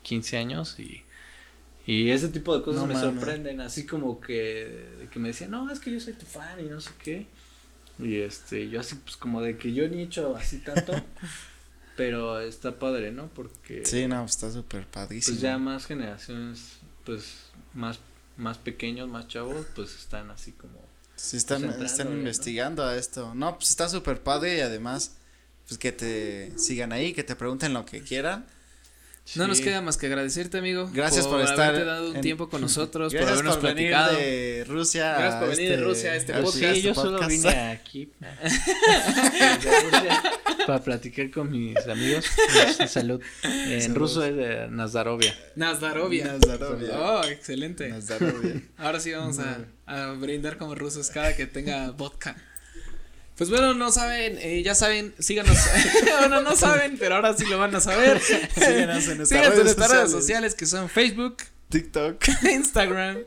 15 0.03 0.37
años 0.37 0.79
y 0.79 1.03
y 1.87 2.11
ese 2.11 2.29
tipo 2.29 2.57
de 2.57 2.65
cosas 2.65 2.87
me 2.89 2.99
sorprenden, 2.99 3.61
así 3.61 3.87
como 3.87 4.21
que, 4.21 5.07
que 5.13 5.21
me 5.21 5.29
decían, 5.29 5.53
no, 5.53 5.71
es 5.71 5.79
que 5.79 5.93
yo 5.93 6.01
soy 6.01 6.15
tu 6.15 6.27
fan 6.27 6.59
y 6.59 6.69
no 6.69 6.81
sé 6.81 6.91
qué. 7.03 7.27
Y 7.99 8.17
este, 8.17 8.69
yo 8.69 8.81
así, 8.81 8.97
pues 8.97 9.17
como 9.17 9.41
de 9.41 9.57
que 9.57 9.73
yo 9.73 9.89
ni 9.89 10.01
he 10.01 10.03
hecho 10.03 10.37
así 10.37 10.59
tanto, 10.59 10.93
pero 11.97 12.41
está 12.41 12.79
padre, 12.79 13.11
¿no? 13.11 13.29
Porque. 13.29 13.85
Sí, 13.85 14.07
no, 14.07 14.25
está 14.25 14.51
súper 14.51 14.87
padrísimo. 14.87 15.35
Pues 15.35 15.43
ya 15.43 15.59
más 15.59 15.87
generaciones, 15.87 16.79
pues 17.05 17.37
más, 17.73 17.99
más 18.37 18.59
pequeños, 18.59 19.09
más 19.09 19.29
chavos, 19.29 19.67
pues 19.75 19.95
están 19.95 20.31
así 20.31 20.53
como. 20.53 20.85
Sí, 21.17 21.39
están, 21.39 21.65
están 21.83 22.13
investigando 22.13 22.85
a 22.85 22.97
esto. 22.97 23.35
No, 23.35 23.57
pues 23.57 23.71
está 23.71 23.89
súper 23.89 24.23
padre 24.23 24.59
y 24.59 24.61
además, 24.61 25.17
pues 25.67 25.79
que 25.79 25.91
te 25.91 26.59
sigan 26.59 26.93
ahí, 26.93 27.15
que 27.15 27.25
te 27.25 27.35
pregunten 27.35 27.73
lo 27.73 27.87
que 27.87 28.03
quieran. 28.03 28.47
No 29.35 29.49
nos 29.49 29.61
queda 29.61 29.83
más 29.83 29.97
que 29.97 30.07
agradecerte, 30.07 30.59
amigo. 30.59 30.89
Gracias 30.93 31.27
por, 31.27 31.41
estar. 31.41 31.71
haberte 31.71 31.85
dado 31.85 32.13
un 32.13 32.21
tiempo 32.21 32.49
con 32.49 32.61
nosotros, 32.61 33.13
por 33.13 33.23
habernos 33.25 33.57
platicado. 33.57 34.17
Venir 34.17 34.25
de 34.25 34.65
Rusia. 34.69 35.17
Gracias 35.19 35.41
por 35.41 35.49
venir 35.51 35.69
de 35.69 35.75
este 35.75 35.85
Rusia 35.85 36.13
a 36.13 36.17
este 36.17 36.33
podcast. 36.35 36.75
Sí, 36.75 36.83
yo 36.83 36.95
solo 36.95 37.27
vine 37.27 37.49
aquí 37.49 38.09
para 40.67 40.83
platicar 40.83 41.31
con 41.31 41.51
mis 41.51 41.77
amigos. 41.89 42.25
Salud. 42.87 43.21
En 43.43 43.95
ruso 43.95 44.25
es 44.25 44.37
de 44.37 44.69
Nazdarovia. 44.69 45.37
Nazdarovia. 45.57 46.27
Nazdarovia. 46.27 46.99
Oh, 46.99 47.25
excelente. 47.25 47.89
Nazdarovia. 47.89 48.63
Ahora 48.77 49.01
sí 49.01 49.13
vamos 49.13 49.41
a, 49.41 49.65
a 49.87 50.13
brindar 50.13 50.57
como 50.57 50.77
rusos 50.77 51.11
cada 51.11 51.35
que 51.35 51.47
tenga 51.47 51.91
vodka. 51.91 52.37
Pues 53.37 53.51
bueno, 53.51 53.75
no 53.75 53.93
saben, 53.93 54.39
eh, 54.39 54.63
ya 54.63 54.75
saben, 54.75 55.15
síganos. 55.19 55.59
bueno, 56.19 56.41
no 56.41 56.57
saben, 56.57 56.97
pero 56.99 57.17
ahora 57.17 57.37
sí 57.37 57.45
lo 57.45 57.59
van 57.59 57.75
a 57.75 57.81
saber. 57.81 58.21
síganos 58.21 59.09
en 59.09 59.19
nuestras, 59.19 59.49
redes, 59.51 59.73
sociales. 59.73 60.11
sociales 60.11 60.55
que 60.55 60.65
son 60.65 60.89
Facebook, 60.89 61.37
TikTok, 61.69 62.25
Instagram 62.51 63.19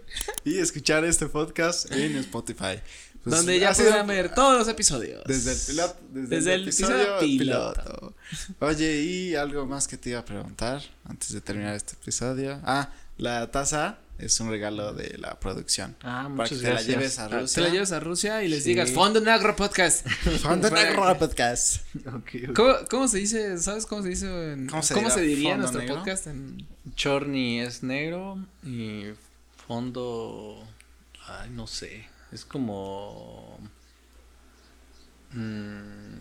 y 0.44 0.58
escuchar 0.58 1.06
este 1.06 1.28
podcast 1.28 1.92
en 1.92 2.16
Spotify. 2.18 2.82
Pues 3.24 3.36
donde 3.36 3.60
ya 3.60 3.74
podrán 3.74 4.08
ver 4.08 4.34
todos 4.34 4.58
los 4.58 4.68
episodios. 4.68 5.22
Desde 5.26 5.52
el 5.52 5.60
piloto, 5.68 6.00
desde, 6.12 6.54
el, 6.56 6.64
episodio, 6.64 7.20
piloto. 7.20 8.16
Oye, 8.60 9.02
y 9.02 9.36
algo 9.36 9.66
más 9.66 9.88
que 9.88 9.98
te 9.98 10.12
iba 10.12 10.20
a 10.20 10.26
preguntar 10.26 10.82
antes 11.04 11.34
de 11.34 11.42
terminar 11.42 11.76
este 11.76 11.94
episodio. 11.94 12.60
Ah, 12.64 12.90
la 13.18 13.52
taza 13.52 14.00
es 14.20 14.40
un 14.40 14.50
regalo 14.50 14.94
de 14.94 15.18
la 15.18 15.40
producción. 15.40 15.96
Ah, 16.02 16.28
muchas 16.30 16.36
para 16.36 16.50
que 16.50 16.56
te 16.56 16.74
la 16.74 16.82
lleves 16.82 17.20
a 17.20 17.28
Rusia. 17.30 17.56
Te 17.56 17.62
la 17.68 17.74
lleves 17.74 17.92
a 17.92 18.00
Rusia 18.00 18.44
y 18.44 18.50
les 18.50 18.64
digas 18.66 18.92
Fondo 18.92 19.22
Negro 19.22 19.56
Podcast. 19.56 20.08
Fondo 20.42 20.70
Negro 20.70 21.18
Podcast. 21.18 21.82
¿Cómo, 22.56 22.76
¿Cómo, 22.90 23.08
se 23.08 23.20
dice? 23.20 23.58
¿Sabes 23.58 23.86
cómo 23.86 24.04
se 24.04 24.10
dice? 24.10 24.54
En, 24.54 24.68
¿Cómo 24.68 24.84
se, 24.84 24.94
¿cómo 24.94 25.10
se 25.10 25.22
diría 25.22 25.58
nuestro 25.58 25.86
podcast? 25.86 26.28
En... 26.28 26.68
Chorni 26.96 27.62
es 27.62 27.82
negro 27.82 28.38
y 28.64 29.06
fondo. 29.68 30.68
Ay, 31.26 31.50
no 31.52 31.66
sé. 31.66 32.06
Es 32.32 32.44
como. 32.44 33.58
Mmm, 35.32 36.18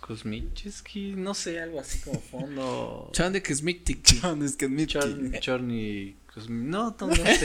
Kosmicheski, 0.00 1.14
no 1.16 1.32
sé, 1.32 1.60
algo 1.60 1.78
así 1.78 2.00
como 2.00 2.20
fondo. 2.20 3.10
Chon 3.12 3.32
de 3.32 3.42
Kosmitic. 3.42 4.20
Chon 4.20 4.40
de 4.40 6.16
Chorni 6.34 6.64
no, 6.64 6.96
no 6.98 7.14
sé. 7.14 7.40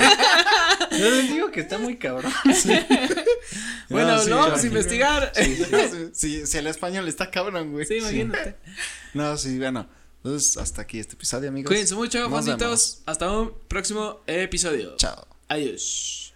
Yo 0.92 1.10
les 1.10 1.30
digo 1.30 1.52
que 1.52 1.60
está 1.62 1.78
muy 1.78 1.98
cabrón. 1.98 2.32
bueno, 3.90 4.24
lo 4.26 4.38
vamos 4.38 4.64
a 4.64 4.68
investigar. 4.68 5.32
Sí, 6.14 6.46
si 6.46 6.58
el 6.58 6.68
español 6.68 7.08
está 7.08 7.30
cabrón, 7.30 7.72
güey. 7.72 7.86
Sí, 7.86 7.96
imagínate. 7.96 8.56
No, 9.14 9.38
sí, 9.38 9.58
bueno. 9.58 9.88
Entonces, 10.24 10.58
hasta 10.58 10.82
aquí 10.82 11.00
este 11.00 11.14
episodio, 11.14 11.50
amigos. 11.50 11.70
Cuídense 11.70 11.96
mucho, 11.96 12.30
bonitos. 12.30 13.02
Hasta 13.06 13.32
un 13.32 13.54
próximo 13.68 14.22
episodio. 14.28 14.96
Chao. 14.98 15.28
Adiós. 15.48 16.34